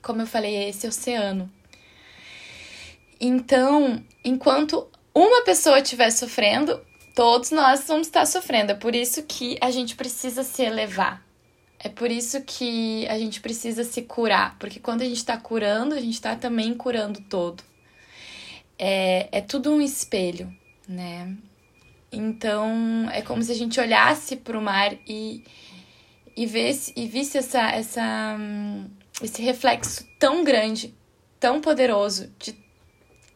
Como 0.00 0.22
eu 0.22 0.26
falei, 0.26 0.56
é 0.56 0.68
esse 0.68 0.86
oceano. 0.86 1.50
Então, 3.20 4.04
enquanto 4.24 4.88
uma 5.14 5.44
pessoa 5.44 5.78
estiver 5.78 6.10
sofrendo, 6.10 6.80
todos 7.14 7.50
nós 7.50 7.86
vamos 7.86 8.06
estar 8.06 8.26
sofrendo. 8.26 8.72
É 8.72 8.74
por 8.74 8.94
isso 8.94 9.22
que 9.24 9.56
a 9.60 9.70
gente 9.70 9.94
precisa 9.94 10.42
se 10.42 10.62
elevar. 10.62 11.22
É 11.84 11.88
por 11.88 12.12
isso 12.12 12.40
que 12.42 13.08
a 13.08 13.18
gente 13.18 13.40
precisa 13.40 13.82
se 13.82 14.02
curar, 14.02 14.56
porque 14.60 14.78
quando 14.78 15.02
a 15.02 15.04
gente 15.04 15.16
está 15.16 15.36
curando, 15.36 15.96
a 15.96 16.00
gente 16.00 16.14
está 16.14 16.36
também 16.36 16.72
curando 16.74 17.20
todo. 17.22 17.60
É, 18.78 19.28
é 19.32 19.40
tudo 19.40 19.72
um 19.72 19.80
espelho, 19.80 20.54
né? 20.88 21.36
Então, 22.12 23.10
é 23.10 23.20
como 23.20 23.42
se 23.42 23.50
a 23.50 23.54
gente 23.54 23.80
olhasse 23.80 24.36
para 24.36 24.56
o 24.56 24.62
mar 24.62 24.96
e, 25.08 25.42
e, 26.36 26.46
visse, 26.46 26.92
e 26.94 27.08
visse 27.08 27.36
essa, 27.38 27.72
essa, 27.72 28.36
esse 29.20 29.42
reflexo 29.42 30.06
tão 30.20 30.44
grande, 30.44 30.94
tão 31.40 31.60
poderoso, 31.60 32.32
de, 32.38 32.54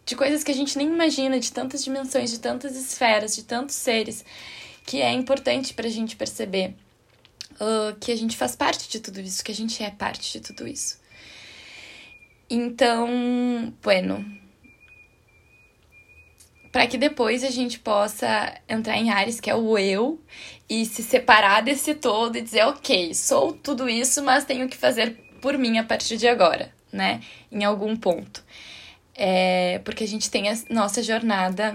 de 0.04 0.14
coisas 0.14 0.44
que 0.44 0.52
a 0.52 0.54
gente 0.54 0.78
nem 0.78 0.86
imagina, 0.86 1.40
de 1.40 1.50
tantas 1.50 1.82
dimensões, 1.82 2.30
de 2.30 2.38
tantas 2.38 2.76
esferas, 2.76 3.34
de 3.34 3.42
tantos 3.42 3.74
seres, 3.74 4.24
que 4.84 5.02
é 5.02 5.10
importante 5.12 5.74
para 5.74 5.88
a 5.88 5.90
gente 5.90 6.14
perceber 6.14 6.76
uh, 7.60 7.96
que 7.98 8.12
a 8.12 8.16
gente 8.16 8.36
faz 8.36 8.54
parte 8.54 8.88
de 8.88 9.00
tudo 9.00 9.20
isso, 9.20 9.44
que 9.44 9.52
a 9.52 9.54
gente 9.54 9.82
é 9.82 9.90
parte 9.90 10.32
de 10.32 10.40
tudo 10.40 10.66
isso. 10.66 10.98
Então, 12.48 13.72
bueno, 13.82 14.24
para 16.70 16.86
que 16.86 16.98
depois 16.98 17.42
a 17.42 17.50
gente 17.50 17.78
possa 17.78 18.54
entrar 18.68 18.96
em 18.96 19.10
Ares, 19.10 19.40
que 19.40 19.50
é 19.50 19.54
o 19.54 19.78
eu, 19.78 20.20
e 20.68 20.84
se 20.84 21.02
separar 21.02 21.62
desse 21.62 21.94
todo 21.94 22.36
e 22.36 22.42
dizer, 22.42 22.64
ok, 22.66 23.14
sou 23.14 23.52
tudo 23.52 23.88
isso, 23.88 24.22
mas 24.22 24.44
tenho 24.44 24.68
que 24.68 24.76
fazer 24.76 25.16
por 25.40 25.56
mim 25.56 25.78
a 25.78 25.84
partir 25.84 26.16
de 26.16 26.28
agora, 26.28 26.72
né? 26.92 27.20
Em 27.50 27.64
algum 27.64 27.96
ponto. 27.96 28.44
É, 29.14 29.80
porque 29.84 30.04
a 30.04 30.08
gente 30.08 30.30
tem 30.30 30.50
a 30.50 30.54
nossa 30.68 31.02
jornada 31.02 31.74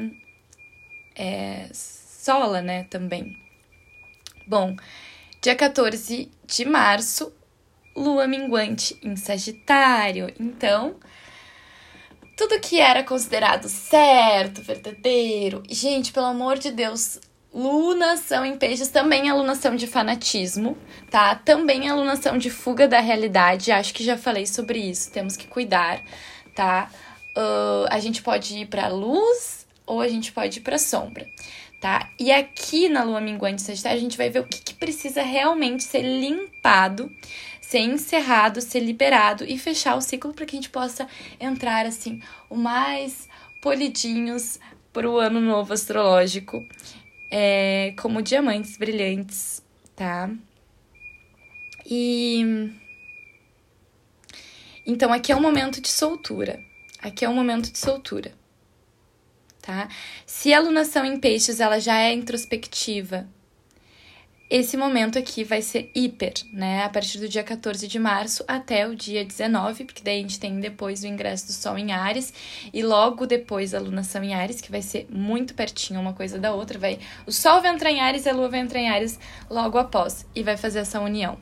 é, 1.16 1.68
sola, 1.74 2.62
né, 2.62 2.84
também. 2.84 3.36
Bom, 4.46 4.76
Dia 5.42 5.56
14 5.56 6.30
de 6.46 6.66
março, 6.66 7.34
lua 7.96 8.28
minguante 8.28 8.96
em 9.02 9.16
Sagitário. 9.16 10.32
Então, 10.40 10.98
tudo 12.38 12.60
que 12.60 12.80
era 12.80 13.02
considerado 13.02 13.68
certo, 13.68 14.62
verdadeiro. 14.62 15.64
Gente, 15.68 16.14
pelo 16.14 16.28
amor 16.28 16.60
de 16.60 16.70
Deus, 16.70 17.20
lunação 17.52 18.46
em 18.46 18.56
peixes 18.56 18.90
também 18.90 19.30
é 19.30 19.32
alunação 19.32 19.76
de 19.76 19.88
fanatismo, 19.88 20.78
tá? 21.10 21.34
Também 21.34 21.88
é 21.88 21.90
alunação 21.90 22.38
de 22.38 22.52
fuga 22.52 22.88
da 22.88 23.00
realidade. 23.00 23.72
Acho 23.72 23.96
que 23.96 24.04
já 24.04 24.16
falei 24.16 24.46
sobre 24.46 24.78
isso. 24.78 25.12
Temos 25.12 25.36
que 25.36 25.48
cuidar, 25.48 26.04
tá? 26.54 26.88
Uh, 27.36 27.88
a 27.90 28.00
gente 28.00 28.22
pode 28.22 28.60
ir 28.60 28.68
para 28.68 28.90
luz 28.90 29.66
ou 29.88 30.02
a 30.02 30.08
gente 30.08 30.32
pode 30.32 30.60
ir 30.60 30.62
para 30.62 30.78
sombra 30.78 31.26
tá? 31.82 32.12
E 32.20 32.32
aqui 32.32 32.88
na 32.88 33.04
lua 33.04 33.20
minguante 33.20 33.64
Sagitário, 33.64 33.98
a 33.98 34.02
gente 34.02 34.16
vai 34.16 34.30
ver 34.30 34.40
o 34.40 34.48
que, 34.48 34.62
que 34.62 34.74
precisa 34.76 35.24
realmente 35.24 35.84
ser 35.84 36.04
limpado, 36.04 37.12
ser 37.60 37.80
encerrado, 37.80 38.62
ser 38.62 38.82
liberado 38.82 39.44
e 39.44 39.58
fechar 39.58 39.96
o 39.96 40.02
ciclo 40.02 40.32
para 40.32 40.46
que 40.46 40.56
a 40.56 40.60
gente 40.60 40.70
possa 40.70 41.08
entrar 41.40 41.88
assim 41.88 42.22
o 42.50 42.56
mais 42.56 43.28
polidinhos 43.64 44.60
para 44.94 45.10
o 45.10 45.18
ano 45.18 45.42
novo 45.42 45.74
astrológico, 45.74 46.64
é, 47.32 47.96
como 48.00 48.22
diamantes 48.22 48.78
brilhantes, 48.78 49.64
tá? 49.96 50.30
E 51.84 52.70
então 54.86 55.12
aqui 55.12 55.32
é 55.32 55.36
um 55.36 55.42
momento 55.42 55.82
de 55.82 55.90
soltura. 55.90 56.60
Aqui 57.02 57.26
é 57.26 57.30
um 57.30 57.34
momento 57.34 57.72
de 57.72 57.80
soltura 57.80 58.40
tá? 59.62 59.88
Se 60.26 60.54
a 60.54 60.58
alunação 60.58 61.06
em 61.06 61.20
peixes 61.20 61.60
ela 61.60 61.80
já 61.80 62.00
é 62.00 62.14
introspectiva, 62.14 63.28
esse 64.52 64.76
momento 64.76 65.18
aqui 65.18 65.46
vai 65.46 65.62
ser 65.62 65.90
hiper, 65.96 66.34
né? 66.52 66.84
A 66.84 66.90
partir 66.90 67.20
do 67.20 67.30
dia 67.30 67.42
14 67.42 67.88
de 67.88 67.98
março 67.98 68.44
até 68.46 68.86
o 68.86 68.94
dia 68.94 69.24
19, 69.24 69.86
porque 69.86 70.04
daí 70.04 70.20
a 70.20 70.22
gente 70.22 70.38
tem 70.42 70.60
depois 70.60 71.04
o 71.04 71.08
ingresso 71.08 71.48
do 71.48 71.54
Sol 71.54 71.78
em 71.78 71.94
Ares 71.94 72.34
e 72.74 72.84
logo 72.84 73.26
depois 73.26 73.74
a 73.74 73.78
alunação 73.78 74.22
em 74.22 74.34
Ares, 74.34 74.60
que 74.60 74.70
vai 74.70 74.82
ser 74.82 75.08
muito 75.10 75.54
pertinho 75.54 76.02
uma 76.02 76.12
coisa 76.12 76.38
da 76.38 76.54
outra. 76.54 76.78
Vai, 76.78 77.00
o 77.26 77.32
Sol 77.32 77.62
vai 77.62 77.74
entrar 77.74 77.92
em 77.92 78.02
Ares 78.02 78.26
e 78.26 78.30
a 78.30 78.34
Lua 78.34 78.50
vai 78.50 78.60
entrar 78.60 78.82
em 78.82 78.90
Ares 78.90 79.18
logo 79.50 79.78
após 79.78 80.26
e 80.36 80.44
vai 80.44 80.58
fazer 80.58 80.80
essa 80.80 81.00
união. 81.00 81.38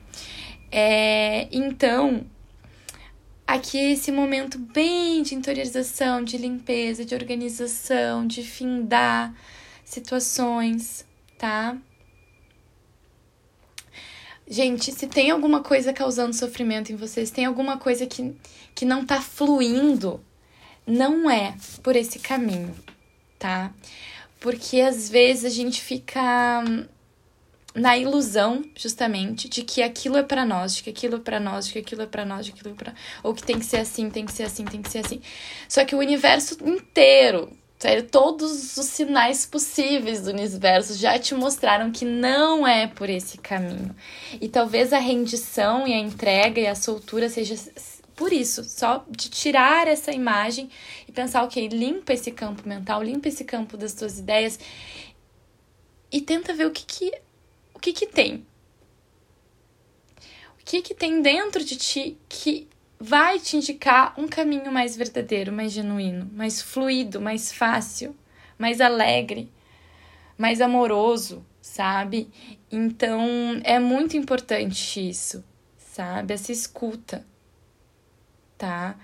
É, 0.72 1.48
então, 1.52 2.24
aqui 3.54 3.78
esse 3.94 4.12
momento 4.12 4.58
bem 4.58 5.24
de 5.24 5.36
interiorização, 5.36 6.24
de 6.24 6.38
limpeza, 6.38 7.04
de 7.04 7.16
organização, 7.16 8.26
de 8.26 8.44
findar 8.44 9.34
situações, 9.84 11.06
tá? 11.38 11.76
Gente, 14.48 14.92
se 14.92 15.08
tem 15.08 15.32
alguma 15.32 15.62
coisa 15.62 15.92
causando 15.94 16.34
sofrimento 16.34 16.92
em 16.92 16.96
vocês, 16.96 17.32
tem 17.32 17.46
alguma 17.46 17.78
coisa 17.78 18.06
que, 18.06 18.36
que 18.74 18.86
não 18.86 19.06
tá 19.06 19.22
fluindo, 19.22 20.24
não 20.86 21.30
é 21.30 21.56
por 21.84 21.96
esse 21.96 22.20
caminho, 22.20 22.76
tá? 23.38 23.72
porque 24.40 24.80
às 24.82 25.10
vezes 25.10 25.46
a 25.46 25.50
gente 25.50 25.82
fica 25.82 26.64
na 27.76 27.98
ilusão, 27.98 28.64
justamente, 28.76 29.48
de 29.48 29.64
que 29.64 29.82
aquilo 29.82 30.18
é 30.18 30.24
para 30.24 30.46
nós, 30.46 30.76
de 30.76 30.84
que 30.84 30.90
aquilo 30.90 31.18
é 31.18 31.20
para 31.20 31.40
nós, 31.40 31.68
de 31.68 31.74
que 31.74 31.80
aquilo 31.80 32.02
é 32.02 32.06
para 32.06 32.26
nós, 32.26 32.46
de 32.46 32.52
que 32.52 32.60
aquilo 32.60 32.74
é 32.74 32.78
para 32.78 32.96
ou 33.24 33.34
que 33.34 33.44
tem 33.44 33.60
que 33.60 33.66
ser 33.66 33.78
assim, 33.78 34.10
tem 34.10 34.26
que 34.26 34.32
ser 34.32 34.44
assim, 34.44 34.66
tem 34.66 34.82
que 34.82 34.90
ser 34.90 35.00
assim. 35.00 35.22
Só 35.68 35.86
que 35.86 35.96
o 35.96 36.00
universo 36.00 36.58
inteiro, 36.66 37.52
sério, 37.78 38.04
todos 38.04 38.76
os 38.76 38.86
sinais 38.88 39.46
possíveis 39.46 40.24
do 40.24 40.32
universo 40.32 40.96
já 40.96 41.18
te 41.20 41.36
mostraram 41.36 41.92
que 41.92 42.06
não 42.06 42.68
é 42.68 42.88
por 42.88 43.10
esse 43.10 43.38
caminho. 43.38 43.96
E 44.42 44.50
talvez 44.50 44.92
a 44.92 45.00
rendição 45.00 45.88
e 45.88 45.94
a 45.94 45.98
entrega 45.98 46.60
e 46.60 46.68
a 46.68 46.76
soltura 46.76 47.30
seja 47.30 47.56
por 48.16 48.34
isso, 48.34 48.66
só 48.66 49.06
de 49.10 49.30
tirar 49.30 49.88
essa 49.88 50.12
imagem 50.12 50.70
e 51.08 51.12
pensar, 51.12 51.42
ok, 51.44 51.70
limpa 51.70 52.12
esse 52.12 52.32
campo 52.32 52.68
mental, 52.68 53.02
limpa 53.02 53.30
esse 53.30 53.46
campo 53.46 53.78
das 53.78 53.94
tuas 53.94 54.20
ideias 54.20 54.60
e 56.12 56.20
tenta 56.20 56.54
ver 56.54 56.66
o 56.66 56.72
que 56.72 56.84
que 56.84 57.14
o 57.80 57.82
que 57.82 57.94
que 57.94 58.06
tem? 58.06 58.46
O 60.60 60.66
que 60.66 60.82
que 60.82 60.94
tem 60.94 61.22
dentro 61.22 61.64
de 61.64 61.78
ti 61.78 62.18
que 62.28 62.68
vai 63.00 63.40
te 63.40 63.56
indicar 63.56 64.14
um 64.20 64.28
caminho 64.28 64.70
mais 64.70 64.98
verdadeiro, 64.98 65.54
mais 65.54 65.72
genuíno, 65.72 66.30
mais 66.34 66.62
fluido, 66.62 67.22
mais 67.22 67.54
fácil, 67.54 68.14
mais 68.58 68.82
alegre, 68.82 69.50
mais 70.38 70.60
amoroso, 70.60 71.46
sabe? 71.62 72.30
Então 72.70 73.22
é 73.64 73.80
muito 73.80 74.18
importante 74.18 75.00
isso, 75.10 75.42
sabe? 75.78 76.34
Essa 76.34 76.52
escuta, 76.52 77.26
tá? 78.58 78.98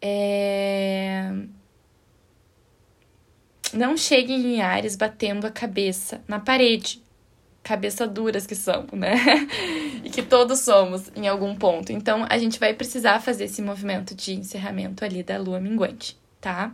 É... 0.00 1.30
Não 3.74 3.98
cheguem 3.98 4.54
em 4.54 4.62
áreas 4.62 4.96
batendo 4.96 5.46
a 5.46 5.50
cabeça 5.50 6.24
na 6.26 6.40
parede 6.40 7.06
cabeça 7.68 8.06
duras 8.06 8.46
que 8.46 8.54
são, 8.54 8.86
né? 8.92 9.14
e 10.02 10.08
que 10.08 10.22
todos 10.22 10.60
somos 10.60 11.12
em 11.14 11.28
algum 11.28 11.54
ponto. 11.54 11.92
Então, 11.92 12.26
a 12.30 12.38
gente 12.38 12.58
vai 12.58 12.72
precisar 12.72 13.20
fazer 13.20 13.44
esse 13.44 13.60
movimento 13.60 14.14
de 14.14 14.32
encerramento 14.32 15.04
ali 15.04 15.22
da 15.22 15.36
lua 15.36 15.60
minguante, 15.60 16.18
tá? 16.40 16.72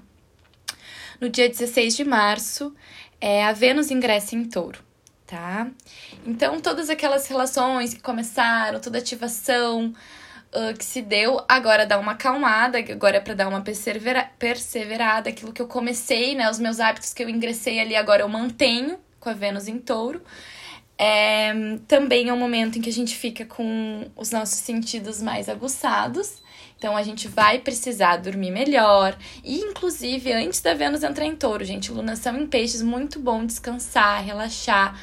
No 1.20 1.28
dia 1.28 1.48
16 1.48 1.96
de 1.96 2.04
março, 2.04 2.72
é, 3.20 3.44
a 3.44 3.52
Vênus 3.52 3.90
ingressa 3.90 4.36
em 4.36 4.44
touro, 4.44 4.78
tá? 5.26 5.68
Então, 6.24 6.60
todas 6.60 6.88
aquelas 6.88 7.26
relações 7.26 7.92
que 7.92 8.00
começaram, 8.00 8.78
toda 8.78 8.98
ativação 8.98 9.92
uh, 10.52 10.78
que 10.78 10.84
se 10.84 11.02
deu, 11.02 11.44
agora 11.48 11.84
dá 11.84 11.98
uma 11.98 12.12
acalmada, 12.12 12.78
agora 12.78 13.16
é 13.16 13.20
para 13.20 13.34
dar 13.34 13.48
uma 13.48 13.62
persevera 13.62 14.30
perseverada. 14.38 15.28
Aquilo 15.28 15.52
que 15.52 15.60
eu 15.60 15.66
comecei, 15.66 16.36
né? 16.36 16.48
Os 16.48 16.60
meus 16.60 16.78
hábitos 16.78 17.12
que 17.12 17.24
eu 17.24 17.28
ingressei 17.28 17.80
ali, 17.80 17.96
agora 17.96 18.22
eu 18.22 18.28
mantenho 18.28 18.96
com 19.18 19.28
a 19.28 19.32
Vênus 19.32 19.66
em 19.66 19.78
touro. 19.78 20.22
É, 20.96 21.52
também 21.88 22.28
é 22.28 22.32
um 22.32 22.38
momento 22.38 22.78
em 22.78 22.82
que 22.82 22.88
a 22.88 22.92
gente 22.92 23.16
fica 23.16 23.44
com 23.44 24.06
os 24.16 24.30
nossos 24.30 24.58
sentidos 24.60 25.20
mais 25.20 25.48
aguçados. 25.48 26.42
Então 26.78 26.96
a 26.96 27.02
gente 27.02 27.28
vai 27.28 27.58
precisar 27.58 28.18
dormir 28.18 28.50
melhor. 28.50 29.16
E 29.42 29.58
inclusive, 29.58 30.32
antes 30.32 30.60
da 30.60 30.74
Vênus 30.74 31.02
entrar 31.02 31.24
em 31.24 31.34
touro, 31.34 31.64
gente, 31.64 31.90
lunação 31.90 32.36
em 32.38 32.46
peixes, 32.46 32.82
muito 32.82 33.18
bom 33.18 33.44
descansar, 33.44 34.22
relaxar, 34.22 35.00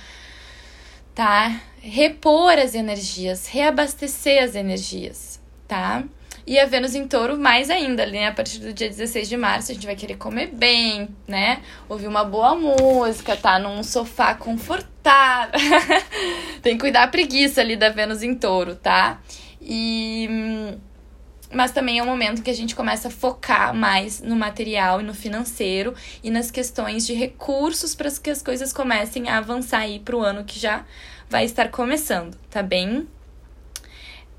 tá? 1.15 1.59
Repor 1.81 2.53
as 2.59 2.75
energias, 2.75 3.47
reabastecer 3.47 4.43
as 4.43 4.55
energias, 4.55 5.41
tá? 5.67 6.03
E 6.45 6.59
a 6.59 6.65
Vênus 6.65 6.95
em 6.95 7.07
touro, 7.07 7.37
mais 7.37 7.69
ainda, 7.69 8.05
né? 8.05 8.27
A 8.27 8.31
partir 8.31 8.59
do 8.59 8.73
dia 8.73 8.89
16 8.89 9.29
de 9.29 9.37
março, 9.37 9.71
a 9.71 9.75
gente 9.75 9.85
vai 9.85 9.95
querer 9.95 10.15
comer 10.15 10.47
bem, 10.47 11.09
né? 11.27 11.61
Ouvir 11.87 12.07
uma 12.07 12.23
boa 12.23 12.55
música, 12.55 13.37
tá 13.37 13.59
num 13.59 13.83
sofá 13.83 14.33
confortável. 14.33 15.59
Tem 16.61 16.73
que 16.73 16.79
cuidar 16.79 17.03
a 17.03 17.07
preguiça 17.07 17.61
ali 17.61 17.75
da 17.75 17.89
Vênus 17.89 18.23
em 18.23 18.33
touro, 18.33 18.75
tá? 18.75 19.21
E. 19.61 20.27
Mas 21.53 21.71
também 21.71 21.99
é 21.99 22.03
um 22.03 22.05
momento 22.05 22.41
que 22.41 22.49
a 22.49 22.55
gente 22.55 22.73
começa 22.73 23.09
a 23.09 23.11
focar 23.11 23.75
mais 23.75 24.21
no 24.21 24.37
material 24.37 25.01
e 25.01 25.03
no 25.03 25.13
financeiro 25.13 25.93
e 26.23 26.31
nas 26.31 26.49
questões 26.49 27.05
de 27.05 27.13
recursos 27.13 27.93
para 27.93 28.09
que 28.09 28.29
as 28.29 28.41
coisas 28.41 28.71
comecem 28.71 29.27
a 29.27 29.37
avançar 29.37 29.79
aí 29.79 29.99
para 29.99 30.15
o 30.15 30.21
ano 30.21 30.45
que 30.45 30.57
já 30.57 30.85
vai 31.29 31.43
estar 31.43 31.67
começando, 31.67 32.37
tá 32.49 32.63
bem? 32.63 33.05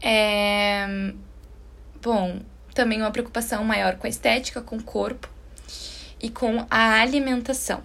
É 0.00 1.12
Bom, 2.02 2.40
também 2.74 3.00
uma 3.00 3.12
preocupação 3.12 3.62
maior 3.62 3.96
com 3.96 4.08
a 4.08 4.10
estética, 4.10 4.60
com 4.60 4.76
o 4.76 4.82
corpo 4.82 5.30
e 6.20 6.28
com 6.28 6.66
a 6.68 7.00
alimentação. 7.00 7.80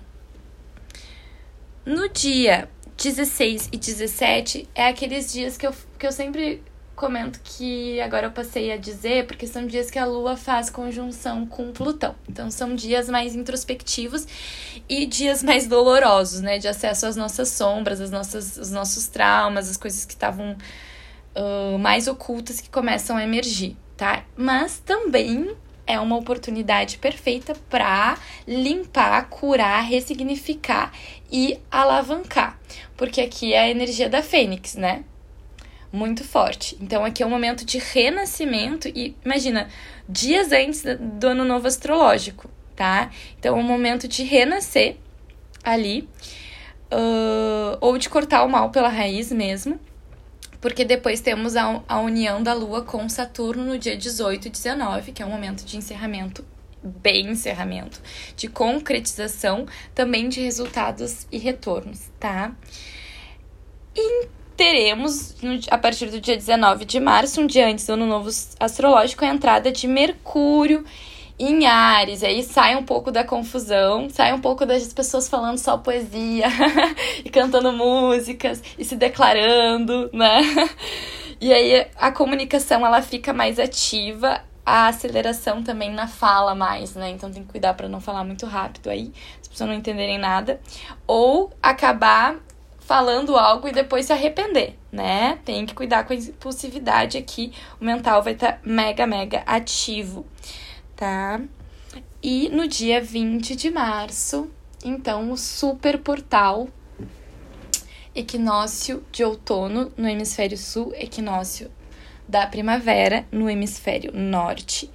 No 1.86 2.10
dia 2.10 2.68
16 2.98 3.70
e 3.72 3.78
17 3.78 4.68
é 4.74 4.88
aqueles 4.88 5.32
dias 5.32 5.56
que 5.56 5.68
eu, 5.68 5.74
que 6.00 6.08
eu 6.08 6.12
sempre 6.12 6.64
comento 6.96 7.40
que 7.44 8.02
agora 8.02 8.26
eu 8.26 8.32
passei 8.32 8.72
a 8.72 8.78
dizer, 8.78 9.28
porque 9.28 9.46
são 9.46 9.68
dias 9.68 9.92
que 9.92 10.00
a 10.00 10.06
Lua 10.06 10.36
faz 10.36 10.68
conjunção 10.68 11.46
com 11.46 11.72
Plutão. 11.72 12.16
Então 12.28 12.50
são 12.50 12.74
dias 12.74 13.08
mais 13.08 13.36
introspectivos 13.36 14.26
e 14.90 15.06
dias 15.06 15.44
mais 15.44 15.68
dolorosos, 15.68 16.42
né? 16.42 16.58
De 16.58 16.68
acesso 16.68 17.06
às 17.06 17.16
nossas 17.16 17.50
sombras, 17.50 18.02
às 18.02 18.10
nossas, 18.10 18.58
os 18.58 18.72
nossos 18.72 19.06
traumas, 19.06 19.70
as 19.70 19.78
coisas 19.78 20.06
que 20.06 20.14
estavam 20.14 20.58
uh, 21.36 21.78
mais 21.78 22.08
ocultas 22.08 22.60
que 22.60 22.70
começam 22.72 23.16
a 23.16 23.24
emergir 23.24 23.78
tá? 23.98 24.24
Mas 24.38 24.78
também 24.80 25.56
é 25.88 26.00
uma 26.00 26.16
oportunidade 26.16 26.98
perfeita 26.98 27.56
para 27.70 28.18
limpar, 28.48 29.28
curar, 29.30 29.82
ressignificar 29.84 30.94
e 31.32 31.60
alavancar, 31.72 32.60
porque 32.96 33.22
aqui 33.22 33.54
é 33.54 33.62
a 33.62 33.70
energia 33.70 34.08
da 34.08 34.22
fênix, 34.22 34.76
né? 34.76 35.04
Muito 35.92 36.24
forte. 36.24 36.78
Então 36.82 37.04
aqui 37.04 37.24
é 37.24 37.26
um 37.26 37.30
momento 37.30 37.66
de 37.66 37.78
renascimento 37.78 38.90
e 38.90 39.16
imagina, 39.26 39.70
dias 40.08 40.52
antes 40.52 40.84
do 41.00 41.28
ano 41.28 41.46
novo 41.46 41.68
astrológico, 41.68 42.50
tá? 42.76 43.10
Então 43.40 43.58
é 43.58 43.60
um 43.60 43.64
momento 43.64 44.08
de 44.08 44.24
renascer 44.24 44.98
ali, 45.64 46.08
uh, 46.92 47.78
ou 47.80 47.98
de 47.98 48.10
cortar 48.10 48.44
o 48.44 48.50
mal 48.50 48.70
pela 48.70 48.90
raiz 48.90 49.32
mesmo 49.32 49.80
porque 50.60 50.84
depois 50.84 51.22
temos 51.22 51.56
a, 51.56 51.82
a 51.88 52.00
união 52.00 52.42
da 52.42 52.54
Lua 52.54 52.82
com 52.82 53.08
Saturno 53.08 53.64
no 53.64 53.78
dia 53.78 53.98
18 53.98 54.48
e 54.48 54.52
19, 54.52 55.12
que 55.12 55.22
é 55.22 55.26
um 55.26 55.30
momento 55.30 55.64
de 55.64 55.78
encerramento 55.78 56.46
bem 56.84 57.32
encerramento, 57.32 58.02
de 58.36 58.48
concretização, 58.48 59.66
também 59.94 60.30
de 60.30 60.42
resultados 60.42 61.28
e 61.32 61.38
retornos, 61.38 62.10
tá? 62.20 62.56
E 63.96 64.28
teremos, 64.56 65.36
a 65.70 65.78
partir 65.78 66.08
do 66.08 66.22
dia 66.22 66.36
19 66.36 66.86
de 66.86 67.00
março, 67.00 67.42
um 67.42 67.48
dia 67.48 67.68
antes 67.68 67.86
do 67.86 67.94
ano 67.94 68.06
novo 68.06 68.30
astrológico, 68.60 69.26
a 69.26 69.28
entrada 69.28 69.72
de 69.72 69.88
Mercúrio 69.88 70.86
em 71.40 71.68
Ares, 71.68 72.24
aí 72.24 72.42
sai 72.42 72.76
um 72.76 72.84
pouco 72.84 73.12
da 73.12 73.24
confusão, 73.24 74.10
sai 74.10 74.34
um 74.34 74.42
pouco 74.42 74.66
das 74.66 74.92
pessoas 74.92 75.30
falando 75.30 75.60
só 75.60 75.78
poesia 75.78 76.48
e 77.24 77.30
cantando 77.30 77.72
músicas 77.72 78.64
e 78.78 78.84
se 78.84 78.96
declarando, 78.96 80.10
né? 80.14 80.42
E 81.40 81.54
aí 81.54 81.86
a 81.96 82.12
comunicação 82.12 82.84
ela 82.84 83.00
fica 83.00 83.32
mais 83.32 83.60
ativa, 83.60 84.42
a 84.66 84.88
aceleração 84.88 85.62
também 85.62 85.92
na 85.92 86.08
fala 86.08 86.56
mais, 86.56 86.96
né? 86.96 87.12
Então 87.12 87.30
tem 87.30 87.44
que 87.44 87.52
cuidar 87.52 87.76
para 87.76 87.88
não 87.88 88.02
falar 88.02 88.24
muito 88.24 88.48
rápido 88.48 88.90
aí, 88.90 89.14
as 89.40 89.48
pessoas 89.48 89.70
não 89.70 89.78
entenderem 89.78 90.18
nada, 90.18 90.60
ou 91.06 91.54
acabar 91.62 92.38
falando 92.80 93.38
algo 93.38 93.68
e 93.68 93.72
depois 93.72 94.08
se 94.08 94.14
arrepender, 94.14 94.80
né? 94.92 95.38
Tem 95.46 95.64
que 95.64 95.76
cuidar 95.76 96.06
com 96.06 96.14
a 96.14 96.16
impulsividade 96.16 97.20
aqui, 97.20 97.54
o 97.80 97.86
mental 97.86 98.24
vai 98.24 98.34
estar 98.34 98.54
tá 98.54 98.60
mega 98.64 99.06
mega 99.06 99.44
ativo 99.46 100.26
tá? 100.98 101.40
E 102.22 102.50
no 102.50 102.68
dia 102.68 103.00
20 103.00 103.56
de 103.56 103.70
março, 103.70 104.50
então, 104.84 105.32
o 105.32 105.38
super 105.38 106.00
portal 106.00 106.68
equinócio 108.16 109.04
de 109.12 109.24
outono 109.24 109.92
no 109.96 110.08
hemisfério 110.08 110.58
sul, 110.58 110.92
equinócio 110.96 111.72
da 112.28 112.48
primavera 112.48 113.28
no 113.32 113.48
hemisfério 113.48 114.12
norte. 114.12 114.90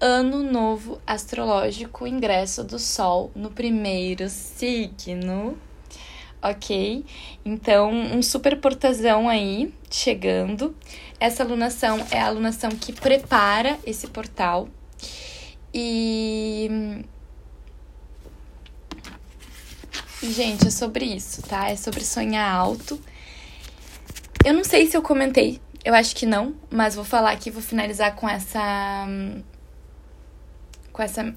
Ano 0.00 0.42
novo 0.42 1.00
astrológico, 1.04 2.06
ingresso 2.06 2.62
do 2.62 2.78
sol 2.78 3.32
no 3.34 3.50
primeiro 3.50 4.28
signo. 4.28 5.58
Ok? 6.40 7.04
Então, 7.44 7.90
um 7.90 8.22
super 8.22 8.60
portazão 8.60 9.28
aí 9.28 9.72
chegando. 9.90 10.74
Essa 11.18 11.42
alunação 11.42 12.04
é 12.10 12.20
a 12.20 12.26
alunação 12.26 12.70
que 12.70 12.92
prepara 12.92 13.78
esse 13.84 14.08
portal 14.08 14.68
e. 15.72 17.04
Gente, 20.22 20.68
é 20.68 20.70
sobre 20.70 21.04
isso, 21.04 21.42
tá? 21.42 21.68
É 21.70 21.76
sobre 21.76 22.04
sonhar 22.04 22.48
alto. 22.54 23.00
Eu 24.44 24.54
não 24.54 24.64
sei 24.64 24.86
se 24.86 24.96
eu 24.96 25.02
comentei, 25.02 25.60
eu 25.84 25.94
acho 25.94 26.14
que 26.14 26.26
não, 26.26 26.54
mas 26.70 26.94
vou 26.94 27.04
falar 27.04 27.32
aqui, 27.32 27.50
vou 27.50 27.62
finalizar 27.62 28.14
com 28.14 28.28
essa. 28.28 29.06
Com 30.92 31.02
essa. 31.02 31.34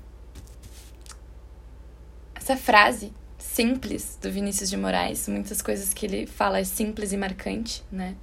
Essa 2.35 2.55
frase 2.55 3.11
simples 3.39 4.19
do 4.21 4.31
Vinícius 4.31 4.69
de 4.69 4.77
Moraes. 4.77 5.27
Muitas 5.27 5.61
coisas 5.61 5.93
que 5.93 6.05
ele 6.05 6.27
fala 6.27 6.59
é 6.59 6.63
simples 6.63 7.11
e 7.11 7.17
marcante, 7.17 7.83
né? 7.91 8.15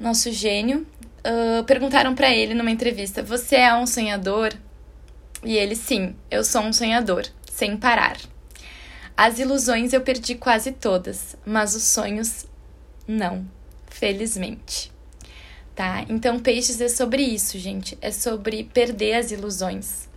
Nosso 0.00 0.32
gênio. 0.32 0.86
Uh, 1.18 1.62
perguntaram 1.64 2.14
para 2.14 2.34
ele 2.34 2.54
numa 2.54 2.70
entrevista: 2.70 3.22
Você 3.22 3.56
é 3.56 3.74
um 3.74 3.86
sonhador? 3.86 4.52
E 5.44 5.56
ele, 5.56 5.76
sim, 5.76 6.16
eu 6.30 6.42
sou 6.42 6.62
um 6.62 6.72
sonhador, 6.72 7.24
sem 7.50 7.76
parar. 7.76 8.18
As 9.16 9.38
ilusões 9.38 9.92
eu 9.92 10.00
perdi 10.00 10.34
quase 10.34 10.72
todas, 10.72 11.36
mas 11.44 11.74
os 11.74 11.82
sonhos 11.82 12.46
não, 13.06 13.48
felizmente. 13.86 14.92
Tá? 15.74 16.04
Então, 16.08 16.40
peixes 16.40 16.80
é 16.80 16.88
sobre 16.88 17.22
isso, 17.22 17.58
gente. 17.58 17.96
É 18.00 18.10
sobre 18.10 18.64
perder 18.64 19.14
as 19.14 19.30
ilusões. 19.30 20.08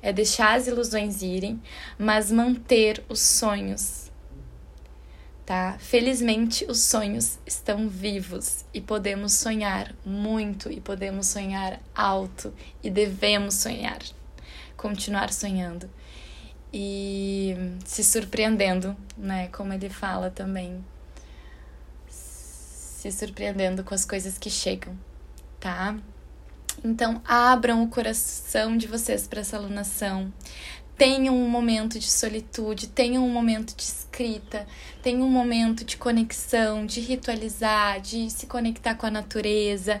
É 0.00 0.12
deixar 0.12 0.54
as 0.54 0.66
ilusões 0.66 1.20
irem, 1.20 1.62
mas 1.98 2.30
manter 2.32 3.04
os 3.08 3.20
sonhos. 3.20 4.10
Tá? 5.44 5.76
Felizmente, 5.78 6.64
os 6.66 6.80
sonhos 6.80 7.38
estão 7.46 7.86
vivos 7.86 8.64
e 8.72 8.80
podemos 8.80 9.34
sonhar 9.34 9.94
muito 10.06 10.72
e 10.72 10.80
podemos 10.80 11.26
sonhar 11.26 11.80
alto 11.94 12.52
e 12.82 12.88
devemos 12.88 13.54
sonhar. 13.54 14.00
Continuar 14.84 15.32
sonhando 15.32 15.88
e 16.70 17.56
se 17.86 18.04
surpreendendo, 18.04 18.94
né? 19.16 19.48
Como 19.48 19.72
ele 19.72 19.88
fala 19.88 20.28
também. 20.28 20.84
Se 22.06 23.10
surpreendendo 23.10 23.82
com 23.82 23.94
as 23.94 24.04
coisas 24.04 24.36
que 24.36 24.50
chegam, 24.50 24.94
tá? 25.58 25.96
Então, 26.84 27.22
abram 27.24 27.82
o 27.82 27.88
coração 27.88 28.76
de 28.76 28.86
vocês 28.86 29.26
para 29.26 29.40
essa 29.40 29.56
alunação. 29.56 30.30
Tenham 30.98 31.34
um 31.34 31.48
momento 31.48 31.98
de 31.98 32.10
solitude, 32.10 32.88
tenham 32.88 33.24
um 33.24 33.30
momento 33.30 33.74
de 33.74 33.84
escrita, 33.84 34.66
tenham 35.02 35.22
um 35.22 35.30
momento 35.30 35.82
de 35.82 35.96
conexão, 35.96 36.84
de 36.84 37.00
ritualizar, 37.00 38.02
de 38.02 38.28
se 38.28 38.46
conectar 38.46 38.96
com 38.96 39.06
a 39.06 39.10
natureza, 39.10 39.98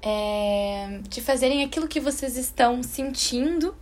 é, 0.00 1.00
de 1.08 1.20
fazerem 1.20 1.64
aquilo 1.64 1.88
que 1.88 1.98
vocês 1.98 2.36
estão 2.36 2.84
sentindo 2.84 3.74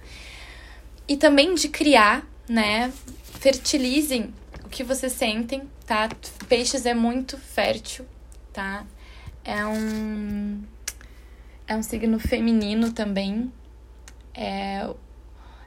e 1.11 1.17
também 1.17 1.57
de 1.57 1.69
criar, 1.69 2.25
né? 2.49 2.93
Fertilizem 3.41 4.33
o 4.65 4.69
que 4.69 4.85
vocês 4.85 5.13
sentem, 5.13 5.69
tá? 5.85 6.09
Peixes 6.49 6.87
é 6.87 6.95
muito 6.95 7.37
fértil, 7.37 8.07
tá? 8.53 8.87
É 9.43 9.67
um 9.67 10.63
é 11.67 11.75
um 11.75 11.83
signo 11.83 12.21
feminino 12.21 12.93
também. 12.93 13.53
É 14.33 14.89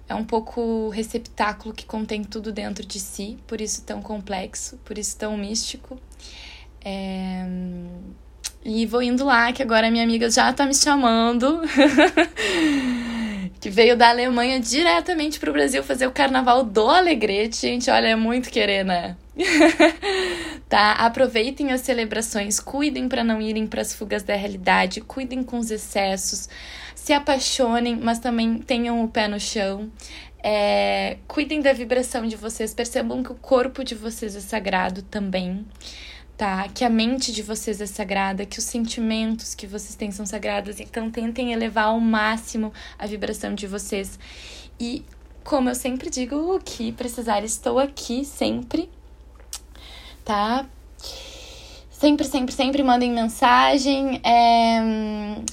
é 0.07 0.15
um 0.15 0.23
pouco 0.23 0.87
receptáculo 0.89 1.73
que 1.73 1.85
contém 1.85 2.23
tudo 2.23 2.51
dentro 2.51 2.85
de 2.85 2.99
si, 2.99 3.37
por 3.45 3.59
isso 3.59 3.83
tão 3.83 4.01
complexo, 4.01 4.77
por 4.85 4.97
isso 4.97 5.17
tão 5.17 5.37
místico. 5.37 5.99
É... 6.83 7.45
E 8.63 8.85
vou 8.85 9.01
indo 9.01 9.25
lá, 9.25 9.51
que 9.51 9.61
agora 9.61 9.91
minha 9.91 10.03
amiga 10.05 10.29
já 10.29 10.53
tá 10.53 10.65
me 10.65 10.73
chamando. 10.75 11.61
que 13.59 13.69
veio 13.69 13.95
da 13.95 14.09
Alemanha 14.09 14.59
diretamente 14.59 15.39
para 15.39 15.49
o 15.49 15.53
Brasil 15.53 15.83
fazer 15.83 16.07
o 16.07 16.11
carnaval 16.11 16.63
do 16.63 16.89
Alegrete. 16.89 17.57
Gente, 17.57 17.89
olha, 17.89 18.07
é 18.07 18.15
muito 18.15 18.49
querer, 18.49 18.83
né? 18.83 19.15
tá? 20.69 20.93
Aproveitem 20.93 21.71
as 21.71 21.81
celebrações, 21.81 22.59
cuidem 22.59 23.07
para 23.07 23.23
não 23.23 23.41
irem 23.41 23.65
para 23.65 23.81
as 23.81 23.93
fugas 23.93 24.23
da 24.23 24.35
realidade, 24.35 25.01
cuidem 25.01 25.43
com 25.43 25.57
os 25.57 25.71
excessos, 25.71 26.49
se 26.95 27.13
apaixonem, 27.13 27.95
mas 27.95 28.19
também 28.19 28.59
tenham 28.59 29.03
o 29.03 29.07
pé 29.07 29.27
no 29.27 29.39
chão. 29.39 29.91
É, 30.43 31.17
cuidem 31.27 31.61
da 31.61 31.71
vibração 31.71 32.27
de 32.27 32.35
vocês, 32.35 32.73
percebam 32.73 33.23
que 33.23 33.31
o 33.31 33.35
corpo 33.35 33.83
de 33.83 33.95
vocês 33.95 34.35
é 34.35 34.41
sagrado 34.41 35.01
também 35.01 35.65
Que 36.73 36.83
a 36.83 36.89
mente 36.89 37.31
de 37.31 37.41
vocês 37.41 37.79
é 37.79 37.85
sagrada, 37.85 38.45
que 38.45 38.59
os 38.59 38.65
sentimentos 38.65 39.55
que 39.55 39.65
vocês 39.67 39.95
têm 39.95 40.11
são 40.11 40.25
sagrados. 40.25 40.79
Então, 40.79 41.09
tentem 41.09 41.53
elevar 41.53 41.85
ao 41.85 41.99
máximo 41.99 42.73
a 42.97 43.05
vibração 43.07 43.53
de 43.53 43.67
vocês. 43.67 44.19
E, 44.79 45.03
como 45.43 45.69
eu 45.69 45.75
sempre 45.75 46.09
digo, 46.09 46.35
o 46.55 46.59
que 46.59 46.91
precisar, 46.91 47.43
estou 47.43 47.79
aqui 47.79 48.25
sempre, 48.25 48.89
tá? 50.25 50.65
Sempre, 52.03 52.25
sempre, 52.25 52.53
sempre 52.53 52.83
mandem 52.83 53.11
mensagem, 53.11 54.19
é, 54.25 54.81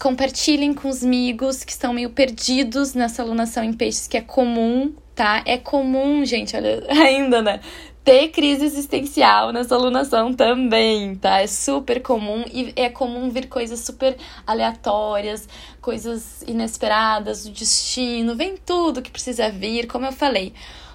compartilhem 0.01 0.75
com 0.75 0.89
os 0.89 1.05
amigos 1.05 1.63
que 1.63 1.71
estão 1.71 1.93
meio 1.93 2.11
perdidos 2.11 2.93
nessa 2.93 3.23
alunação 3.23 3.63
em 3.63 3.73
peixes, 3.73 4.09
que 4.09 4.17
é 4.17 4.21
comum, 4.21 4.93
tá? 5.15 5.45
É 5.47 5.57
comum, 5.57 6.25
gente, 6.25 6.57
olha, 6.57 6.85
ainda, 6.91 7.41
né? 7.41 7.61
Ter 8.05 8.29
crise 8.29 8.65
existencial 8.65 9.53
nessa 9.53 9.75
alunação 9.75 10.33
também, 10.33 11.15
tá? 11.15 11.41
É 11.41 11.47
super 11.47 12.01
comum 12.01 12.45
e 12.51 12.73
é 12.75 12.89
comum 12.89 13.29
vir 13.31 13.49
coisas 13.49 13.81
super 13.81 14.17
aleatórias, 14.47 15.49
coisas 15.81 16.43
inesperadas, 16.43 17.45
o 17.45 17.51
destino, 17.51 18.35
vem 18.35 18.57
tudo 18.57 19.03
que 19.03 19.11
precisa 19.11 19.51
vir, 19.51 19.87
como 19.87 20.07
eu 20.07 20.13
falei, 20.13 20.55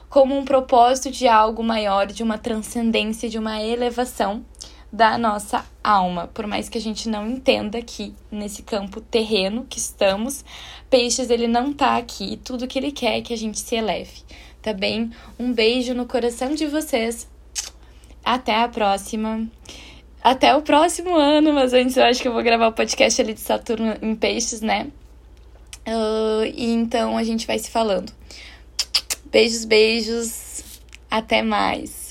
como 0.09 0.35
um 0.35 0.43
propósito 0.43 1.11
de 1.11 1.27
algo 1.27 1.63
maior, 1.63 2.07
de 2.07 2.23
uma 2.23 2.37
transcendência, 2.37 3.29
de 3.29 3.37
uma 3.37 3.61
elevação 3.61 4.43
da 4.91 5.17
nossa 5.17 5.65
alma. 5.83 6.27
Por 6.33 6.47
mais 6.47 6.69
que 6.69 6.77
a 6.77 6.81
gente 6.81 7.07
não 7.09 7.27
entenda 7.27 7.81
que 7.81 8.15
nesse 8.31 8.63
campo 8.63 8.99
terreno 8.99 9.65
que 9.69 9.77
estamos, 9.77 10.43
Peixes 10.89 11.29
ele 11.29 11.47
não 11.47 11.73
tá 11.73 11.97
aqui 11.97 12.33
e 12.33 12.37
tudo 12.37 12.67
que 12.67 12.79
ele 12.79 12.91
quer 12.91 13.17
é 13.17 13.21
que 13.21 13.33
a 13.33 13.37
gente 13.37 13.59
se 13.59 13.75
eleve 13.75 14.23
tá 14.65 14.73
bem? 14.73 15.11
Um 15.37 15.53
beijo 15.53 15.93
no 15.93 16.07
coração 16.07 16.55
de 16.55 16.65
vocês. 16.65 17.27
Até 18.23 18.55
a 18.55 18.67
próxima. 18.67 19.47
Até 20.23 20.55
o 20.55 20.63
próximo 20.63 21.15
ano, 21.15 21.53
mas 21.53 21.71
antes 21.71 21.95
eu 21.95 22.03
acho 22.03 22.19
que 22.19 22.27
eu 22.27 22.33
vou 22.33 22.41
gravar 22.41 22.69
o 22.69 22.73
podcast 22.73 23.21
ali 23.21 23.35
de 23.35 23.41
Saturno 23.41 23.95
em 24.01 24.15
Peixes, 24.15 24.61
né? 24.61 24.87
Uh, 25.87 26.45
e 26.45 26.71
então 26.71 27.15
a 27.15 27.23
gente 27.23 27.45
vai 27.45 27.59
se 27.59 27.69
falando. 27.69 28.11
Beijos, 29.25 29.65
beijos. 29.65 30.81
Até 31.11 31.43
mais. 31.43 32.04